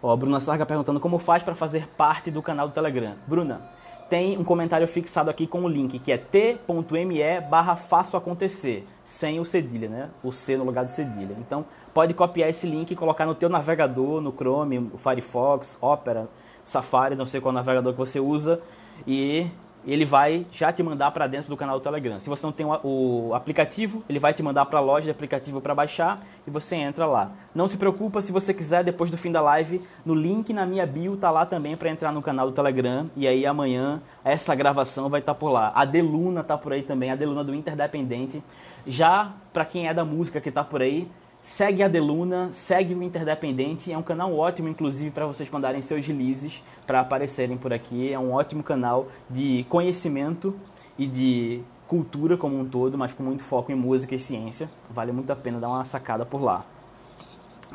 Ó, 0.03 0.12
a 0.12 0.16
Bruna 0.16 0.41
Sarga 0.41 0.66
perguntando 0.66 1.01
como 1.01 1.18
faz 1.18 1.43
para 1.43 1.55
fazer 1.55 1.89
parte 1.97 2.30
do 2.30 2.43
canal 2.43 2.68
do 2.68 2.74
Telegram. 2.74 3.14
Bruna, 3.26 3.62
tem 4.09 4.39
um 4.39 4.45
comentário 4.45 4.87
fixado 4.87 5.30
aqui 5.30 5.47
com 5.47 5.62
o 5.62 5.68
link, 5.68 5.99
que 5.99 6.12
é 6.12 6.18
t.me 6.18 7.41
barra 7.51 7.74
faço 7.74 8.16
acontecer, 8.16 8.87
sem 9.05 9.41
o 9.41 9.45
cedilha, 9.45 9.89
né? 9.89 10.11
O 10.22 10.30
C 10.30 10.57
no 10.57 10.64
lugar 10.64 10.84
do 10.84 10.91
cedilha. 10.91 11.34
Então, 11.39 11.64
pode 11.93 12.14
copiar 12.14 12.49
esse 12.49 12.66
link 12.66 12.91
e 12.91 12.97
colocar 12.97 13.26
no 13.26 13.34
teu 13.34 13.49
navegador, 13.49 14.20
no 14.20 14.32
Chrome, 14.32 14.93
Firefox, 14.97 15.78
Opera, 15.80 16.28
Safari, 16.64 17.16
não 17.16 17.26
sei 17.26 17.41
qual 17.41 17.53
navegador 17.53 17.93
que 17.93 17.99
você 17.99 18.20
usa, 18.20 18.61
e 19.07 19.49
ele 19.87 20.05
vai 20.05 20.45
já 20.51 20.72
te 20.72 20.82
mandar 20.82 21.11
para 21.12 21.26
dentro 21.26 21.49
do 21.49 21.57
canal 21.57 21.78
do 21.78 21.82
Telegram. 21.82 22.18
Se 22.18 22.28
você 22.28 22.45
não 22.45 22.53
tem 22.53 22.66
o 22.66 23.32
aplicativo, 23.34 24.03
ele 24.09 24.18
vai 24.18 24.34
te 24.34 24.43
mandar 24.43 24.66
para 24.66 24.78
a 24.78 24.82
loja 24.82 25.05
de 25.05 25.11
aplicativo 25.11 25.61
para 25.61 25.74
baixar 25.74 26.20
e 26.47 26.51
você 26.51 26.74
entra 26.76 27.07
lá. 27.07 27.30
Não 27.55 27.68
se 27.68 27.76
preocupa 27.76 28.20
se 28.20 28.32
você 28.32 28.53
quiser 28.53 28.82
depois 28.82 29.11
do 29.11 29.16
fim 29.16 29.30
da 29.30 29.41
live, 29.41 29.80
no 30.05 30.14
link 30.14 30.53
na 30.53 30.66
minha 30.66 30.87
bio 30.87 31.16
tá 31.16 31.30
lá 31.30 31.47
também 31.47 31.76
para 31.76 31.89
entrar 31.89 32.12
no 32.12 32.20
canal 32.20 32.47
do 32.47 32.53
Telegram 32.53 33.09
e 33.16 33.28
aí 33.28 33.47
amanhã 33.47 34.03
essa 34.24 34.55
gravação 34.55 35.09
vai 35.09 35.20
estar 35.20 35.34
tá 35.34 35.39
por 35.39 35.51
lá. 35.51 35.70
A 35.74 35.84
Deluna 35.84 36.43
tá 36.43 36.59
por 36.59 36.72
aí 36.72 36.82
também, 36.82 37.11
a 37.11 37.16
Deluna 37.16 37.45
do 37.45 37.55
Interdependente. 37.55 38.43
Já 38.87 39.32
para 39.53 39.64
quem 39.64 39.89
é 39.89 39.95
da 39.95 40.05
música 40.05 40.41
que 40.41 40.51
tá 40.51 40.62
por 40.62 40.82
aí, 40.82 41.09
Segue 41.47 41.80
a 41.80 41.86
Deluna, 41.86 42.49
segue 42.51 42.92
o 42.92 43.01
Interdependente, 43.05 43.92
é 43.92 43.97
um 43.97 44.03
canal 44.03 44.36
ótimo, 44.36 44.68
inclusive, 44.68 45.12
para 45.12 45.26
vocês 45.26 45.49
mandarem 45.49 45.80
seus 45.80 46.05
releases 46.05 46.61
para 46.84 46.99
aparecerem 46.99 47.57
por 47.57 47.72
aqui. 47.72 48.12
É 48.12 48.18
um 48.18 48.32
ótimo 48.32 48.64
canal 48.64 49.07
de 49.30 49.64
conhecimento 49.68 50.57
e 50.99 51.07
de 51.07 51.62
cultura 51.86 52.36
como 52.36 52.59
um 52.59 52.68
todo, 52.68 52.99
mas 52.99 53.14
com 53.14 53.22
muito 53.22 53.44
foco 53.44 53.70
em 53.70 53.76
música 53.76 54.16
e 54.16 54.18
ciência. 54.18 54.68
Vale 54.90 55.12
muito 55.12 55.30
a 55.30 55.36
pena 55.36 55.61
dar 55.61 55.68
uma 55.68 55.84
sacada 55.84 56.26
por 56.26 56.42
lá. 56.42 56.64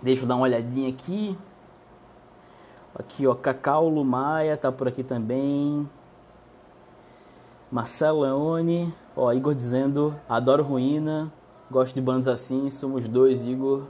Deixa 0.03 0.23
eu 0.23 0.27
dar 0.27 0.35
uma 0.35 0.43
olhadinha 0.43 0.89
aqui. 0.89 1.37
Aqui, 2.93 3.25
ó, 3.25 3.33
Cacau 3.33 3.87
Lumaia 3.87 4.57
tá 4.57 4.69
por 4.69 4.89
aqui 4.89 5.01
também. 5.01 5.89
Marcelo 7.71 8.23
Leone, 8.23 8.93
ó, 9.15 9.31
Igor 9.31 9.55
dizendo, 9.55 10.13
adoro 10.27 10.61
ruína, 10.61 11.31
gosto 11.71 11.95
de 11.95 12.01
bandas 12.01 12.27
assim, 12.27 12.69
somos 12.69 13.07
dois, 13.07 13.45
Igor. 13.45 13.85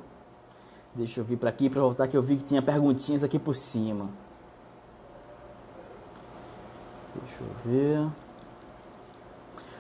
Deixa 0.93 1.19
eu 1.19 1.23
vir 1.23 1.37
para 1.37 1.49
aqui 1.49 1.69
para 1.69 1.81
voltar 1.81 2.07
que 2.07 2.15
eu 2.15 2.21
vi 2.21 2.37
que 2.37 2.43
tinha 2.43 2.61
perguntinhas 2.61 3.23
aqui 3.23 3.39
por 3.39 3.55
cima. 3.55 4.07
Deixa 7.15 7.41
eu 7.41 7.47
ver. 7.65 8.07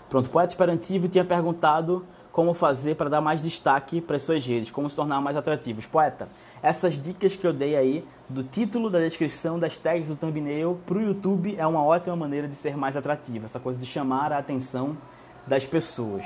Pronto, 0.09 0.29
Poeta 0.29 0.51
Esperantivo 0.51 1.07
tinha 1.07 1.23
perguntado 1.23 2.05
como 2.31 2.53
fazer 2.53 2.95
para 2.95 3.09
dar 3.09 3.21
mais 3.21 3.41
destaque 3.41 4.01
para 4.01 4.15
as 4.15 4.23
suas 4.23 4.45
redes, 4.45 4.71
como 4.71 4.89
se 4.89 4.95
tornar 4.95 5.21
mais 5.21 5.37
atrativos. 5.37 5.85
Poeta, 5.85 6.27
essas 6.63 7.01
dicas 7.01 7.35
que 7.35 7.45
eu 7.45 7.53
dei 7.53 7.75
aí, 7.75 8.05
do 8.27 8.43
título, 8.43 8.89
da 8.89 8.99
descrição, 8.99 9.59
das 9.59 9.77
tags 9.77 10.07
do 10.07 10.15
thumbnail, 10.15 10.79
para 10.85 10.97
o 10.97 11.01
YouTube 11.01 11.55
é 11.57 11.67
uma 11.67 11.83
ótima 11.83 12.15
maneira 12.15 12.47
de 12.47 12.55
ser 12.55 12.75
mais 12.77 12.95
atrativo, 12.95 13.45
essa 13.45 13.59
coisa 13.59 13.79
de 13.79 13.85
chamar 13.85 14.31
a 14.31 14.37
atenção 14.37 14.97
das 15.45 15.65
pessoas. 15.65 16.25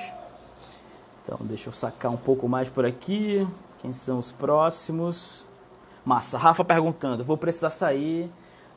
Então, 1.25 1.39
deixa 1.41 1.69
eu 1.69 1.73
sacar 1.73 2.11
um 2.11 2.17
pouco 2.17 2.47
mais 2.47 2.69
por 2.69 2.85
aqui. 2.85 3.45
Quem 3.81 3.91
são 3.91 4.19
os 4.19 4.31
próximos? 4.31 5.47
Massa, 6.05 6.37
Rafa 6.37 6.63
perguntando, 6.63 7.25
vou 7.25 7.35
precisar 7.35 7.71
sair. 7.71 8.31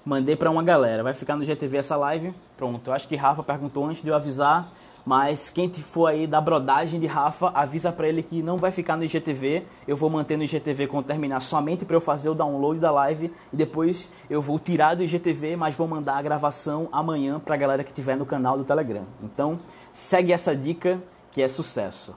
Mandei 0.05 0.35
para 0.35 0.51
uma 0.51 0.63
galera, 0.63 1.03
vai 1.03 1.13
ficar 1.13 1.37
no 1.37 1.45
GTV 1.45 1.79
essa 1.79 1.95
live? 1.95 2.33
Pronto, 2.57 2.89
eu 2.89 2.95
acho 2.95 3.07
que 3.07 3.15
Rafa 3.15 3.43
perguntou 3.43 3.85
antes 3.85 4.03
de 4.03 4.09
eu 4.09 4.15
avisar 4.15 4.73
mas 5.09 5.49
quem 5.49 5.73
for 5.73 6.07
aí 6.07 6.27
da 6.27 6.39
brodagem 6.39 7.01
de 7.01 7.07
Rafa, 7.07 7.51
avisa 7.55 7.91
para 7.91 8.07
ele 8.07 8.23
que 8.23 8.43
não 8.43 8.59
vai 8.59 8.71
ficar 8.71 8.95
no 8.95 9.05
IGTV. 9.05 9.65
Eu 9.87 9.97
vou 9.97 10.11
manter 10.11 10.37
no 10.37 10.45
IGTV 10.45 10.87
quando 10.87 11.07
terminar 11.07 11.41
somente 11.41 11.87
para 11.87 11.97
eu 11.97 12.01
fazer 12.03 12.29
o 12.29 12.35
download 12.35 12.79
da 12.79 12.91
live 12.91 13.33
e 13.51 13.57
depois 13.57 14.11
eu 14.29 14.43
vou 14.43 14.59
tirar 14.59 14.95
do 14.95 15.03
IGTV, 15.03 15.57
mas 15.57 15.75
vou 15.75 15.89
mandar 15.89 16.19
a 16.19 16.23
gravação 16.23 16.91
amanhã 16.93 17.41
para 17.41 17.55
a 17.55 17.57
galera 17.57 17.83
que 17.83 17.91
estiver 17.91 18.19
no 18.19 18.27
canal 18.27 18.59
do 18.59 18.65
Telegram. 18.65 19.07
Então, 19.23 19.59
segue 19.95 20.31
essa 20.31 20.55
dica 20.55 21.03
que 21.31 21.41
é 21.41 21.49
sucesso. 21.49 22.15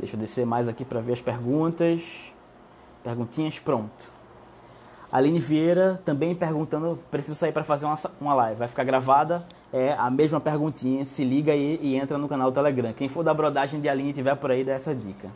Deixa 0.00 0.16
eu 0.16 0.20
descer 0.20 0.46
mais 0.46 0.66
aqui 0.66 0.82
para 0.82 1.00
ver 1.00 1.12
as 1.12 1.20
perguntas. 1.20 2.02
Perguntinhas, 3.04 3.58
pronto. 3.58 4.10
Aline 5.12 5.40
Vieira 5.40 6.00
também 6.04 6.34
perguntando, 6.34 6.98
preciso 7.10 7.34
sair 7.34 7.52
para 7.52 7.64
fazer 7.64 7.84
uma, 7.84 7.98
uma 8.20 8.34
live, 8.34 8.58
vai 8.58 8.68
ficar 8.68 8.84
gravada? 8.84 9.44
É 9.72 9.92
a 9.92 10.08
mesma 10.08 10.40
perguntinha, 10.40 11.04
se 11.04 11.24
liga 11.24 11.52
aí 11.52 11.78
e 11.82 11.96
entra 11.96 12.16
no 12.16 12.28
canal 12.28 12.50
Telegram. 12.52 12.92
Quem 12.92 13.08
for 13.08 13.24
da 13.24 13.34
brodagem 13.34 13.80
de 13.80 13.88
Aline 13.88 14.12
tiver 14.12 14.36
por 14.36 14.50
aí, 14.50 14.64
dá 14.64 14.72
essa 14.72 14.94
dica. 14.94 15.28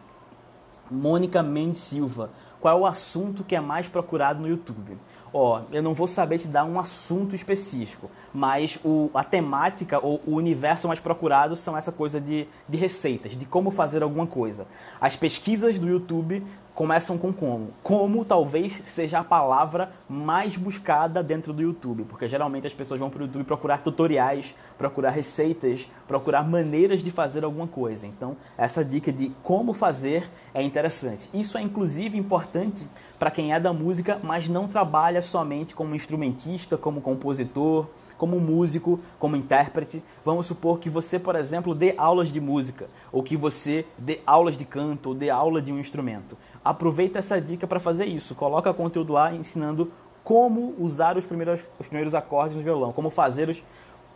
Mônica 0.91 1.43
Mendes 1.43 1.83
Silva, 1.83 2.31
qual 2.61 2.79
é 2.79 2.81
o 2.81 2.87
assunto 2.87 3.43
que 3.43 3.57
é 3.57 3.61
mais 3.61 3.89
procurado 3.89 4.41
no 4.41 4.49
YouTube? 4.49 4.97
Ó, 5.37 5.62
eu 5.72 5.82
não 5.82 5.95
vou 5.95 6.07
saber 6.07 6.39
te 6.39 6.47
dar 6.47 6.64
um 6.64 6.78
assunto 6.78 7.35
específico, 7.35 8.09
mas 8.32 8.78
o, 8.85 9.11
a 9.12 9.24
temática 9.24 9.99
ou 9.99 10.20
o 10.24 10.37
universo 10.37 10.87
mais 10.87 11.01
procurado 11.01 11.57
são 11.57 11.76
essa 11.76 11.91
coisa 11.91 12.20
de, 12.20 12.47
de 12.68 12.76
receitas, 12.76 13.37
de 13.37 13.45
como 13.45 13.72
fazer 13.72 14.05
alguma 14.05 14.28
coisa. 14.28 14.64
As 15.01 15.16
pesquisas 15.16 15.76
do 15.76 15.89
YouTube 15.89 16.47
começam 16.75 17.16
com 17.16 17.33
como. 17.33 17.70
Como 17.83 18.25
talvez 18.25 18.83
seja 18.87 19.20
a 19.20 19.25
palavra 19.25 19.93
mais 20.09 20.57
buscada 20.57 21.22
dentro 21.22 21.53
do 21.53 21.62
YouTube, 21.62 22.05
porque 22.05 22.29
geralmente 22.29 22.66
as 22.66 22.75
pessoas 22.75 22.99
vão 22.99 23.09
para 23.09 23.20
o 23.20 23.27
YouTube 23.27 23.45
procurar 23.45 23.79
tutoriais, 23.79 24.55
procurar 24.77 25.11
receitas, 25.11 25.89
procurar 26.09 26.43
maneiras 26.43 27.03
de 27.03 27.11
fazer 27.11 27.45
alguma 27.45 27.68
coisa. 27.68 28.07
Então, 28.07 28.37
essa 28.59 28.85
dica 28.85 29.12
de 29.12 29.31
como 29.43 29.72
fazer 29.72 30.29
é 30.53 30.62
interessante. 30.62 31.31
Isso 31.33 31.57
é 31.57 31.62
inclusive 31.62 32.18
importante 32.18 32.87
para 33.18 33.31
quem 33.31 33.55
é 33.55 33.61
da 33.61 33.72
música, 33.72 34.20
mas 34.22 34.49
não 34.49 34.66
trabalha 34.66 35.22
somente 35.22 35.75
como 35.75 35.95
instrumentista, 35.95 36.77
como 36.77 37.01
compositor, 37.01 37.87
como 38.18 38.41
músico, 38.41 39.01
como 39.18 39.37
intérprete. 39.37 40.03
Vamos 40.25 40.47
supor 40.47 40.79
que 40.79 40.91
você, 40.91 41.18
por 41.18 41.37
exemplo, 41.37 41.75
dê 41.75 41.95
aulas 41.97 42.29
de 42.29 42.41
música, 42.41 42.87
ou 43.12 43.22
que 43.22 43.37
você 43.37 43.87
dê 43.97 44.20
aulas 44.27 44.57
de 44.57 44.64
canto, 44.64 45.11
ou 45.11 45.14
dê 45.14 45.31
aula 45.31 45.62
de 45.62 45.72
um 45.72 45.79
instrumento. 45.79 46.37
Aproveita 46.65 47.19
essa 47.19 47.41
dica 47.41 47.67
para 47.67 47.79
fazer 47.79 48.07
isso. 48.07 48.35
Coloca 48.35 48.73
conteúdo 48.73 49.12
lá 49.12 49.35
ensinando 49.35 49.93
como 50.23 50.75
usar 50.79 51.17
os 51.17 51.27
primeiros, 51.27 51.67
os 51.79 51.87
primeiros 51.87 52.15
acordes 52.15 52.57
no 52.57 52.62
violão, 52.62 52.93
como 52.93 53.11
fazer 53.11 53.49
os 53.49 53.62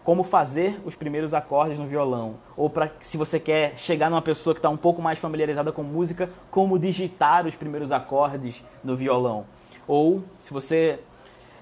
como 0.04 0.24
fazer 0.24 0.80
os 0.86 0.94
primeiros 0.94 1.34
acordes 1.34 1.78
no 1.78 1.84
violão, 1.84 2.36
ou 2.56 2.70
para 2.70 2.90
se 3.02 3.18
você 3.18 3.38
quer 3.38 3.76
chegar 3.76 4.08
numa 4.08 4.22
pessoa 4.22 4.54
que 4.54 4.58
está 4.58 4.70
um 4.70 4.76
pouco 4.76 5.02
mais 5.02 5.18
familiarizada 5.18 5.70
com 5.70 5.82
música, 5.82 6.30
como 6.50 6.78
digitar 6.78 7.46
os 7.46 7.54
primeiros 7.54 7.92
acordes 7.92 8.64
no 8.82 8.96
violão, 8.96 9.44
ou 9.86 10.24
se 10.38 10.50
você 10.50 10.98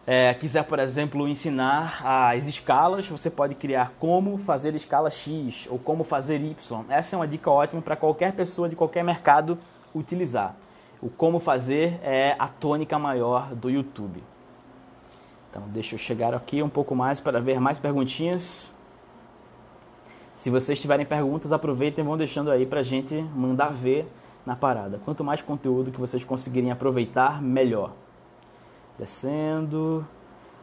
é, 0.07 0.33
quiser, 0.35 0.63
por 0.63 0.79
exemplo, 0.79 1.27
ensinar 1.27 2.01
as 2.05 2.47
escalas, 2.47 3.09
você 3.09 3.29
pode 3.29 3.57
criar 3.57 3.93
como 3.99 4.39
fazer 4.39 4.77
escala 4.77 5.11
X 5.11 5.67
ou 5.69 5.77
como 5.77 6.05
fazer 6.05 6.41
Y. 6.41 6.85
Essa 6.89 7.17
é 7.17 7.19
uma 7.19 7.27
dica 7.27 7.51
ótima 7.51 7.83
para 7.83 7.97
qualquer 7.97 8.33
pessoa 8.33 8.69
de 8.69 8.77
qualquer 8.77 9.03
mercado 9.03 9.59
utilizar. 9.93 10.55
O 11.01 11.11
como 11.11 11.39
fazer 11.39 12.01
é 12.03 12.35
a 12.39 12.49
tônica 12.49 12.99
maior 12.99 13.55
do 13.55 13.69
YouTube. 13.69 14.23
Então, 15.51 15.63
deixa 15.69 15.95
eu 15.95 15.99
chegar 15.99 16.35
aqui 16.35 16.63
um 16.63 16.69
pouco 16.69 16.95
mais 16.95 17.21
para 17.21 17.41
ver 17.41 17.61
mais 17.61 17.79
perguntinhas. 17.79 18.71
Se 20.35 20.51
vocês 20.51 20.81
tiverem 20.81 21.07
perguntas, 21.07 21.53
aproveitem 21.53 22.05
e 22.05 22.07
vão 22.07 22.17
deixando 22.17 22.51
aí 22.51 22.67
para 22.67 22.81
a 22.81 22.83
gente 22.83 23.15
mandar 23.35 23.73
ver 23.73 24.07
na 24.45 24.55
parada. 24.55 25.01
Quanto 25.05 25.25
mais 25.25 25.43
conteúdo 25.43 25.91
que 25.91 25.99
vocês 25.99 26.25
conseguirem 26.25 26.71
aproveitar, 26.71 27.43
melhor. 27.43 27.93
Descendo. 28.99 30.07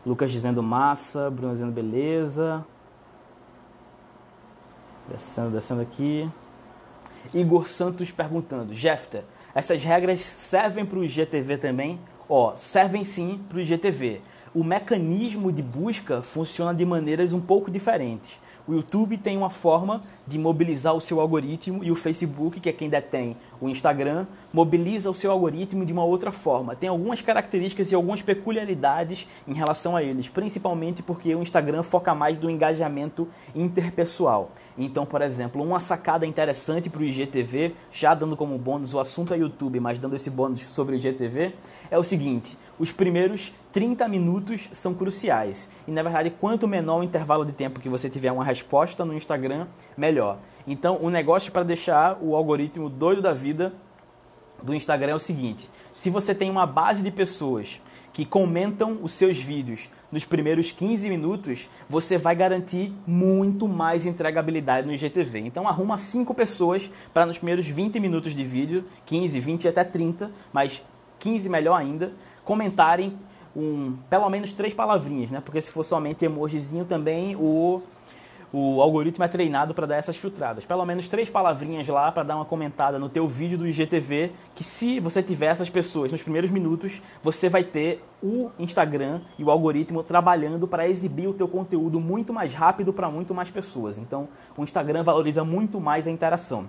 Lucas 0.05 0.31
dizendo 0.31 0.61
massa. 0.63 1.29
Bruno 1.29 1.53
dizendo 1.53 1.71
beleza. 1.71 2.65
Descendo, 5.09 5.49
descendo 5.51 5.81
aqui. 5.81 6.29
Igor 7.33 7.67
Santos 7.67 8.11
perguntando: 8.11 8.73
Jefter, 8.73 9.23
essas 9.55 9.83
regras 9.83 10.21
servem 10.21 10.85
para 10.85 10.97
o 10.97 11.03
IGTV 11.03 11.57
também? 11.57 11.99
Ó, 12.27 12.55
servem 12.55 13.03
sim 13.03 13.39
para 13.47 13.57
o 13.57 13.61
IGTV. 13.61 14.21
O 14.53 14.63
mecanismo 14.63 15.51
de 15.51 15.61
busca 15.61 16.21
funciona 16.21 16.73
de 16.73 16.85
maneiras 16.85 17.33
um 17.33 17.41
pouco 17.41 17.69
diferentes. 17.69 18.39
O 18.65 18.73
YouTube 18.73 19.17
tem 19.17 19.35
uma 19.35 19.49
forma 19.49 20.01
de 20.25 20.39
mobilizar 20.39 20.95
o 20.95 21.01
seu 21.01 21.19
algoritmo 21.19 21.83
e 21.83 21.91
o 21.91 21.95
Facebook, 21.95 22.61
que 22.61 22.69
é 22.69 22.71
quem 22.71 22.89
detém 22.89 23.35
o 23.59 23.67
Instagram, 23.67 24.25
mobiliza 24.53 25.09
o 25.09 25.13
seu 25.13 25.31
algoritmo 25.31 25.85
de 25.85 25.91
uma 25.91 26.05
outra 26.05 26.31
forma. 26.31 26.73
Tem 26.73 26.87
algumas 26.87 27.19
características 27.19 27.91
e 27.91 27.95
algumas 27.95 28.21
peculiaridades 28.21 29.27
em 29.45 29.53
relação 29.53 29.97
a 29.97 30.03
eles, 30.03 30.29
principalmente 30.29 31.03
porque 31.03 31.35
o 31.35 31.41
Instagram 31.41 31.83
foca 31.83 32.15
mais 32.15 32.37
no 32.37 32.49
engajamento 32.49 33.27
interpessoal. 33.53 34.51
Então, 34.77 35.05
por 35.05 35.21
exemplo, 35.21 35.61
uma 35.61 35.81
sacada 35.81 36.25
interessante 36.25 36.89
para 36.89 37.01
o 37.01 37.03
IGTV, 37.03 37.75
já 37.91 38.15
dando 38.15 38.37
como 38.37 38.57
bônus 38.57 38.93
o 38.93 38.99
assunto 38.99 39.33
é 39.33 39.37
YouTube, 39.37 39.79
mas 39.81 39.99
dando 39.99 40.15
esse 40.15 40.29
bônus 40.29 40.61
sobre 40.61 40.95
o 40.95 40.97
IGTV, 40.97 41.53
é 41.91 41.97
o 41.97 42.03
seguinte: 42.03 42.57
os 42.79 42.91
primeiros 42.91 43.53
30 43.71 44.07
minutos 44.07 44.69
são 44.73 44.93
cruciais. 44.93 45.69
E 45.87 45.91
na 45.91 46.03
verdade, 46.03 46.29
quanto 46.29 46.67
menor 46.67 46.99
o 46.99 47.03
intervalo 47.03 47.45
de 47.45 47.51
tempo 47.51 47.79
que 47.79 47.89
você 47.89 48.09
tiver 48.09 48.31
uma 48.31 48.43
resposta 48.43 49.05
no 49.05 49.13
Instagram, 49.13 49.67
melhor. 49.95 50.39
Então, 50.65 50.97
o 51.01 51.09
negócio 51.09 51.51
para 51.51 51.63
deixar 51.63 52.17
o 52.21 52.35
algoritmo 52.35 52.89
doido 52.89 53.21
da 53.21 53.33
vida 53.33 53.73
do 54.61 54.73
Instagram 54.73 55.11
é 55.11 55.15
o 55.15 55.19
seguinte: 55.19 55.69
se 55.93 56.09
você 56.09 56.33
tem 56.33 56.49
uma 56.49 56.65
base 56.65 57.03
de 57.03 57.11
pessoas 57.11 57.81
que 58.13 58.25
comentam 58.25 58.99
os 59.01 59.11
seus 59.13 59.37
vídeos 59.37 59.89
nos 60.11 60.23
primeiros 60.23 60.71
15 60.71 61.09
minutos, 61.09 61.67
você 61.89 62.17
vai 62.17 62.35
garantir 62.35 62.93
muito 63.07 63.67
mais 63.67 64.05
entregabilidade 64.05 64.85
no 64.85 64.93
IGTV. 64.93 65.39
Então 65.39 65.67
arruma 65.67 65.97
5 65.97 66.31
pessoas 66.35 66.89
para 67.11 67.25
nos 67.25 67.39
primeiros 67.39 67.65
20 67.67 67.99
minutos 67.99 68.35
de 68.35 68.43
vídeo, 68.43 68.85
15, 69.07 69.39
20 69.39 69.67
até 69.67 69.83
30, 69.83 70.31
mas 70.53 70.83
15 71.17 71.49
melhor 71.49 71.75
ainda, 71.75 72.13
comentarem 72.43 73.17
um, 73.55 73.95
pelo 74.09 74.29
menos 74.29 74.53
três 74.53 74.73
palavrinhas, 74.73 75.31
né? 75.31 75.41
Porque 75.43 75.61
se 75.61 75.71
for 75.71 75.83
somente 75.83 76.25
emojizinho 76.25 76.85
também, 76.85 77.35
o, 77.35 77.81
o 78.51 78.81
algoritmo 78.81 79.23
é 79.23 79.27
treinado 79.27 79.73
para 79.73 79.85
dar 79.85 79.95
essas 79.95 80.15
filtradas. 80.15 80.65
Pelo 80.65 80.85
menos 80.85 81.07
três 81.07 81.29
palavrinhas 81.29 81.87
lá 81.87 82.11
para 82.11 82.23
dar 82.23 82.35
uma 82.35 82.45
comentada 82.45 82.97
no 82.99 83.09
teu 83.09 83.27
vídeo 83.27 83.57
do 83.57 83.67
IGTV, 83.67 84.31
que 84.55 84.63
se 84.63 84.99
você 84.99 85.21
tiver 85.21 85.47
essas 85.47 85.69
pessoas 85.69 86.11
nos 86.11 86.23
primeiros 86.23 86.51
minutos, 86.51 87.01
você 87.21 87.49
vai 87.49 87.63
ter 87.63 88.03
o 88.21 88.49
Instagram 88.57 89.21
e 89.37 89.43
o 89.43 89.51
algoritmo 89.51 90.03
trabalhando 90.03 90.67
para 90.67 90.87
exibir 90.87 91.27
o 91.27 91.33
teu 91.33 91.47
conteúdo 91.47 91.99
muito 91.99 92.33
mais 92.33 92.53
rápido 92.53 92.93
para 92.93 93.09
muito 93.09 93.33
mais 93.33 93.49
pessoas. 93.51 93.97
Então, 93.97 94.27
o 94.57 94.63
Instagram 94.63 95.03
valoriza 95.03 95.43
muito 95.43 95.79
mais 95.79 96.07
a 96.07 96.11
interação. 96.11 96.67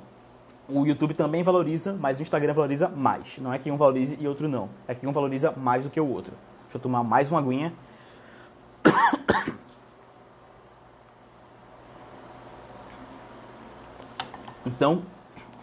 O 0.68 0.86
YouTube 0.86 1.14
também 1.14 1.42
valoriza, 1.42 1.92
mas 1.92 2.18
o 2.18 2.22
Instagram 2.22 2.54
valoriza 2.54 2.88
mais. 2.88 3.38
Não 3.38 3.52
é 3.52 3.58
que 3.58 3.70
um 3.70 3.76
valorize 3.76 4.16
e 4.20 4.26
outro 4.26 4.48
não. 4.48 4.70
É 4.88 4.94
que 4.94 5.06
um 5.06 5.12
valoriza 5.12 5.52
mais 5.52 5.84
do 5.84 5.90
que 5.90 6.00
o 6.00 6.08
outro. 6.08 6.32
Deixa 6.62 6.76
eu 6.76 6.80
tomar 6.80 7.04
mais 7.04 7.30
uma 7.30 7.40
aguinha. 7.40 7.72
Então, 14.66 15.02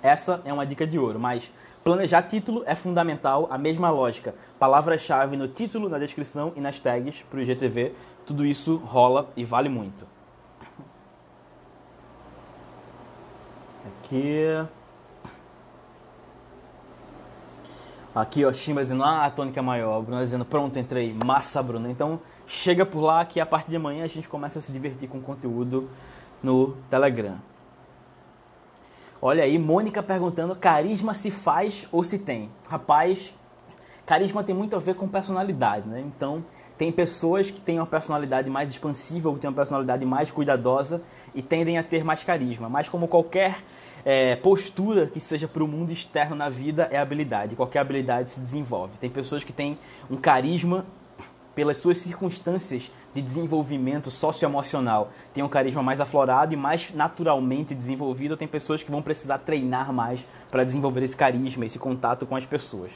Essa 0.04 0.42
é 0.46 0.52
uma 0.52 0.66
dica 0.66 0.86
de 0.88 0.98
ouro, 0.98 1.20
mas 1.20 1.52
planejar 1.84 2.24
título 2.24 2.64
é 2.66 2.76
fundamental, 2.76 3.48
a 3.52 3.58
mesma 3.58 3.90
lógica. 3.92 4.34
Palavra-chave 4.58 5.38
no 5.38 5.48
título, 5.48 5.90
na 5.90 6.00
descrição 6.00 6.52
e 6.56 6.62
nas 6.62 6.80
tags 6.80 7.22
para 7.22 7.38
o 7.38 7.42
IGTV, 7.42 7.94
tudo 8.26 8.46
isso 8.46 8.78
rola 8.78 9.30
e 9.36 9.46
vale 9.46 9.70
muito. 9.70 10.08
Aqui. 13.86 14.46
Aqui, 18.14 18.44
ó, 18.44 18.52
Chimba 18.52 18.82
dizendo, 18.82 19.04
ah, 19.04 19.26
a 19.26 19.32
tônica 19.32 19.58
é 19.58 19.64
maior. 19.64 20.02
Bruna 20.02 20.22
dizendo, 20.22 20.44
pronto, 20.44 20.78
entrei. 20.78 21.14
Massa, 21.14 21.64
Bruna. 21.64 21.90
Então, 21.90 22.20
chega 22.46 22.86
por 22.86 23.00
lá 23.00 23.24
que 23.24 23.40
a 23.40 23.46
partir 23.46 23.70
de 23.70 23.78
amanhã 23.78 24.04
a 24.04 24.08
gente 24.08 24.28
começa 24.28 24.60
a 24.60 24.62
se 24.62 24.70
divertir 24.70 25.08
com 25.08 25.22
conteúdo 25.22 25.90
no 26.44 26.76
Telegram. 26.90 27.38
Olha 29.22 29.46
aí, 29.46 29.58
Mônica 29.58 30.04
perguntando: 30.04 30.56
carisma 30.58 31.14
se 31.14 31.32
faz 31.32 31.88
ou 31.90 32.04
se 32.04 32.20
tem? 32.20 32.50
Rapaz, 32.68 33.34
carisma 34.06 34.44
tem 34.44 34.54
muito 34.54 34.76
a 34.76 34.80
ver 34.80 34.96
com 34.96 35.08
personalidade, 35.08 35.88
né? 35.88 36.04
Então, 36.06 36.44
tem 36.78 36.92
pessoas 36.92 37.50
que 37.50 37.62
têm 37.62 37.80
uma 37.80 37.86
personalidade 37.86 38.50
mais 38.50 38.72
expansiva 38.72 39.30
ou 39.30 39.38
têm 39.38 39.50
uma 39.50 39.56
personalidade 39.56 40.04
mais 40.04 40.30
cuidadosa 40.30 41.02
e 41.34 41.42
tendem 41.42 41.78
a 41.78 41.84
ter 41.84 42.04
mais 42.04 42.26
carisma. 42.26 42.68
Mas, 42.68 42.90
como 42.90 43.08
qualquer 43.08 43.64
é, 44.06 44.36
postura 44.36 45.08
que 45.08 45.20
seja 45.20 45.48
para 45.48 45.64
o 45.64 45.68
mundo 45.68 45.92
externo 45.92 46.36
na 46.36 46.50
vida, 46.50 46.88
é 46.92 46.98
habilidade. 46.98 47.56
Qualquer 47.56 47.80
habilidade 47.80 48.32
se 48.32 48.40
desenvolve. 48.40 48.98
Tem 49.00 49.10
pessoas 49.10 49.44
que 49.44 49.54
têm 49.54 49.78
um 50.10 50.18
carisma 50.18 50.86
pelas 51.56 51.78
suas 51.78 51.98
circunstâncias 51.98 52.92
de 53.14 53.22
desenvolvimento 53.22 54.10
socioemocional, 54.10 55.12
tem 55.34 55.44
um 55.44 55.50
carisma 55.50 55.84
mais 55.84 56.00
aflorado 56.00 56.54
e 56.54 56.58
mais 56.58 56.94
naturalmente 56.94 57.76
desenvolvido, 57.76 58.38
tem 58.38 58.48
pessoas 58.48 58.82
que 58.82 58.90
vão 58.90 59.02
precisar 59.02 59.38
treinar 59.40 59.92
mais 59.92 60.26
para 60.50 60.64
desenvolver 60.64 61.04
esse 61.04 61.16
carisma, 61.16 61.66
esse 61.66 61.78
contato 61.78 62.26
com 62.26 62.38
as 62.38 62.46
pessoas. 62.46 62.92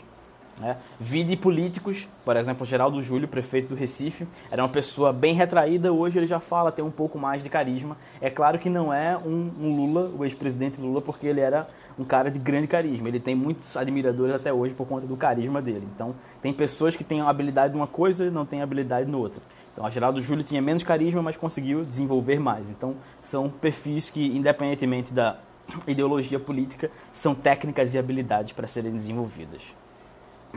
Né? 0.60 0.78
Vide 1.00 1.36
políticos, 1.36 2.08
por 2.24 2.38
exemplo, 2.38 2.66
Geraldo 2.66 3.02
Júlio, 3.02 3.28
prefeito 3.28 3.70
do 3.70 3.76
Recife, 3.76 4.26
era 4.50 4.64
uma 4.64 4.70
pessoa 4.70 5.12
bem 5.12 5.34
retraída, 5.34 5.92
hoje 5.92 6.18
ele 6.18 6.28
já 6.28 6.40
fala, 6.40 6.72
tem 6.72 6.84
um 6.84 6.92
pouco 6.92 7.20
mais 7.20 7.44
de 7.44 7.50
carisma. 7.50 7.98
É 8.22 8.30
claro 8.30 8.58
que 8.58 8.70
não 8.70 8.94
é 8.94 9.18
um, 9.18 9.52
um 9.60 9.76
Lula, 9.76 10.12
o 10.18 10.24
ex-presidente 10.24 10.80
Lula, 10.80 11.02
porque 11.02 11.28
ele 11.28 11.42
era 11.42 11.68
um 12.00 12.06
cara 12.06 12.32
de 12.32 12.40
grande 12.40 12.68
carisma. 12.68 13.10
Ele 13.10 13.20
tem 13.20 13.36
muitos 13.36 13.76
admiradores 13.76 14.34
até 14.34 14.54
hoje 14.54 14.74
por 14.74 14.88
conta 14.88 15.06
do 15.06 15.18
carisma 15.18 15.62
dele. 15.62 15.88
Então, 15.94 16.16
tem 16.42 16.54
pessoas 16.54 16.96
que 16.96 17.04
têm 17.04 17.20
habilidade 17.22 17.74
numa 17.74 17.88
coisa 17.88 18.26
e 18.26 18.32
não 18.32 18.46
têm 18.46 18.62
habilidade 18.62 19.10
no 19.10 19.20
outra. 19.20 19.42
Então, 19.74 19.86
a 19.86 19.90
Geraldo 19.90 20.22
Júlio 20.22 20.44
tinha 20.44 20.62
menos 20.62 20.84
carisma, 20.84 21.22
mas 21.22 21.36
conseguiu 21.36 21.84
desenvolver 21.84 22.40
mais. 22.40 22.70
Então, 22.70 22.96
são 23.20 23.50
perfis 23.50 24.10
que, 24.10 24.26
independentemente 24.26 25.14
da 25.14 25.38
ideologia 25.86 26.40
política, 26.40 26.90
são 27.12 27.36
técnicas 27.36 27.94
e 27.94 27.98
habilidades 27.98 28.54
para 28.54 28.68
serem 28.68 28.94
desenvolvidas. 28.94 29.62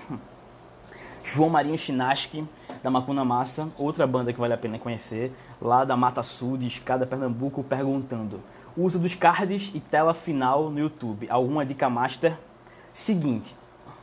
João 1.24 1.51
Marinho 1.51 1.76
Chinaski, 1.76 2.46
da 2.82 2.90
Macuna 2.90 3.24
Massa, 3.24 3.68
outra 3.76 4.07
banda 4.07 4.32
que 4.32 4.40
vale 4.40 4.55
a 4.55 4.59
pena 4.59 4.78
conhecer, 4.78 5.32
lá 5.61 5.84
da 5.84 5.96
Mata 5.96 6.22
Sul, 6.22 6.57
de 6.57 6.66
Escada, 6.66 7.07
Pernambuco, 7.07 7.62
perguntando: 7.62 8.40
uso 8.76 8.99
dos 8.99 9.14
cards 9.14 9.70
e 9.74 9.80
tela 9.80 10.14
final 10.14 10.70
no 10.70 10.78
YouTube. 10.78 11.26
Alguma 11.28 11.66
dica 11.66 11.90
master? 11.90 12.38
Seguinte, 12.92 13.55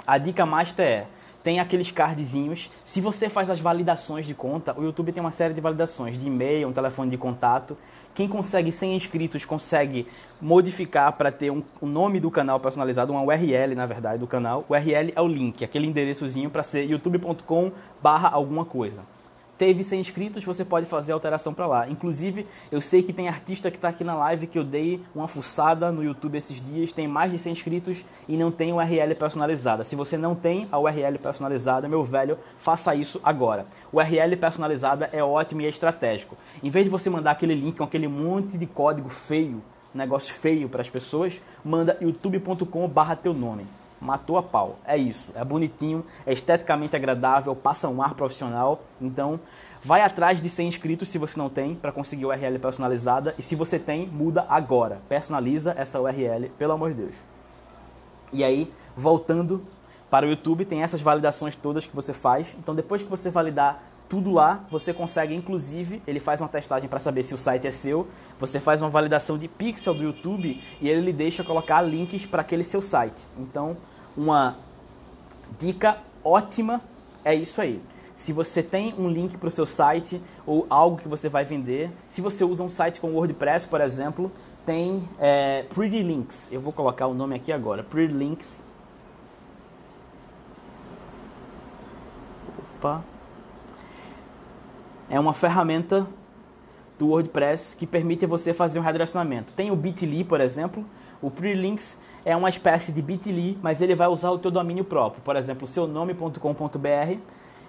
a 0.06 0.18
dica 0.18 0.46
master 0.46 0.86
é 0.86 1.08
tem 1.46 1.60
aqueles 1.60 1.91
cardzinhos. 1.91 2.72
Se 2.84 3.00
você 3.00 3.30
faz 3.30 3.52
as 3.52 3.60
validações 3.60 4.26
de 4.26 4.34
conta, 4.34 4.76
o 4.76 4.84
YouTube 4.84 5.12
tem 5.12 5.22
uma 5.22 5.32
série 5.32 5.54
de 5.54 5.62
validações 5.62 6.18
de 6.18 6.26
e-mail, 6.26 6.68
um 6.68 6.74
telefone 6.74 7.12
de 7.12 7.18
contato. 7.18 7.78
Quem 8.16 8.28
consegue 8.28 8.72
100 8.72 8.96
inscritos 8.96 9.46
consegue 9.46 10.08
modificar 10.41 11.14
para 11.14 11.32
ter 11.32 11.52
um, 11.52 11.62
o 11.80 11.86
nome 11.86 12.20
do 12.20 12.32
canal 12.32 12.60
personalizado, 12.60 13.14
uma 13.14 13.22
URL 13.22 13.76
na 13.76 13.86
verdade 13.86 14.18
do 14.18 14.26
canal. 14.26 14.66
O 14.68 14.74
URL 14.74 15.14
é 15.16 15.22
o 15.22 15.28
link, 15.28 15.64
aquele 15.64 15.86
endereçozinho 15.86 16.50
para 16.50 16.64
ser 16.64 16.89
youtube.com/barra 16.89 18.30
alguma 18.30 18.66
coisa 18.66 19.14
teve 19.58 19.84
100 19.84 19.99
inscritos, 19.99 20.43
você 20.43 20.66
pode 20.66 20.86
fazer 20.86 21.12
alteração 21.12 21.53
para 21.53 21.68
lá. 21.68 21.89
Inclusive, 21.89 22.45
eu 22.72 22.82
sei 22.82 23.01
que 23.01 23.14
tem 23.14 23.28
artista 23.28 23.72
que 23.72 23.78
está 23.78 23.89
aqui 23.89 24.03
na 24.03 24.16
live 24.16 24.47
que 24.47 24.58
eu 24.58 24.64
dei 24.64 25.01
uma 25.14 25.28
fuçada 25.28 25.91
no 25.91 26.03
YouTube 26.03 26.38
esses 26.38 26.62
dias, 26.62 26.91
tem 26.91 27.08
mais 27.08 27.32
de 27.32 27.39
100 27.39 27.51
inscritos 27.53 28.06
e 28.28 28.38
não 28.38 28.51
tem 28.51 28.74
URL 28.74 29.16
personalizada. 29.16 29.84
Se 29.84 29.95
você 29.95 30.18
não 30.18 30.36
tem 30.36 30.68
a 30.72 30.80
URL 30.80 31.18
personalizada, 31.20 31.88
meu 31.88 32.03
velho, 32.03 32.38
faça 32.60 32.93
isso 32.95 33.20
agora. 33.24 33.66
URL 33.91 34.36
personalizada 34.38 35.10
é 35.12 35.24
ótimo 35.24 35.62
e 35.62 35.66
é 35.66 35.70
estratégico. 35.70 36.38
Em 36.62 36.70
vez 36.70 36.86
de 36.86 36.91
você 36.91 37.10
mandar 37.10 37.32
aquele 37.32 37.56
link 37.56 37.78
com 37.78 37.84
aquele 37.84 38.08
monte 38.08 38.58
de 38.58 38.66
código 38.66 39.10
feio, 39.10 39.62
negócio 39.93 40.34
feio 40.34 40.68
para 40.68 40.82
as 40.82 40.89
pessoas, 40.89 41.41
manda 41.64 41.97
youtube.com/barra 42.01 43.16
teu 43.16 43.34
nome 43.34 43.66
matou 44.00 44.38
a 44.38 44.43
pau. 44.43 44.78
É 44.86 44.98
isso, 44.98 45.32
é 45.36 45.43
bonitinho, 45.43 46.06
é 46.26 46.34
esteticamente 46.34 46.96
agradável, 46.96 47.56
passa 47.56 47.89
um 47.89 48.02
ar 48.02 48.14
profissional. 48.14 48.82
Então, 49.02 49.39
vai 49.84 50.02
atrás 50.02 50.41
de 50.41 50.50
100 50.50 50.68
inscritos 50.68 51.10
se 51.10 51.18
você 51.18 51.38
não 51.38 51.50
tem 51.50 51.76
para 51.76 51.91
conseguir 51.91 52.26
URL 52.26 52.60
personalizada 52.60 53.36
e 53.38 53.41
se 53.41 53.56
você 53.56 53.80
tem, 53.80 54.08
muda 54.08 54.46
agora. 54.50 55.02
Personaliza 55.08 55.74
essa 55.78 56.00
URL, 56.00 56.50
pelo 56.58 56.74
amor 56.74 56.93
de 56.93 57.02
Deus. 57.02 57.16
E 58.34 58.43
aí, 58.43 58.72
voltando 58.96 59.64
para 60.10 60.26
o 60.26 60.30
YouTube, 60.30 60.66
tem 60.66 60.82
essas 60.84 61.02
validações 61.02 61.56
todas 61.56 61.86
que 61.86 61.96
você 61.96 62.14
faz. 62.14 62.56
Então, 62.60 62.76
depois 62.76 63.04
que 63.04 63.10
você 63.10 63.30
validar 63.30 63.84
tudo 64.08 64.32
lá, 64.32 64.66
você 64.70 64.93
consegue, 64.93 65.34
inclusive, 65.34 66.01
ele 66.06 66.20
faz 66.20 66.41
uma 66.41 66.47
testagem 66.47 66.88
para 66.88 66.99
saber 66.99 67.24
se 67.24 67.34
o 67.34 67.38
site 67.38 67.68
é 67.68 67.72
seu, 67.72 68.08
você 68.39 68.60
faz 68.60 68.82
uma 68.82 68.89
validação 68.89 69.38
de 69.38 69.47
pixel 69.47 69.93
do 69.93 70.03
YouTube 70.03 70.62
e 70.80 70.89
ele 70.89 71.01
lhe 71.01 71.14
deixa 71.14 71.43
colocar 71.43 71.82
links 71.82 72.26
para 72.26 72.41
aquele 72.41 72.64
seu 72.64 72.82
site. 72.82 73.26
Então, 73.38 73.76
uma 74.16 74.58
dica 75.60 75.97
ótima 76.24 76.82
é 77.24 77.34
isso 77.34 77.60
aí. 77.62 77.82
Se 78.16 78.32
você 78.32 78.64
tem 78.64 78.93
um 78.97 79.10
link 79.10 79.38
para 79.38 79.47
o 79.47 79.51
seu 79.51 79.66
site 79.66 80.22
ou 80.45 80.66
algo 80.70 80.97
que 80.97 81.08
você 81.08 81.28
vai 81.28 81.43
vender, 81.43 81.91
se 82.08 82.22
você 82.22 82.45
usa 82.45 82.64
um 82.64 82.70
site 82.70 83.01
com 83.01 83.12
WordPress, 83.12 83.68
por 83.68 83.82
exemplo, 83.82 84.32
tem 84.66 85.08
é, 85.20 85.64
Pretty 85.64 86.01
Links. 86.01 86.49
Eu 86.51 86.62
vou 86.62 86.72
colocar 86.72 87.08
o 87.08 87.14
nome 87.14 87.36
aqui 87.36 87.51
agora. 87.51 87.84
Pretty 87.84 88.14
Links. 88.14 88.64
Opa. 92.78 93.14
É 95.10 95.20
uma 95.20 95.34
ferramenta 95.34 96.08
do 96.97 97.10
WordPress 97.10 97.76
que 97.76 97.86
permite 97.86 98.26
você 98.26 98.53
fazer 98.53 98.80
um 98.80 98.82
redirecionamento. 98.82 99.53
Tem 99.53 99.72
o 99.72 99.76
Bitly, 99.76 100.24
por 100.24 100.41
exemplo. 100.41 100.86
O 101.22 101.30
Pretty 101.30 101.60
Links 101.60 101.97
é 102.24 102.36
uma 102.36 102.49
espécie 102.49 102.91
de 102.91 103.01
bit.ly, 103.01 103.58
mas 103.62 103.82
ele 103.82 103.95
vai 103.95 104.08
usar 104.08 104.32
o 104.32 104.39
teu 104.39 104.49
domínio 104.49 104.84
próprio. 104.84 105.22
Por 105.22 105.36
exemplo, 105.36 105.68
seunome.com.br 105.68 107.20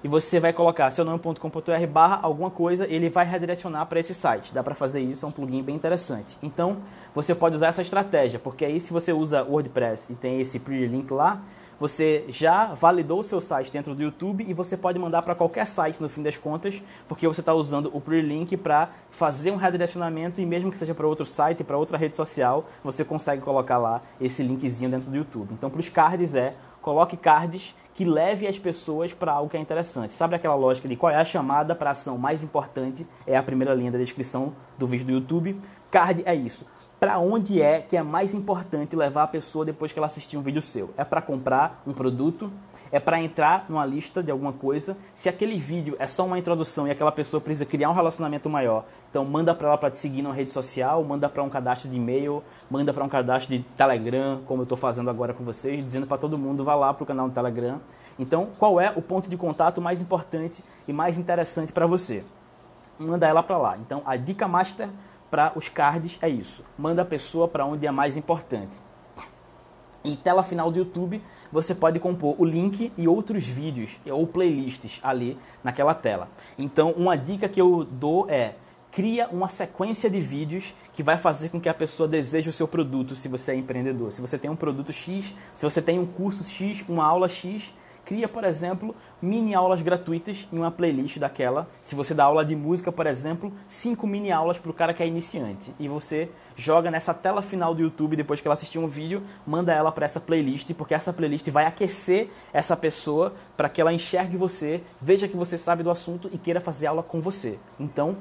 e 0.05 0.09
você 0.09 0.39
vai 0.39 0.53
colocar 0.53 0.91
seunome.com.br 0.91 1.87
barra 1.91 2.21
alguma 2.23 2.51
coisa, 2.51 2.87
ele 2.87 3.09
vai 3.09 3.27
redirecionar 3.27 3.87
para 3.87 3.99
esse 3.99 4.15
site. 4.15 4.55
Dá 4.55 4.63
para 4.63 4.75
fazer 4.75 5.01
isso, 5.01 5.27
é 5.27 5.29
um 5.29 5.33
plugin 5.33 5.63
bem 5.63 5.75
interessante. 5.75 6.39
Então, 6.43 6.79
você 7.15 7.35
pode 7.35 7.57
usar 7.57 7.69
essa 7.69 7.83
estratégia, 7.83 8.39
porque 8.39 8.65
aí 8.65 8.79
se 8.79 8.93
você 8.93 9.13
usa 9.13 9.43
WordPress 9.43 10.13
e 10.13 10.15
tem 10.15 10.41
esse 10.41 10.59
pre-link 10.59 11.11
lá, 11.11 11.43
você 11.79 12.25
já 12.29 12.75
validou 12.75 13.21
o 13.21 13.23
seu 13.23 13.41
site 13.41 13.71
dentro 13.71 13.95
do 13.95 14.03
YouTube 14.03 14.45
e 14.49 14.55
você 14.55 14.77
pode 14.77 14.99
mandar 14.99 15.23
para 15.23 15.35
qualquer 15.35 15.67
site 15.67 16.01
no 16.01 16.09
fim 16.09 16.23
das 16.23 16.39
contas, 16.39 16.83
porque 17.09 17.27
você 17.29 17.41
está 17.41 17.55
usando 17.55 17.91
o 17.93 18.01
pre-link 18.01 18.57
para 18.57 18.91
fazer 19.11 19.51
um 19.51 19.57
redirecionamento 19.57 20.41
e 20.41 20.47
mesmo 20.47 20.71
que 20.71 20.79
seja 20.79 20.95
para 20.95 21.07
outro 21.07 21.27
site, 21.27 21.63
para 21.63 21.77
outra 21.77 21.99
rede 21.99 22.17
social, 22.17 22.67
você 22.83 23.05
consegue 23.05 23.43
colocar 23.43 23.79
lá 23.79 24.03
esse 24.21 24.43
linkzinho 24.43 24.91
dentro 24.91 25.11
do 25.11 25.17
YouTube. 25.17 25.53
Então, 25.53 25.71
para 25.71 25.81
os 25.81 25.89
cards 25.89 26.35
é 26.35 26.55
coloque 26.81 27.17
cards 27.17 27.75
que 27.95 28.05
leve 28.05 28.47
as 28.47 28.59
pessoas 28.59 29.13
para 29.13 29.33
algo 29.33 29.51
que 29.51 29.57
é 29.57 29.61
interessante. 29.61 30.13
Sabe 30.13 30.37
aquela 30.37 30.55
lógica 30.55 30.87
de 30.87 30.97
qual 30.97 31.11
é 31.11 31.17
a 31.17 31.25
chamada 31.25 31.75
para 31.75 31.91
ação 31.91 32.17
mais 32.19 32.43
importante? 32.43 33.07
É 33.27 33.37
a 33.37 33.43
primeira 33.43 33.75
linha 33.75 33.91
da 33.91 33.99
descrição 33.99 34.55
do 34.79 34.87
vídeo 34.87 35.07
do 35.07 35.13
YouTube. 35.13 35.61
Card 35.91 36.23
é 36.27 36.35
isso 36.35 36.67
para 36.99 37.19
onde 37.19 37.61
é 37.61 37.81
que 37.81 37.97
é 37.97 38.03
mais 38.03 38.33
importante 38.35 38.97
levar 38.97 39.25
a 39.25 39.27
pessoa 39.27 39.65
depois 39.65 39.93
que 39.93 39.99
ela 39.99 40.07
assistir 40.07 40.37
um 40.37 40.43
vídeo 40.43 40.63
seu? 40.63 40.91
É 40.97 41.05
para 41.05 41.21
comprar 41.21 41.83
um 41.87 41.93
produto? 41.93 42.51
É 42.91 42.99
para 42.99 43.21
entrar 43.21 43.67
numa 43.69 43.85
lista 43.85 44.23
de 44.23 44.31
alguma 44.31 44.53
coisa? 44.53 44.97
Se 45.15 45.29
aquele 45.29 45.59
vídeo 45.59 45.97
é 45.99 46.07
só 46.07 46.25
uma 46.25 46.39
introdução 46.39 46.87
e 46.87 46.91
aquela 46.91 47.13
pessoa 47.13 47.41
precisa 47.41 47.67
criar 47.67 47.91
um 47.91 47.93
relacionamento 47.93 48.49
maior, 48.49 48.85
então 49.11 49.25
manda 49.25 49.55
para 49.55 49.69
ela 49.69 49.79
para 49.79 49.91
te 49.91 49.99
seguir 49.99 50.23
numa 50.23 50.35
rede 50.35 50.51
social, 50.53 51.03
manda 51.05 51.29
para 51.29 51.43
um 51.43 51.51
cadastro 51.51 51.91
de 51.91 51.97
e-mail, 51.97 52.43
manda 52.71 52.95
para 52.95 53.05
um 53.05 53.09
cadastro 53.09 53.57
de 53.57 53.63
Telegram, 53.77 54.41
como 54.47 54.63
eu 54.63 54.65
estou 54.65 54.79
fazendo 54.79 55.11
agora 55.11 55.35
com 55.35 55.45
vocês, 55.45 55.85
dizendo 55.85 56.07
para 56.07 56.17
todo 56.17 56.39
mundo 56.39 56.65
vá 56.65 56.75
lá 56.75 56.95
para 56.95 57.03
o 57.03 57.07
canal 57.07 57.29
do 57.29 57.35
Telegram. 57.35 57.81
Então, 58.19 58.49
qual 58.59 58.81
é 58.81 58.93
o 58.97 59.03
ponto 59.03 59.29
de 59.29 59.37
contato 59.37 59.81
mais 59.83 60.01
importante 60.01 60.65
e 60.89 60.93
mais 60.93 61.19
interessante 61.19 61.73
para 61.73 61.87
você? 61.87 62.25
Manda 62.99 63.27
ela 63.27 63.43
para 63.43 63.59
lá. 63.59 63.77
Então, 63.77 64.03
a 64.07 64.17
dica 64.17 64.49
master 64.49 64.89
para 65.31 65.53
os 65.57 65.69
cards 65.69 66.19
é 66.23 66.29
isso. 66.29 66.65
Manda 66.79 67.03
a 67.03 67.05
pessoa 67.05 67.49
para 67.49 67.65
onde 67.65 67.87
é 67.87 67.91
mais 67.91 68.17
importante. 68.17 68.79
Em 70.05 70.15
tela 70.15 70.43
final 70.43 70.71
do 70.71 70.79
YouTube, 70.79 71.21
você 71.51 71.75
pode 71.75 71.99
compor 71.99 72.37
o 72.39 72.45
link 72.45 72.93
e 72.97 73.09
outros 73.09 73.45
vídeos 73.45 74.01
ou 74.09 74.25
playlists 74.27 75.01
ali 75.03 75.37
naquela 75.65 75.95
tela. 75.95 76.29
Então, 76.57 76.93
uma 76.93 77.17
dica 77.17 77.49
que 77.49 77.61
eu 77.61 77.85
dou 77.85 78.31
é 78.31 78.55
cria 78.93 79.29
uma 79.29 79.49
sequência 79.49 80.09
de 80.09 80.21
vídeos 80.21 80.75
que 80.95 81.03
vai 81.03 81.19
fazer 81.19 81.51
com 81.51 81.61
que 81.61 81.69
a 81.69 81.75
pessoa 81.75 82.09
deseje 82.09 82.49
o 82.49 82.53
seu 82.53 82.67
produto 82.67 83.15
se 83.15 83.29
você 83.29 83.53
é 83.53 83.57
empreendedor. 83.57 84.11
Se 84.11 84.23
você 84.23 84.39
tem 84.39 84.51
um 84.51 84.57
produto 84.57 84.93
X, 84.93 85.35
se 85.55 85.65
você 85.65 85.83
tem 85.83 85.99
um 85.99 86.07
curso 86.07 86.49
X, 86.49 86.83
uma 86.89 87.05
aula 87.05 87.29
X, 87.29 87.75
cria, 88.07 88.29
por 88.29 88.45
exemplo, 88.45 88.95
mini 89.21 89.53
aulas 89.53 89.83
gratuitas 89.83 90.47
em 90.53 90.59
uma 90.59 90.71
playlist 90.71 91.19
daquela. 91.19 91.69
Se 91.83 91.97
você 91.97 92.15
dá 92.15 92.25
aula 92.25 92.45
de 92.45 92.55
música, 92.55 92.93
por 92.93 93.05
exemplo, 93.05 93.53
cinco 93.69 94.07
mini 94.07 94.31
aulas 94.31 94.59
para 94.59 94.71
o 94.71 94.75
cara 94.75 94.95
que 94.95 95.03
é 95.03 95.07
iniciante. 95.07 95.75
E 95.79 95.89
você 95.89 96.31
joga 96.55 96.89
nessa 96.89 97.13
tela 97.13 97.43
final 97.43 97.75
do 97.75 97.83
YouTube, 97.83 98.15
depois 98.15 98.41
que 98.41 98.47
ela 98.47 98.55
assistir 98.55 98.79
um 98.79 98.87
vídeo, 98.87 99.23
manda 99.45 99.73
ela 99.73 99.91
para 99.91 100.07
essa 100.07 100.21
playlist, 100.21 100.73
porque 100.75 100.95
essa 100.95 101.13
playlist 101.13 101.51
vai 101.51 101.67
aquecer 101.67 102.31
essa 102.53 102.77
pessoa 102.77 103.35
para 103.57 103.69
que 103.69 103.81
ela 103.81 103.93
enxergue 103.93 104.37
você, 104.37 104.83
veja 105.03 105.27
que 105.27 105.37
você 105.37 105.59
sabe 105.59 105.83
do 105.83 105.91
assunto 105.91 106.31
e 106.33 106.39
queira 106.39 106.61
fazer 106.61 106.87
aula 106.87 107.03
com 107.03 107.21
você. 107.21 107.59
Então, 107.79 108.17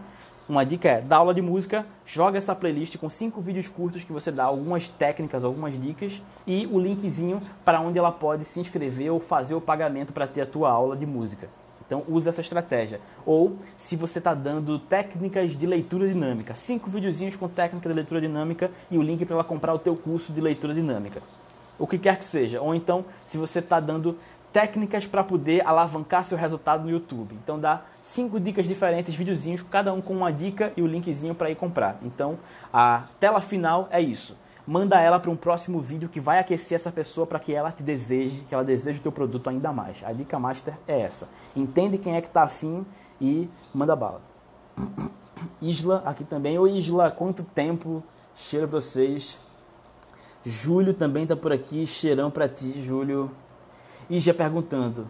uma 0.47 0.63
dica 0.63 0.87
é, 0.87 1.01
dá 1.01 1.17
aula 1.17 1.33
de 1.33 1.41
música, 1.41 1.85
joga 2.05 2.37
essa 2.37 2.55
playlist 2.55 2.97
com 2.97 3.09
cinco 3.09 3.41
vídeos 3.41 3.67
curtos 3.67 4.03
que 4.03 4.13
você 4.13 4.31
dá 4.31 4.43
algumas 4.43 4.87
técnicas, 4.87 5.43
algumas 5.43 5.79
dicas 5.79 6.21
e 6.45 6.67
o 6.71 6.79
linkzinho 6.79 7.41
para 7.63 7.81
onde 7.81 7.97
ela 7.97 8.11
pode 8.11 8.45
se 8.45 8.59
inscrever 8.59 9.11
ou 9.11 9.19
fazer 9.19 9.55
o 9.55 9.61
pagamento 9.61 10.13
para 10.13 10.27
ter 10.27 10.41
a 10.41 10.45
tua 10.45 10.69
aula 10.69 10.95
de 10.95 11.05
música. 11.05 11.49
Então 11.87 12.03
use 12.07 12.29
essa 12.29 12.41
estratégia. 12.41 12.99
Ou 13.25 13.57
se 13.77 13.95
você 13.95 14.19
está 14.19 14.33
dando 14.33 14.77
técnicas 14.77 15.55
de 15.55 15.65
leitura 15.65 16.07
dinâmica, 16.07 16.55
cinco 16.55 16.89
videozinhos 16.89 17.35
com 17.35 17.47
técnica 17.47 17.89
de 17.89 17.95
leitura 17.95 18.21
dinâmica 18.21 18.71
e 18.89 18.97
o 18.97 19.01
link 19.01 19.25
para 19.25 19.35
ela 19.35 19.43
comprar 19.43 19.73
o 19.73 19.79
teu 19.79 19.95
curso 19.95 20.31
de 20.31 20.41
leitura 20.41 20.73
dinâmica. 20.73 21.21
O 21.77 21.85
que 21.85 21.97
quer 21.97 22.17
que 22.17 22.25
seja. 22.25 22.61
Ou 22.61 22.73
então, 22.73 23.03
se 23.25 23.37
você 23.37 23.59
está 23.59 23.79
dando 23.79 24.17
técnicas 24.55 25.05
para 25.05 25.21
poder 25.21 25.67
alavancar 25.67 26.23
seu 26.23 26.37
resultado 26.37 26.85
no 26.85 26.89
YouTube. 26.89 27.37
Então 27.43 27.59
dá 27.59 27.81
cinco 27.99 28.39
dicas 28.39 28.65
diferentes, 28.65 29.13
videozinhos, 29.13 29.61
cada 29.61 29.91
um 29.91 29.99
com 29.99 30.13
uma 30.13 30.31
dica 30.31 30.71
e 30.77 30.81
o 30.81 30.87
linkzinho 30.87 31.35
para 31.35 31.51
ir 31.51 31.55
comprar. 31.55 31.97
Então 32.01 32.39
a 32.71 33.03
tela 33.19 33.41
final 33.41 33.89
é 33.91 33.99
isso. 33.99 34.37
Manda 34.65 34.97
ela 35.01 35.19
para 35.19 35.29
um 35.29 35.35
próximo 35.35 35.81
vídeo 35.81 36.07
que 36.07 36.21
vai 36.21 36.39
aquecer 36.39 36.77
essa 36.77 36.89
pessoa 36.89 37.27
para 37.27 37.37
que 37.37 37.53
ela 37.53 37.69
te 37.69 37.83
deseje, 37.83 38.45
que 38.47 38.55
ela 38.55 38.63
deseje 38.63 39.01
o 39.01 39.03
teu 39.03 39.11
produto 39.11 39.49
ainda 39.49 39.73
mais. 39.73 40.01
A 40.05 40.13
dica 40.13 40.39
master 40.39 40.73
é 40.87 41.01
essa. 41.01 41.27
Entende 41.53 41.97
quem 41.97 42.15
é 42.15 42.21
que 42.21 42.27
está 42.27 42.43
afim 42.43 42.85
e 43.19 43.49
manda 43.73 43.93
bala. 43.93 44.21
Isla 45.61 46.01
aqui 46.05 46.23
também. 46.23 46.57
Oi 46.57 46.77
Isla, 46.77 47.11
quanto 47.11 47.43
tempo? 47.43 48.01
Cheiro 48.33 48.69
para 48.69 48.79
vocês. 48.79 49.37
Júlio 50.45 50.93
também 50.93 51.23
está 51.23 51.35
por 51.35 51.51
aqui. 51.51 51.85
Cheirão 51.85 52.31
para 52.31 52.47
ti, 52.47 52.81
Júlio. 52.81 53.29
E 54.09 54.19
já 54.19 54.33
perguntando: 54.33 55.09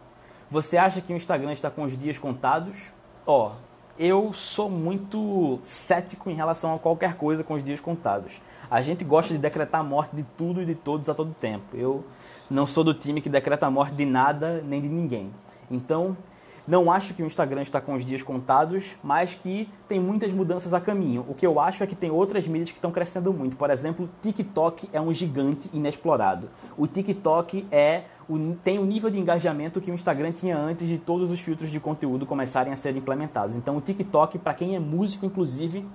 você 0.49 0.77
acha 0.77 1.01
que 1.01 1.13
o 1.13 1.15
Instagram 1.15 1.51
está 1.53 1.69
com 1.69 1.83
os 1.83 1.97
dias 1.97 2.17
contados? 2.17 2.91
Ó, 3.25 3.53
eu 3.97 4.33
sou 4.33 4.69
muito 4.69 5.59
cético 5.63 6.29
em 6.29 6.35
relação 6.35 6.75
a 6.75 6.79
qualquer 6.79 7.15
coisa 7.15 7.43
com 7.43 7.55
os 7.55 7.63
dias 7.63 7.79
contados. 7.79 8.41
A 8.69 8.81
gente 8.81 9.03
gosta 9.03 9.33
de 9.33 9.39
decretar 9.39 9.81
a 9.81 9.83
morte 9.83 10.15
de 10.15 10.23
tudo 10.37 10.61
e 10.61 10.65
de 10.65 10.75
todos 10.75 11.09
a 11.09 11.13
todo 11.13 11.33
tempo. 11.33 11.75
Eu 11.75 12.03
não 12.49 12.67
sou 12.67 12.83
do 12.83 12.93
time 12.93 13.21
que 13.21 13.29
decreta 13.29 13.65
a 13.65 13.71
morte 13.71 13.95
de 13.95 14.05
nada 14.05 14.61
nem 14.65 14.81
de 14.81 14.87
ninguém. 14.87 15.31
Então, 15.69 16.15
não 16.67 16.91
acho 16.91 17.13
que 17.13 17.21
o 17.21 17.25
Instagram 17.27 17.61
está 17.61 17.79
com 17.79 17.93
os 17.93 18.03
dias 18.03 18.23
contados, 18.23 18.95
mas 19.03 19.35
que 19.35 19.69
tem 19.87 19.99
muitas 19.99 20.33
mudanças 20.33 20.73
a 20.73 20.81
caminho. 20.81 21.23
O 21.29 21.35
que 21.35 21.45
eu 21.45 21.59
acho 21.59 21.83
é 21.83 21.87
que 21.87 21.95
tem 21.95 22.09
outras 22.09 22.47
mídias 22.47 22.71
que 22.71 22.77
estão 22.77 22.91
crescendo 22.91 23.31
muito. 23.31 23.55
Por 23.55 23.69
exemplo, 23.69 24.09
TikTok 24.23 24.89
é 24.91 24.99
um 24.99 25.13
gigante 25.13 25.69
inexplorado. 25.71 26.49
O 26.75 26.87
TikTok 26.87 27.65
é 27.71 28.05
o, 28.27 28.55
tem 28.63 28.79
o 28.79 28.85
nível 28.85 29.09
de 29.09 29.19
engajamento 29.19 29.79
que 29.79 29.91
o 29.91 29.93
Instagram 29.93 30.31
tinha 30.31 30.57
antes 30.57 30.87
de 30.87 30.97
todos 30.97 31.29
os 31.29 31.39
filtros 31.39 31.69
de 31.69 31.79
conteúdo 31.79 32.25
começarem 32.25 32.73
a 32.73 32.75
ser 32.75 32.95
implementados. 32.95 33.55
Então, 33.55 33.77
o 33.77 33.81
TikTok, 33.81 34.39
para 34.39 34.53
quem 34.53 34.75
é 34.75 34.79
músico, 34.79 35.25
inclusive, 35.25 35.85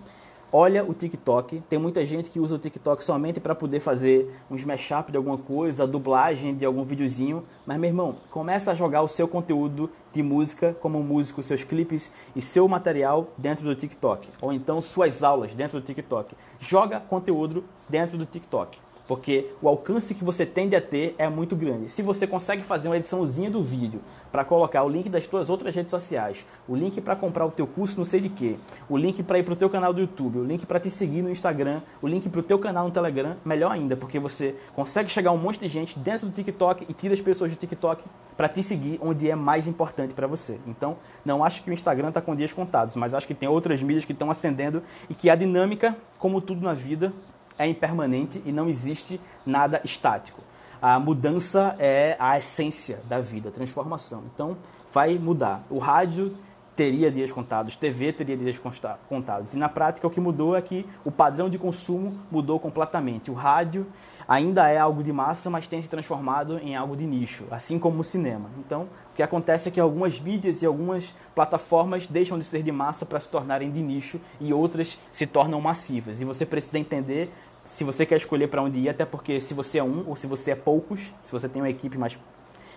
olha 0.53 0.85
o 0.85 0.95
TikTok. 0.95 1.63
Tem 1.69 1.79
muita 1.79 2.05
gente 2.05 2.31
que 2.31 2.39
usa 2.39 2.55
o 2.55 2.59
TikTok 2.59 3.03
somente 3.03 3.41
para 3.41 3.55
poder 3.55 3.81
fazer 3.81 4.33
uns 4.51 4.65
mashup 4.65 5.11
de 5.11 5.17
alguma 5.17 5.39
coisa, 5.39 5.87
dublagem 5.87 6.55
de 6.55 6.65
algum 6.65 6.85
videozinho. 6.85 7.45
Mas, 7.67 7.79
meu 7.79 7.91
irmão, 7.91 8.17
começa 8.31 8.71
a 8.71 8.75
jogar 8.75 9.03
o 9.03 9.09
seu 9.09 9.27
conteúdo 9.27 9.91
de 10.13 10.23
música 10.23 10.77
como 10.81 11.03
músico, 11.03 11.43
seus 11.43 11.65
clipes 11.65 12.13
e 12.35 12.41
seu 12.41 12.67
material 12.69 13.29
dentro 13.37 13.65
do 13.65 13.75
TikTok. 13.75 14.29
Ou 14.41 14.53
então 14.53 14.81
suas 14.81 15.23
aulas 15.23 15.55
dentro 15.55 15.81
do 15.81 15.87
TikTok. 15.87 16.35
Joga 16.59 17.01
conteúdo 17.01 17.65
dentro 17.89 18.17
do 18.17 18.25
TikTok 18.25 18.79
porque 19.11 19.51
o 19.61 19.69
alcance 19.69 20.15
que 20.15 20.23
você 20.23 20.47
tende 20.47 20.77
a 20.77 20.81
ter 20.81 21.17
é 21.19 21.29
muito 21.29 21.57
grande. 21.57 21.91
Se 21.91 22.01
você 22.01 22.29
consegue 22.29 22.63
fazer 22.63 22.87
uma 22.87 22.97
ediçãozinha 22.97 23.51
do 23.51 23.61
vídeo 23.61 24.01
para 24.31 24.45
colocar 24.45 24.85
o 24.85 24.89
link 24.89 25.09
das 25.09 25.25
suas 25.25 25.51
outras 25.51 25.75
redes 25.75 25.91
sociais, 25.91 26.47
o 26.69 26.77
link 26.77 27.01
para 27.01 27.17
comprar 27.17 27.45
o 27.45 27.51
teu 27.51 27.67
curso 27.67 27.99
não 27.99 28.05
sei 28.05 28.21
de 28.21 28.29
quê, 28.29 28.55
o 28.89 28.97
link 28.97 29.21
para 29.25 29.41
ir 29.41 29.43
para 29.43 29.55
o 29.55 29.57
teu 29.57 29.69
canal 29.69 29.93
do 29.93 30.01
YouTube, 30.01 30.39
o 30.39 30.45
link 30.45 30.65
para 30.65 30.79
te 30.79 30.89
seguir 30.91 31.23
no 31.23 31.31
Instagram, 31.31 31.83
o 32.01 32.07
link 32.07 32.29
para 32.29 32.39
o 32.39 32.43
teu 32.45 32.57
canal 32.57 32.85
no 32.85 32.93
Telegram, 32.93 33.35
melhor 33.45 33.73
ainda, 33.73 33.97
porque 33.97 34.21
você 34.21 34.55
consegue 34.77 35.11
chegar 35.11 35.31
a 35.31 35.33
um 35.33 35.39
monte 35.39 35.59
de 35.59 35.67
gente 35.67 35.99
dentro 35.99 36.29
do 36.29 36.33
TikTok 36.33 36.87
e 36.89 36.95
tira 36.95 37.13
as 37.13 37.21
pessoas 37.21 37.51
do 37.51 37.59
TikTok 37.59 38.05
para 38.37 38.49
te 38.49 38.63
seguir 38.63 38.97
onde 39.03 39.29
é 39.29 39.35
mais 39.35 39.67
importante 39.67 40.15
para 40.15 40.29
você. 40.29 40.61
Então, 40.69 40.97
não 41.25 41.43
acho 41.43 41.65
que 41.65 41.71
o 41.71 41.75
Instagram 41.75 42.11
está 42.11 42.21
com 42.21 42.37
dias 42.37 42.53
contados, 42.53 42.95
mas 42.95 43.13
acho 43.13 43.27
que 43.27 43.35
tem 43.35 43.49
outras 43.49 43.83
mídias 43.83 44.05
que 44.05 44.13
estão 44.13 44.31
ascendendo 44.31 44.85
e 45.09 45.15
que 45.15 45.29
a 45.29 45.35
dinâmica, 45.35 45.97
como 46.17 46.41
tudo 46.41 46.63
na 46.63 46.75
vida, 46.75 47.13
é 47.61 47.69
impermanente 47.69 48.43
e 48.47 48.51
não 48.51 48.69
existe 48.69 49.21
nada 49.45 49.81
estático. 49.85 50.41
A 50.81 50.99
mudança 50.99 51.77
é 51.79 52.17
a 52.19 52.39
essência 52.39 53.01
da 53.07 53.21
vida, 53.21 53.51
a 53.51 53.53
transformação. 53.53 54.25
Então, 54.35 54.57
vai 54.91 55.19
mudar. 55.19 55.63
O 55.69 55.79
rádio 55.79 56.35
teria 56.75 57.11
dias 57.11 57.31
contados, 57.31 57.77
TV 57.77 58.15
teria 58.15 58.35
dias 58.35 58.59
contados. 59.07 59.53
E 59.53 59.59
na 59.59 59.69
prática, 59.69 60.07
o 60.07 60.11
que 60.11 60.19
mudou 60.19 60.57
é 60.57 60.63
que 60.63 60.87
o 61.05 61.11
padrão 61.11 61.51
de 61.51 61.59
consumo 61.59 62.19
mudou 62.31 62.59
completamente. 62.59 63.31
O 63.31 63.35
rádio 63.35 63.87
ainda 64.27 64.69
é 64.69 64.79
algo 64.79 65.03
de 65.03 65.13
massa, 65.13 65.51
mas 65.51 65.67
tem 65.67 65.83
se 65.83 65.89
transformado 65.89 66.57
em 66.59 66.77
algo 66.77 66.97
de 66.97 67.05
nicho, 67.05 67.45
assim 67.51 67.81
como 67.81 68.01
o 68.01 68.05
cinema. 68.05 68.49
Então, 68.59 68.83
o 69.13 69.17
que 69.17 69.23
acontece 69.23 69.69
é 69.69 69.73
que 69.73 69.81
algumas 69.81 70.21
mídias 70.21 70.63
e 70.63 70.67
algumas 70.67 71.15
plataformas 71.35 72.07
deixam 72.07 72.39
de 72.39 72.45
ser 72.45 72.63
de 72.63 72.71
massa 72.71 73.05
para 73.05 73.19
se 73.19 73.29
tornarem 73.29 73.73
de 73.73 73.83
nicho 73.83 74.21
e 74.41 74.53
outras 74.53 74.99
se 75.13 75.27
tornam 75.27 75.61
massivas. 75.61 76.21
E 76.21 76.25
você 76.25 76.47
precisa 76.47 76.79
entender 76.79 77.31
se 77.71 77.85
você 77.85 78.05
quer 78.05 78.17
escolher 78.17 78.49
para 78.49 78.61
onde 78.61 78.81
ir, 78.81 78.89
até 78.89 79.05
porque 79.05 79.41
se 79.41 79.55
você 79.55 79.79
é 79.79 79.85
um 79.85 80.05
ou 80.09 80.17
se 80.17 80.27
você 80.27 80.51
é 80.51 80.55
poucos, 80.57 81.15
se 81.23 81.31
você 81.31 81.49
tem 81.49 81.63
uma 81.63 81.71
equipe 81.71 81.97
mais 81.97 82.19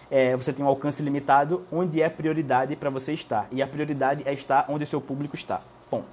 é, 0.09 0.37
você 0.37 0.53
tem 0.53 0.63
um 0.63 0.67
alcance 0.67 1.01
limitado, 1.01 1.65
onde 1.71 1.99
é 1.99 2.07
prioridade 2.07 2.75
para 2.75 2.91
você 2.91 3.11
estar. 3.11 3.47
E 3.51 3.63
a 3.63 3.67
prioridade 3.67 4.21
é 4.23 4.31
estar 4.31 4.67
onde 4.69 4.83
o 4.83 4.87
seu 4.87 5.01
público 5.01 5.35
está. 5.35 5.61
Ponto. 5.89 6.05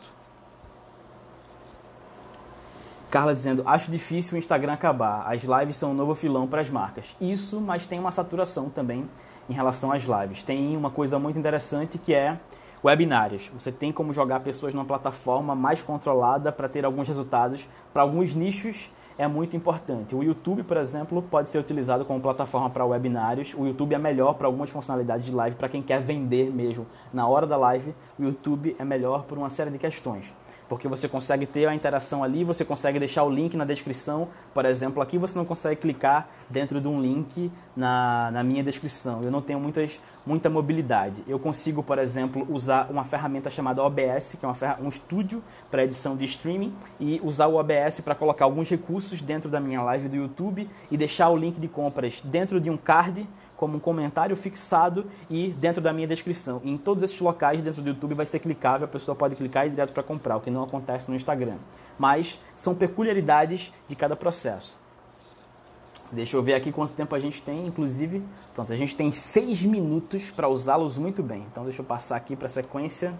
Carla 3.10 3.34
dizendo, 3.34 3.62
acho 3.66 3.90
difícil 3.90 4.36
o 4.36 4.38
Instagram 4.38 4.72
acabar. 4.72 5.30
As 5.30 5.42
lives 5.42 5.76
são 5.76 5.90
um 5.90 5.94
novo 5.94 6.14
filão 6.14 6.46
para 6.46 6.62
as 6.62 6.70
marcas. 6.70 7.14
Isso, 7.20 7.60
mas 7.60 7.86
tem 7.86 7.98
uma 7.98 8.12
saturação 8.12 8.70
também 8.70 9.06
em 9.48 9.52
relação 9.52 9.92
às 9.92 10.04
lives. 10.04 10.42
Tem 10.42 10.74
uma 10.74 10.90
coisa 10.90 11.18
muito 11.18 11.38
interessante 11.38 11.98
que 11.98 12.14
é 12.14 12.38
webinários. 12.82 13.50
Você 13.54 13.70
tem 13.70 13.92
como 13.92 14.12
jogar 14.12 14.40
pessoas 14.40 14.74
numa 14.74 14.84
plataforma 14.84 15.54
mais 15.54 15.82
controlada 15.82 16.50
para 16.50 16.68
ter 16.68 16.84
alguns 16.84 17.06
resultados. 17.06 17.68
Para 17.92 18.02
alguns 18.02 18.34
nichos 18.34 18.90
é 19.18 19.28
muito 19.28 19.54
importante. 19.54 20.16
O 20.16 20.22
YouTube, 20.22 20.62
por 20.62 20.78
exemplo, 20.78 21.20
pode 21.20 21.50
ser 21.50 21.58
utilizado 21.58 22.06
como 22.06 22.20
plataforma 22.20 22.70
para 22.70 22.86
webinários. 22.86 23.52
O 23.52 23.66
YouTube 23.66 23.94
é 23.94 23.98
melhor 23.98 24.32
para 24.34 24.46
algumas 24.46 24.70
funcionalidades 24.70 25.26
de 25.26 25.32
live 25.32 25.56
para 25.56 25.68
quem 25.68 25.82
quer 25.82 26.00
vender 26.00 26.50
mesmo 26.50 26.86
na 27.12 27.28
hora 27.28 27.46
da 27.46 27.56
live. 27.58 27.94
O 28.20 28.24
YouTube 28.24 28.76
é 28.78 28.84
melhor 28.84 29.24
por 29.24 29.38
uma 29.38 29.48
série 29.48 29.70
de 29.70 29.78
questões 29.78 30.30
porque 30.70 30.86
você 30.86 31.08
consegue 31.08 31.46
ter 31.46 31.66
a 31.66 31.74
interação 31.74 32.22
ali, 32.22 32.44
você 32.44 32.64
consegue 32.64 33.00
deixar 33.00 33.24
o 33.24 33.28
link 33.28 33.56
na 33.56 33.64
descrição. 33.64 34.28
Por 34.54 34.64
exemplo, 34.64 35.02
aqui 35.02 35.18
você 35.18 35.36
não 35.36 35.44
consegue 35.44 35.80
clicar 35.80 36.28
dentro 36.48 36.80
de 36.80 36.86
um 36.86 37.02
link 37.02 37.50
na, 37.74 38.30
na 38.30 38.44
minha 38.44 38.62
descrição. 38.62 39.20
Eu 39.20 39.32
não 39.32 39.42
tenho 39.42 39.58
muitas, 39.58 40.00
muita 40.24 40.48
mobilidade. 40.48 41.24
Eu 41.26 41.40
consigo, 41.40 41.82
por 41.82 41.98
exemplo, 41.98 42.46
usar 42.48 42.88
uma 42.88 43.04
ferramenta 43.04 43.50
chamada 43.50 43.82
OBS, 43.82 44.36
que 44.38 44.46
é 44.46 44.48
uma, 44.48 44.80
um 44.80 44.88
estúdio 44.88 45.42
para 45.72 45.82
edição 45.82 46.16
de 46.16 46.24
streaming, 46.24 46.72
e 47.00 47.20
usar 47.24 47.48
o 47.48 47.56
OBS 47.56 48.00
para 48.04 48.14
colocar 48.14 48.44
alguns 48.44 48.70
recursos 48.70 49.20
dentro 49.20 49.50
da 49.50 49.58
minha 49.58 49.82
live 49.82 50.08
do 50.08 50.14
YouTube 50.14 50.70
e 50.88 50.96
deixar 50.96 51.30
o 51.30 51.36
link 51.36 51.58
de 51.58 51.66
compras 51.66 52.20
dentro 52.24 52.60
de 52.60 52.70
um 52.70 52.76
card 52.76 53.28
como 53.60 53.76
um 53.76 53.78
comentário 53.78 54.34
fixado 54.34 55.04
e 55.28 55.48
dentro 55.48 55.82
da 55.82 55.92
minha 55.92 56.08
descrição. 56.08 56.62
E 56.64 56.70
em 56.70 56.78
todos 56.78 57.02
esses 57.02 57.20
locais 57.20 57.60
dentro 57.60 57.82
do 57.82 57.88
YouTube 57.90 58.14
vai 58.14 58.24
ser 58.24 58.38
clicável, 58.38 58.86
a 58.86 58.88
pessoa 58.88 59.14
pode 59.14 59.36
clicar 59.36 59.66
e 59.66 59.68
ir 59.68 59.72
direto 59.72 59.92
para 59.92 60.02
comprar, 60.02 60.38
o 60.38 60.40
que 60.40 60.50
não 60.50 60.64
acontece 60.64 61.10
no 61.10 61.14
Instagram. 61.14 61.58
Mas 61.98 62.40
são 62.56 62.74
peculiaridades 62.74 63.70
de 63.86 63.94
cada 63.94 64.16
processo. 64.16 64.78
Deixa 66.10 66.38
eu 66.38 66.42
ver 66.42 66.54
aqui 66.54 66.72
quanto 66.72 66.94
tempo 66.94 67.14
a 67.14 67.18
gente 67.18 67.42
tem, 67.42 67.66
inclusive, 67.66 68.22
pronto, 68.54 68.72
a 68.72 68.76
gente 68.76 68.96
tem 68.96 69.12
seis 69.12 69.62
minutos 69.62 70.30
para 70.30 70.48
usá-los 70.48 70.96
muito 70.96 71.22
bem. 71.22 71.46
Então 71.52 71.62
deixa 71.64 71.82
eu 71.82 71.84
passar 71.84 72.16
aqui 72.16 72.34
para 72.34 72.46
a 72.46 72.50
sequência. 72.50 73.12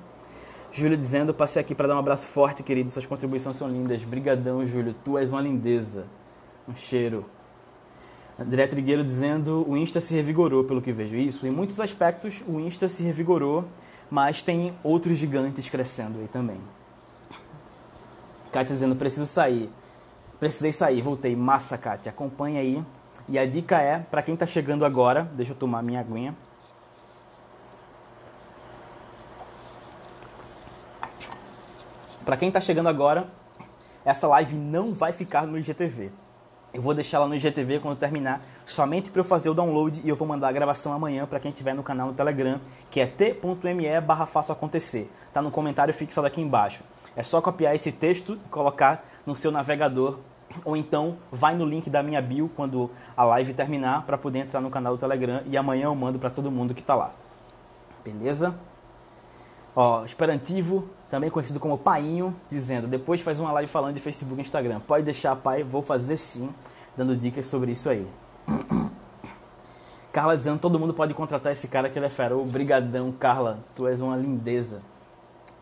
Júlio 0.73 0.97
dizendo, 0.97 1.35
passei 1.35 1.61
aqui 1.61 1.75
para 1.75 1.87
dar 1.87 1.97
um 1.97 1.99
abraço 1.99 2.27
forte, 2.27 2.63
querido, 2.63 2.89
suas 2.89 3.05
contribuições 3.05 3.57
são 3.57 3.69
lindas. 3.69 4.03
Brigadão, 4.05 4.65
Júlio, 4.65 4.95
tu 5.05 5.19
és 5.19 5.31
uma 5.31 5.43
lindeza. 5.43 6.07
Um 6.67 6.75
cheiro. 6.75 7.27
André 8.41 8.67
Trigueiro 8.67 9.05
dizendo 9.05 9.67
o 9.69 9.77
Insta 9.77 10.01
se 10.01 10.15
revigorou, 10.15 10.65
pelo 10.65 10.81
que 10.81 10.93
vejo. 10.93 11.15
Isso, 11.15 11.47
em 11.47 11.51
muitos 11.51 11.79
aspectos 11.79 12.43
o 12.49 12.59
Insta 12.59 12.89
se 12.89 13.03
revigorou, 13.03 13.67
mas 14.11 14.43
tem 14.43 14.73
outros 14.83 15.19
gigantes 15.19 15.69
crescendo 15.69 16.19
aí 16.19 16.27
também. 16.27 16.59
Kátia 18.51 18.75
dizendo, 18.75 18.97
preciso 18.97 19.27
sair. 19.27 19.71
Precisei 20.41 20.73
sair, 20.73 21.03
voltei. 21.03 21.37
Massa, 21.37 21.77
Kátia. 21.77 22.09
Acompanha 22.09 22.61
aí. 22.61 22.83
E 23.29 23.39
a 23.39 23.45
dica 23.45 23.79
é, 23.79 23.99
para 23.99 24.23
quem 24.23 24.33
está 24.33 24.47
chegando 24.47 24.87
agora, 24.87 25.31
deixa 25.35 25.53
eu 25.53 25.57
tomar 25.57 25.83
minha 25.83 26.01
aguinha. 26.01 26.35
Para 32.25 32.39
quem 32.39 32.49
está 32.49 32.61
chegando 32.61 32.89
agora, 32.89 33.31
essa 34.03 34.27
live 34.29 34.57
não 34.57 34.95
vai 34.95 35.13
ficar 35.13 35.47
no 35.47 35.59
IGTV. 35.59 36.11
Eu 36.73 36.81
vou 36.81 36.95
deixar 36.95 37.19
ela 37.19 37.27
no 37.27 37.35
IGTV 37.35 37.81
quando 37.81 37.99
terminar, 37.99 38.43
somente 38.65 39.11
para 39.11 39.21
eu 39.21 39.25
fazer 39.25 39.51
o 39.51 39.55
download 39.55 40.01
e 40.05 40.09
eu 40.09 40.15
vou 40.15 40.27
mandar 40.27 40.49
a 40.49 40.53
gravação 40.53 40.93
amanhã 40.93 41.27
para 41.27 41.41
quem 41.41 41.51
estiver 41.51 41.75
no 41.75 41.83
canal 41.83 42.09
no 42.09 42.15
Telegram, 42.15 42.61
que 42.91 43.01
é 43.01 43.07
t.me 43.07 44.01
barra 44.01 44.25
faço 44.25 44.53
acontecer. 44.53 45.11
Tá 45.33 45.43
no 45.43 45.51
comentário 45.51 45.93
fixado 45.93 46.27
aqui 46.27 46.41
embaixo. 46.41 46.85
É 47.17 47.25
só 47.25 47.41
copiar 47.41 47.75
esse 47.75 47.91
texto 47.91 48.35
e 48.35 48.49
colocar 48.49 49.05
no 49.27 49.35
seu 49.35 49.51
navegador 49.51 50.19
ou 50.65 50.77
então 50.77 51.19
vai 51.31 51.55
no 51.55 51.65
link 51.65 51.89
da 51.89 52.03
minha 52.03 52.21
bio 52.21 52.51
quando 52.55 52.91
a 53.17 53.25
live 53.25 53.55
terminar 53.55 54.05
para 54.05 54.19
poder 54.19 54.41
entrar 54.41 54.61
no 54.61 54.71
canal 54.71 54.97
do 54.97 55.01
Telegram 55.01 55.43
e 55.47 55.57
amanhã 55.57 55.85
eu 55.85 55.95
mando 55.95 56.19
para 56.19 56.31
todo 56.31 56.51
mundo 56.51 56.75
que 56.75 56.81
está 56.81 56.95
lá. 56.95 57.13
Beleza? 58.05 58.55
Ó, 59.75 60.05
Esperantivo, 60.05 60.89
também 61.11 61.29
conhecido 61.29 61.59
como 61.59 61.77
Painho, 61.77 62.35
dizendo: 62.49 62.87
depois 62.87 63.21
faz 63.21 63.41
uma 63.41 63.51
live 63.53 63.71
falando 63.71 63.95
de 63.95 64.01
Facebook 64.01 64.41
e 64.41 64.43
Instagram. 64.43 64.81
Pode 64.81 65.05
deixar, 65.05 65.35
pai, 65.37 65.63
vou 65.63 65.83
fazer 65.83 66.17
sim, 66.17 66.49
dando 66.97 67.17
dicas 67.17 67.47
sobre 67.47 67.73
isso 67.73 67.91
aí. 67.91 68.07
Carla 70.13 70.37
dizendo: 70.37 70.61
todo 70.61 70.79
mundo 70.79 70.95
pode 70.95 71.13
contratar 71.13 71.53
esse 71.53 71.67
cara 71.67 71.91
que 71.91 71.99
ele 71.99 72.07
é 72.07 72.11
fera. 72.11 72.37
Obrigadão, 72.37 73.11
Carla, 73.11 73.59
tu 73.75 73.87
és 73.89 74.01
uma 74.01 74.17
lindeza. 74.17 74.81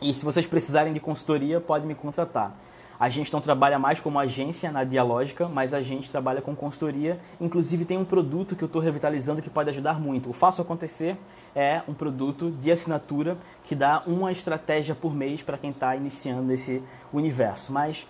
E 0.00 0.14
se 0.14 0.24
vocês 0.24 0.46
precisarem 0.46 0.92
de 0.92 1.00
consultoria, 1.00 1.60
pode 1.60 1.86
me 1.86 1.94
contratar. 1.94 2.54
A 3.00 3.08
gente 3.08 3.32
não 3.32 3.40
trabalha 3.40 3.78
mais 3.78 4.00
como 4.00 4.18
agência 4.18 4.72
na 4.72 4.82
Dialógica, 4.82 5.46
mas 5.48 5.72
a 5.72 5.80
gente 5.80 6.10
trabalha 6.10 6.42
com 6.42 6.56
consultoria. 6.56 7.20
Inclusive 7.40 7.84
tem 7.84 7.96
um 7.96 8.04
produto 8.04 8.56
que 8.56 8.64
eu 8.64 8.66
estou 8.66 8.82
revitalizando 8.82 9.40
que 9.40 9.48
pode 9.48 9.70
ajudar 9.70 10.00
muito. 10.00 10.28
O 10.28 10.32
Faço 10.32 10.60
Acontecer 10.60 11.16
é 11.54 11.80
um 11.86 11.94
produto 11.94 12.50
de 12.50 12.72
assinatura 12.72 13.38
que 13.64 13.76
dá 13.76 14.02
uma 14.04 14.32
estratégia 14.32 14.96
por 14.96 15.14
mês 15.14 15.44
para 15.44 15.56
quem 15.56 15.70
está 15.70 15.94
iniciando 15.94 16.42
nesse 16.42 16.82
universo. 17.12 17.72
Mas 17.72 18.04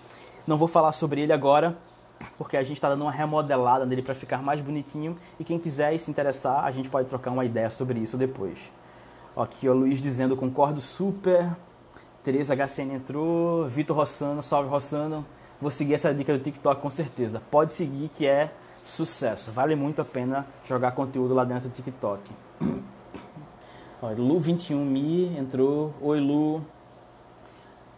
não 0.47 0.57
vou 0.57 0.67
falar 0.67 0.91
sobre 0.91 1.21
ele 1.21 1.33
agora, 1.33 1.77
porque 2.35 2.57
a 2.57 2.63
gente 2.63 2.77
está 2.77 2.89
dando 2.89 3.03
uma 3.03 3.11
remodelada 3.11 3.85
nele 3.85 4.01
para 4.01 4.15
ficar 4.15 4.41
mais 4.41 4.59
bonitinho. 4.59 5.15
E 5.39 5.43
quem 5.43 5.59
quiser 5.59 5.93
e 5.93 5.99
se 5.99 6.09
interessar, 6.09 6.65
a 6.65 6.71
gente 6.71 6.89
pode 6.89 7.07
trocar 7.07 7.29
uma 7.29 7.45
ideia 7.45 7.69
sobre 7.69 7.99
isso 7.99 8.17
depois. 8.17 8.71
Aqui 9.37 9.69
o 9.69 9.73
Luiz 9.73 10.01
dizendo, 10.01 10.35
concordo 10.35 10.81
super. 10.81 11.55
Tereza 12.29 12.55
HCN 12.55 12.93
entrou, 12.93 13.67
Vitor 13.67 13.97
Rossano, 13.97 14.43
salve 14.43 14.69
Rossano. 14.69 15.25
Vou 15.59 15.71
seguir 15.71 15.95
essa 15.95 16.13
dica 16.13 16.31
do 16.31 16.37
TikTok 16.37 16.79
com 16.79 16.91
certeza. 16.91 17.41
Pode 17.49 17.73
seguir 17.73 18.07
que 18.09 18.27
é 18.27 18.51
sucesso. 18.83 19.51
Vale 19.51 19.73
muito 19.75 19.99
a 19.99 20.05
pena 20.05 20.45
jogar 20.63 20.91
conteúdo 20.91 21.33
lá 21.33 21.43
dentro 21.43 21.69
do 21.69 21.73
TikTok. 21.73 22.21
Lu21Mi 24.03 25.39
entrou. 25.39 25.91
Oi, 25.99 26.19
Lu. 26.19 26.61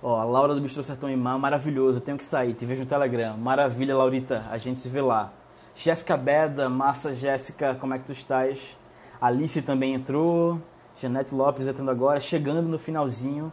Ó, 0.01 0.17
a 0.17 0.23
Laura 0.23 0.55
do 0.55 0.61
Bistrô 0.61 0.81
Sertão 0.81 1.09
Imã, 1.09 1.37
maravilhoso. 1.37 1.99
Tenho 1.99 2.17
que 2.17 2.23
sair. 2.23 2.53
Te 2.53 2.65
vejo 2.65 2.83
no 2.83 2.87
Telegram. 2.87 3.35
Maravilha, 3.35 3.97
Laurita. 3.97 4.45
A 4.49 4.57
gente 4.57 4.79
se 4.79 4.87
vê 4.87 5.01
lá. 5.01 5.33
Jéssica 5.75 6.15
Beda, 6.15 6.69
massa 6.69 7.13
Jéssica, 7.13 7.75
como 7.75 7.93
é 7.93 7.99
que 7.99 8.05
tu 8.05 8.13
estás? 8.13 8.77
Alice 9.19 9.61
também 9.63 9.93
entrou. 9.93 10.57
Janete 10.97 11.35
Lopes 11.35 11.67
entrando 11.67 11.91
agora, 11.91 12.21
chegando 12.21 12.61
no 12.61 12.79
finalzinho. 12.79 13.51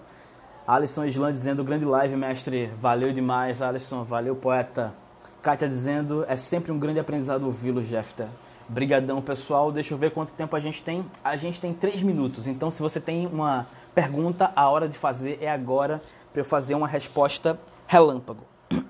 Alisson 0.69 1.07
Islan 1.07 1.33
dizendo, 1.33 1.65
grande 1.65 1.87
live, 1.87 2.15
mestre. 2.15 2.67
Valeu 2.79 3.11
demais, 3.11 3.63
Alisson. 3.63 4.05
Valeu, 4.05 4.37
poeta. 4.37 4.93
Kátia 5.41 5.67
dizendo, 5.67 6.27
é 6.29 6.37
sempre 6.37 6.71
um 6.71 6.79
grande 6.79 7.01
aprendizado 7.01 7.47
ouvi-lo, 7.47 7.83
Jefter. 7.83 8.27
Brigadão, 8.69 9.23
pessoal. 9.23 9.73
Deixa 9.73 9.95
eu 9.95 9.99
ver 9.99 10.11
quanto 10.11 10.35
tempo 10.35 10.55
a 10.55 10.61
gente 10.61 10.83
tem. 10.83 11.07
A 11.25 11.39
gente 11.39 11.59
tem 11.59 11.73
três 11.73 12.03
minutos. 12.03 12.47
Então, 12.47 12.71
se 12.71 12.83
você 12.83 13.01
tem 13.01 13.27
uma 13.27 13.67
pergunta, 13.95 14.53
a 14.55 14.69
hora 14.69 14.87
de 14.87 14.99
fazer 14.99 15.39
é 15.41 15.51
agora 15.51 16.03
para 16.35 16.43
eu 16.43 16.45
fazer 16.45 16.75
uma 16.75 16.87
resposta 16.87 17.59
relâmpago. 17.87 18.45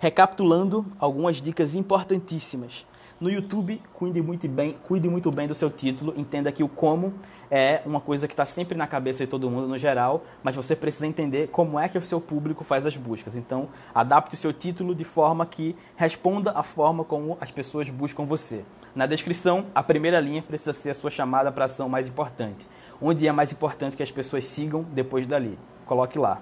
Recapitulando 0.00 0.84
algumas 0.98 1.40
dicas 1.40 1.76
importantíssimas. 1.76 2.84
No 3.20 3.30
YouTube, 3.30 3.80
cuide 3.94 4.20
muito 4.20 4.48
bem, 4.48 4.76
cuide 4.88 5.08
muito 5.08 5.30
bem 5.30 5.46
do 5.46 5.54
seu 5.54 5.70
título. 5.70 6.14
Entenda 6.16 6.50
que 6.50 6.64
o 6.64 6.68
como 6.68 7.14
é 7.50 7.82
uma 7.84 8.00
coisa 8.00 8.28
que 8.28 8.32
está 8.32 8.44
sempre 8.44 8.78
na 8.78 8.86
cabeça 8.86 9.24
de 9.24 9.30
todo 9.30 9.50
mundo 9.50 9.66
no 9.66 9.76
geral, 9.76 10.22
mas 10.42 10.54
você 10.54 10.76
precisa 10.76 11.06
entender 11.06 11.48
como 11.48 11.78
é 11.78 11.88
que 11.88 11.98
o 11.98 12.02
seu 12.02 12.20
público 12.20 12.62
faz 12.62 12.86
as 12.86 12.96
buscas. 12.96 13.34
Então, 13.34 13.68
adapte 13.94 14.36
o 14.36 14.38
seu 14.38 14.52
título 14.52 14.94
de 14.94 15.04
forma 15.04 15.44
que 15.44 15.74
responda 15.96 16.52
à 16.52 16.62
forma 16.62 17.02
como 17.02 17.36
as 17.40 17.50
pessoas 17.50 17.90
buscam 17.90 18.24
você. 18.24 18.64
Na 18.94 19.06
descrição, 19.06 19.66
a 19.74 19.82
primeira 19.82 20.20
linha 20.20 20.42
precisa 20.42 20.72
ser 20.72 20.90
a 20.90 20.94
sua 20.94 21.10
chamada 21.10 21.50
para 21.50 21.64
ação 21.64 21.88
mais 21.88 22.06
importante. 22.06 22.66
Onde 23.02 23.26
é 23.26 23.32
mais 23.32 23.50
importante 23.50 23.96
que 23.96 24.02
as 24.02 24.10
pessoas 24.10 24.44
sigam 24.44 24.84
depois 24.92 25.26
dali. 25.26 25.58
Coloque 25.86 26.18
lá. 26.18 26.40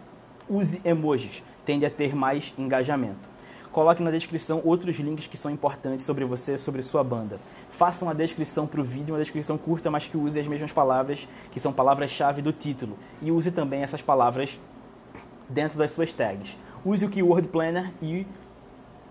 Use 0.49 0.81
emojis, 0.85 1.43
tende 1.65 1.87
a 1.87 1.91
ter 1.91 2.15
mais 2.15 2.53
engajamento. 2.59 3.38
Coloque 3.79 4.03
na 4.03 4.11
descrição 4.11 4.61
outros 4.65 4.99
links 4.99 5.29
que 5.29 5.37
são 5.37 5.53
importantes 5.53 6.05
sobre 6.05 6.25
você, 6.25 6.59
sobre 6.59 6.83
sua 6.83 7.05
banda. 7.05 7.39
Faça 7.71 8.05
uma 8.05 8.13
descrição 8.13 8.67
para 8.67 8.81
o 8.81 8.83
vídeo, 8.83 9.15
uma 9.15 9.21
descrição 9.21 9.57
curta, 9.57 9.89
mas 9.89 10.05
que 10.05 10.17
use 10.17 10.41
as 10.41 10.49
mesmas 10.49 10.73
palavras, 10.73 11.29
que 11.53 11.61
são 11.61 11.73
palavras-chave 11.73 12.43
do 12.43 12.53
título. 12.53 12.99
E 13.23 13.31
use 13.31 13.53
também 13.53 13.83
essas 13.83 14.03
palavras 14.03 14.59
dentro 15.49 15.79
das 15.79 15.93
suas 15.93 16.13
tags. 16.13 16.57
Use 16.85 17.07
o 17.07 17.09
Keyword 17.09 17.47
Planner 17.47 17.93
e 18.03 18.27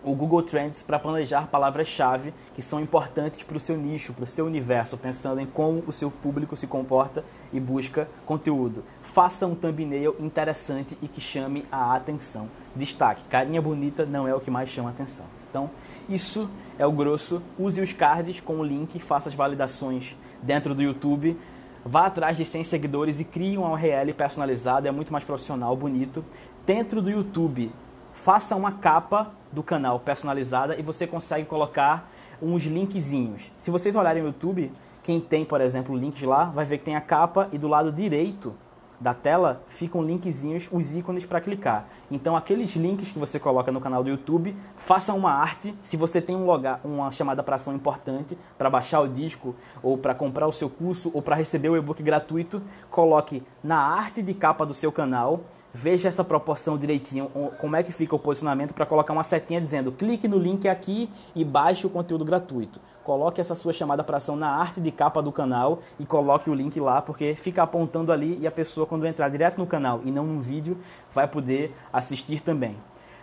o 0.04 0.14
Google 0.14 0.44
Trends 0.44 0.82
para 0.82 1.00
planejar 1.00 1.48
palavras-chave 1.48 2.34
que 2.54 2.62
são 2.62 2.80
importantes 2.80 3.44
para 3.44 3.58
o 3.58 3.60
seu 3.60 3.78
nicho, 3.78 4.14
para 4.14 4.24
o 4.24 4.28
seu 4.28 4.46
universo, 4.46 4.98
pensando 4.98 5.42
em 5.42 5.46
como 5.46 5.84
o 5.86 5.92
seu 5.92 6.10
público 6.10 6.56
se 6.56 6.68
comporta 6.68 7.24
e 7.52 7.60
busca 7.60 8.08
conteúdo. 8.26 8.84
Faça 9.02 9.46
um 9.46 9.56
thumbnail 9.56 10.16
interessante 10.20 10.98
e 11.02 11.08
que 11.08 11.22
chame 11.22 11.66
a 11.72 11.96
atenção. 11.96 12.48
Destaque: 12.76 13.24
carinha 13.30 13.62
bonita 13.62 14.06
não 14.06 14.28
é 14.28 14.34
o 14.34 14.40
que 14.40 14.52
mais 14.52 14.70
chama 14.70 14.90
atenção. 14.90 15.26
Então, 15.50 15.70
isso 16.10 16.50
é 16.78 16.86
o 16.86 16.92
grosso. 16.92 17.42
Use 17.58 17.82
os 17.82 17.94
cards 17.94 18.40
com 18.40 18.60
o 18.60 18.64
link, 18.64 19.00
faça 19.00 19.30
as 19.30 19.36
validações 19.36 20.16
dentro 20.42 20.74
do 20.74 20.82
YouTube. 20.82 21.38
Vá 21.84 22.08
atrás 22.08 22.36
de 22.36 22.44
100 22.44 22.66
seguidores 22.66 23.20
e 23.20 23.24
crie 23.24 23.58
um 23.58 23.72
URL 23.72 24.14
personalizado, 24.14 24.88
é 24.88 24.92
muito 24.92 25.12
mais 25.12 25.24
profissional, 25.24 25.76
bonito. 25.76 26.24
Dentro 26.66 27.02
do 27.02 27.10
YouTube, 27.10 27.72
faça 28.14 28.56
uma 28.56 28.74
capa 28.74 29.32
do 29.58 29.64
canal 29.64 30.00
personalizada 30.00 30.80
e 30.80 30.84
você 30.84 31.08
consegue 31.08 31.46
colocar 31.46 32.12
uns 32.40 32.64
linkzinhos. 32.64 33.52
Se 33.58 33.72
vocês 33.72 33.96
olharem 33.96 34.22
no 34.22 34.30
YouTube, 34.30 34.72
quem 35.02 35.20
tem, 35.20 35.44
por 35.44 35.60
exemplo, 35.62 35.98
links 35.98 36.22
lá, 36.22 36.46
vai 36.46 36.64
ver 36.64 36.78
que 36.78 36.84
tem 36.84 36.96
a 36.96 37.02
capa 37.02 37.50
e 37.52 37.58
do 37.58 37.68
lado 37.68 37.92
direito 37.92 38.54
da 39.00 39.16
tela 39.16 39.64
ficam 39.68 40.04
linkzinhos, 40.04 40.70
os 40.72 40.96
ícones 40.96 41.26
para 41.26 41.42
clicar. 41.42 41.88
Então 42.10 42.36
aqueles 42.36 42.76
links 42.76 43.12
que 43.12 43.18
você 43.18 43.40
coloca 43.40 43.72
no 43.72 43.82
canal 43.82 44.04
do 44.04 44.10
YouTube, 44.10 44.56
faça 44.76 45.12
uma 45.12 45.32
arte. 45.32 45.74
Se 45.82 45.98
você 45.98 46.22
tem 46.22 46.36
um 46.36 46.46
lugar, 46.46 46.80
uma 46.84 47.12
chamada 47.12 47.42
para 47.42 47.56
ação 47.56 47.74
importante 47.74 48.38
para 48.60 48.70
baixar 48.70 49.02
o 49.02 49.08
disco 49.08 49.56
ou 49.82 49.98
para 49.98 50.14
comprar 50.14 50.48
o 50.48 50.54
seu 50.54 50.70
curso 50.70 51.10
ou 51.16 51.22
para 51.22 51.36
receber 51.36 51.70
o 51.70 51.78
e-book 51.78 52.04
gratuito, 52.04 52.62
coloque 52.92 53.44
na 53.64 53.78
arte 53.78 54.22
de 54.22 54.36
capa 54.36 54.66
do 54.66 54.74
seu 54.74 54.92
canal 54.92 55.42
veja 55.78 56.10
essa 56.10 56.24
proporção 56.24 56.76
direitinho, 56.76 57.30
como 57.60 57.76
é 57.76 57.84
que 57.84 57.92
fica 57.92 58.16
o 58.16 58.20
posicionamento 58.20 58.74
para 58.74 58.84
colocar 58.84 59.14
uma 59.14 59.24
setinha 59.24 59.62
dizendo 59.62 59.92
clique 59.92 60.28
no 60.28 60.40
link 60.40 60.68
aqui 60.68 61.08
e 61.36 61.46
baixe 61.46 61.86
o 61.86 61.90
conteúdo 61.90 62.26
gratuito. 62.26 62.82
Coloque 63.04 63.40
essa 63.40 63.54
sua 63.54 63.72
chamada 63.72 64.04
para 64.04 64.18
ação 64.18 64.36
na 64.36 64.50
arte 64.50 64.82
de 64.82 64.92
capa 64.92 65.22
do 65.22 65.32
canal 65.32 65.80
e 66.00 66.06
coloque 66.06 66.50
o 66.50 66.54
link 66.54 66.80
lá, 66.80 67.00
porque 67.00 67.36
fica 67.36 67.62
apontando 67.62 68.12
ali 68.12 68.40
e 68.42 68.48
a 68.48 68.52
pessoa 68.52 68.88
quando 68.88 69.06
entrar 69.06 69.30
direto 69.30 69.60
no 69.60 69.68
canal 69.68 70.02
e 70.04 70.10
não 70.10 70.26
no 70.26 70.42
vídeo 70.42 70.80
vai 71.14 71.28
poder 71.28 71.76
assistir 71.94 72.42
também. 72.42 72.76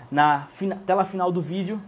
Na 0.09 0.47
tela 0.87 1.05
final 1.05 1.33
do 1.33 1.41
vídeo, 1.41 1.83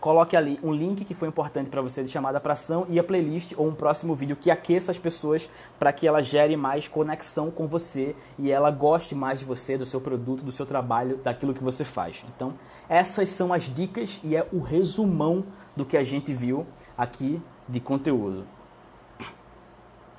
coloque 0.00 0.36
ali 0.36 0.58
um 0.62 0.72
link 0.72 1.04
que 1.04 1.14
foi 1.14 1.28
importante 1.28 1.68
para 1.68 1.82
você 1.82 2.02
de 2.02 2.10
chamada 2.10 2.40
para 2.40 2.54
ação 2.54 2.86
e 2.88 2.98
a 2.98 3.04
playlist 3.04 3.52
ou 3.56 3.68
um 3.68 3.74
próximo 3.74 4.14
vídeo 4.14 4.34
que 4.34 4.50
aqueça 4.50 4.90
as 4.90 4.98
pessoas 4.98 5.50
para 5.78 5.92
que 5.92 6.06
ela 6.06 6.22
gere 6.22 6.56
mais 6.56 6.88
conexão 6.88 7.50
com 7.50 7.66
você 7.66 8.16
e 8.38 8.50
ela 8.50 8.70
goste 8.70 9.14
mais 9.14 9.40
de 9.40 9.44
você, 9.44 9.76
do 9.76 9.84
seu 9.84 10.00
produto, 10.00 10.42
do 10.42 10.50
seu 10.50 10.64
trabalho, 10.64 11.18
daquilo 11.18 11.52
que 11.52 11.62
você 11.62 11.84
faz. 11.84 12.24
Então, 12.34 12.54
essas 12.88 13.28
são 13.28 13.52
as 13.52 13.64
dicas 13.64 14.20
e 14.24 14.34
é 14.34 14.46
o 14.52 14.60
resumão 14.60 15.44
do 15.76 15.84
que 15.84 15.96
a 15.96 16.02
gente 16.02 16.32
viu 16.32 16.66
aqui 16.96 17.40
de 17.68 17.78
conteúdo. 17.78 18.46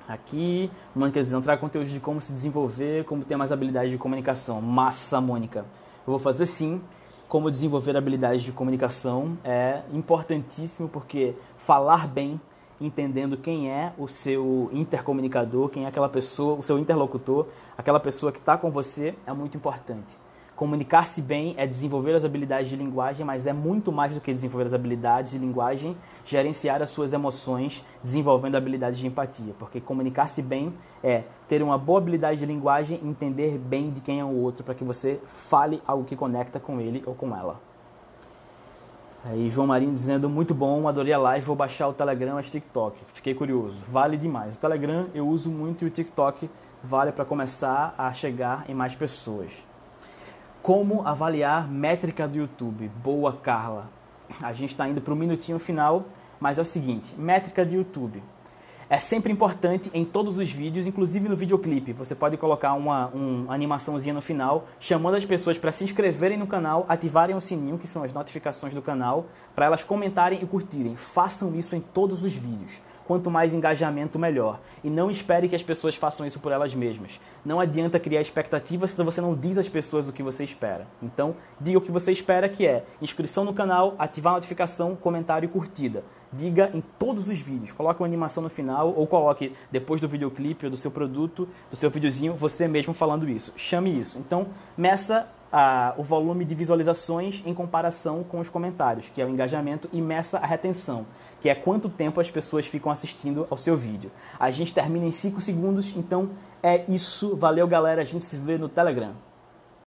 Aqui, 0.06 0.70
Mônica 0.94 1.20
dizendo, 1.20 1.42
traga 1.42 1.60
conteúdo 1.60 1.88
de 1.88 2.00
como 2.00 2.20
se 2.20 2.32
desenvolver, 2.32 3.04
como 3.04 3.24
ter 3.24 3.36
mais 3.36 3.50
habilidade 3.50 3.90
de 3.90 3.98
comunicação. 3.98 4.60
Massa, 4.60 5.20
Mônica. 5.20 5.60
Eu 6.06 6.10
vou 6.10 6.18
fazer 6.18 6.46
sim 6.46 6.82
como 7.32 7.50
desenvolver 7.50 7.96
habilidades 7.96 8.42
de 8.42 8.52
comunicação 8.52 9.38
é 9.42 9.80
importantíssimo 9.90 10.86
porque 10.86 11.34
falar 11.56 12.06
bem, 12.06 12.38
entendendo 12.78 13.38
quem 13.38 13.70
é 13.70 13.94
o 13.96 14.06
seu 14.06 14.68
intercomunicador, 14.70 15.70
quem 15.70 15.86
é 15.86 15.88
aquela 15.88 16.10
pessoa, 16.10 16.58
o 16.58 16.62
seu 16.62 16.78
interlocutor, 16.78 17.46
aquela 17.74 17.98
pessoa 17.98 18.30
que 18.30 18.38
está 18.38 18.58
com 18.58 18.70
você, 18.70 19.14
é 19.26 19.32
muito 19.32 19.56
importante. 19.56 20.18
Comunicar-se 20.62 21.20
bem 21.20 21.56
é 21.58 21.66
desenvolver 21.66 22.14
as 22.14 22.24
habilidades 22.24 22.70
de 22.70 22.76
linguagem, 22.76 23.26
mas 23.26 23.48
é 23.48 23.52
muito 23.52 23.90
mais 23.90 24.14
do 24.14 24.20
que 24.20 24.32
desenvolver 24.32 24.66
as 24.66 24.72
habilidades 24.72 25.32
de 25.32 25.38
linguagem, 25.38 25.96
gerenciar 26.24 26.80
as 26.80 26.90
suas 26.90 27.12
emoções, 27.12 27.84
desenvolvendo 28.00 28.54
habilidades 28.54 29.00
de 29.00 29.08
empatia. 29.08 29.52
Porque 29.58 29.80
comunicar-se 29.80 30.40
bem 30.40 30.72
é 31.02 31.24
ter 31.48 31.64
uma 31.64 31.76
boa 31.76 31.98
habilidade 31.98 32.38
de 32.38 32.46
linguagem, 32.46 33.00
entender 33.02 33.58
bem 33.58 33.90
de 33.90 34.00
quem 34.00 34.20
é 34.20 34.24
o 34.24 34.28
outro, 34.28 34.62
para 34.62 34.72
que 34.72 34.84
você 34.84 35.20
fale 35.26 35.82
algo 35.84 36.04
que 36.04 36.14
conecta 36.14 36.60
com 36.60 36.80
ele 36.80 37.02
ou 37.06 37.14
com 37.16 37.36
ela. 37.36 37.60
Aí 39.24 39.50
João 39.50 39.66
Marinho 39.66 39.90
dizendo, 39.90 40.30
muito 40.30 40.54
bom, 40.54 40.86
adorei 40.86 41.12
a 41.12 41.18
live, 41.18 41.44
vou 41.44 41.56
baixar 41.56 41.88
o 41.88 41.92
Telegram 41.92 42.38
e 42.38 42.40
o 42.40 42.42
TikTok. 42.44 43.00
Fiquei 43.14 43.34
curioso, 43.34 43.82
vale 43.88 44.16
demais. 44.16 44.54
O 44.54 44.60
Telegram 44.60 45.06
eu 45.12 45.26
uso 45.26 45.50
muito 45.50 45.84
e 45.84 45.88
o 45.88 45.90
TikTok 45.90 46.48
vale 46.84 47.10
para 47.10 47.24
começar 47.24 47.96
a 47.98 48.12
chegar 48.12 48.64
em 48.68 48.74
mais 48.74 48.94
pessoas. 48.94 49.71
Como 50.62 51.04
avaliar 51.04 51.68
métrica 51.68 52.28
do 52.28 52.38
YouTube? 52.38 52.88
Boa, 53.02 53.32
Carla. 53.32 53.90
A 54.40 54.52
gente 54.52 54.70
está 54.70 54.88
indo 54.88 55.00
para 55.00 55.12
o 55.12 55.16
minutinho 55.16 55.58
final, 55.58 56.04
mas 56.38 56.56
é 56.56 56.62
o 56.62 56.64
seguinte, 56.64 57.16
métrica 57.18 57.66
do 57.66 57.74
YouTube. 57.74 58.22
É 58.88 58.96
sempre 58.96 59.32
importante 59.32 59.90
em 59.92 60.04
todos 60.04 60.38
os 60.38 60.52
vídeos, 60.52 60.86
inclusive 60.86 61.28
no 61.28 61.34
videoclipe. 61.34 61.92
Você 61.94 62.14
pode 62.14 62.36
colocar 62.36 62.74
uma, 62.74 63.08
uma 63.08 63.52
animaçãozinha 63.52 64.14
no 64.14 64.22
final, 64.22 64.68
chamando 64.78 65.16
as 65.16 65.24
pessoas 65.24 65.58
para 65.58 65.72
se 65.72 65.82
inscreverem 65.82 66.38
no 66.38 66.46
canal, 66.46 66.86
ativarem 66.88 67.34
o 67.34 67.40
sininho, 67.40 67.76
que 67.76 67.88
são 67.88 68.04
as 68.04 68.12
notificações 68.12 68.72
do 68.72 68.80
canal, 68.80 69.26
para 69.56 69.66
elas 69.66 69.82
comentarem 69.82 70.38
e 70.40 70.46
curtirem. 70.46 70.94
Façam 70.94 71.56
isso 71.56 71.74
em 71.74 71.80
todos 71.80 72.22
os 72.22 72.34
vídeos 72.34 72.80
quanto 73.06 73.30
mais 73.30 73.54
engajamento, 73.54 74.18
melhor. 74.18 74.60
E 74.82 74.90
não 74.90 75.10
espere 75.10 75.48
que 75.48 75.56
as 75.56 75.62
pessoas 75.62 75.94
façam 75.94 76.26
isso 76.26 76.40
por 76.40 76.52
elas 76.52 76.74
mesmas. 76.74 77.20
Não 77.44 77.60
adianta 77.60 77.98
criar 77.98 78.20
expectativas 78.20 78.90
se 78.90 79.02
você 79.02 79.20
não 79.20 79.34
diz 79.34 79.58
às 79.58 79.68
pessoas 79.68 80.08
o 80.08 80.12
que 80.12 80.22
você 80.22 80.44
espera. 80.44 80.86
Então, 81.02 81.34
diga 81.60 81.78
o 81.78 81.80
que 81.80 81.90
você 81.90 82.12
espera, 82.12 82.48
que 82.48 82.66
é 82.66 82.84
inscrição 83.00 83.44
no 83.44 83.52
canal, 83.52 83.94
ativar 83.98 84.32
a 84.32 84.36
notificação, 84.36 84.94
comentário 84.94 85.46
e 85.46 85.48
curtida. 85.48 86.04
Diga 86.32 86.70
em 86.72 86.80
todos 86.80 87.28
os 87.28 87.40
vídeos. 87.40 87.72
Coloque 87.72 88.00
uma 88.00 88.06
animação 88.06 88.42
no 88.42 88.50
final 88.50 88.92
ou 88.96 89.06
coloque 89.06 89.52
depois 89.70 90.00
do 90.00 90.08
videoclipe 90.08 90.66
ou 90.66 90.70
do 90.70 90.76
seu 90.76 90.90
produto, 90.90 91.48
do 91.70 91.76
seu 91.76 91.90
videozinho, 91.90 92.34
você 92.34 92.68
mesmo 92.68 92.94
falando 92.94 93.28
isso. 93.28 93.52
Chame 93.56 93.98
isso. 93.98 94.18
Então, 94.18 94.46
meça 94.76 95.28
o 95.96 96.02
volume 96.02 96.44
de 96.44 96.54
visualizações 96.54 97.42
em 97.44 97.52
comparação 97.52 98.24
com 98.24 98.38
os 98.38 98.48
comentários, 98.48 99.08
que 99.08 99.20
é 99.20 99.26
o 99.26 99.28
engajamento, 99.28 99.88
e 99.92 100.00
meça 100.00 100.38
a 100.38 100.46
retenção, 100.46 101.06
que 101.40 101.48
é 101.48 101.54
quanto 101.54 101.88
tempo 101.88 102.20
as 102.20 102.30
pessoas 102.30 102.66
ficam 102.66 102.90
assistindo 102.90 103.46
ao 103.50 103.56
seu 103.56 103.76
vídeo. 103.76 104.10
A 104.38 104.50
gente 104.50 104.72
termina 104.72 105.06
em 105.06 105.12
5 105.12 105.40
segundos, 105.40 105.94
então 105.96 106.30
é 106.62 106.84
isso. 106.88 107.36
Valeu, 107.36 107.66
galera. 107.66 108.00
A 108.00 108.04
gente 108.04 108.24
se 108.24 108.36
vê 108.36 108.56
no 108.56 108.68
Telegram. 108.68 109.12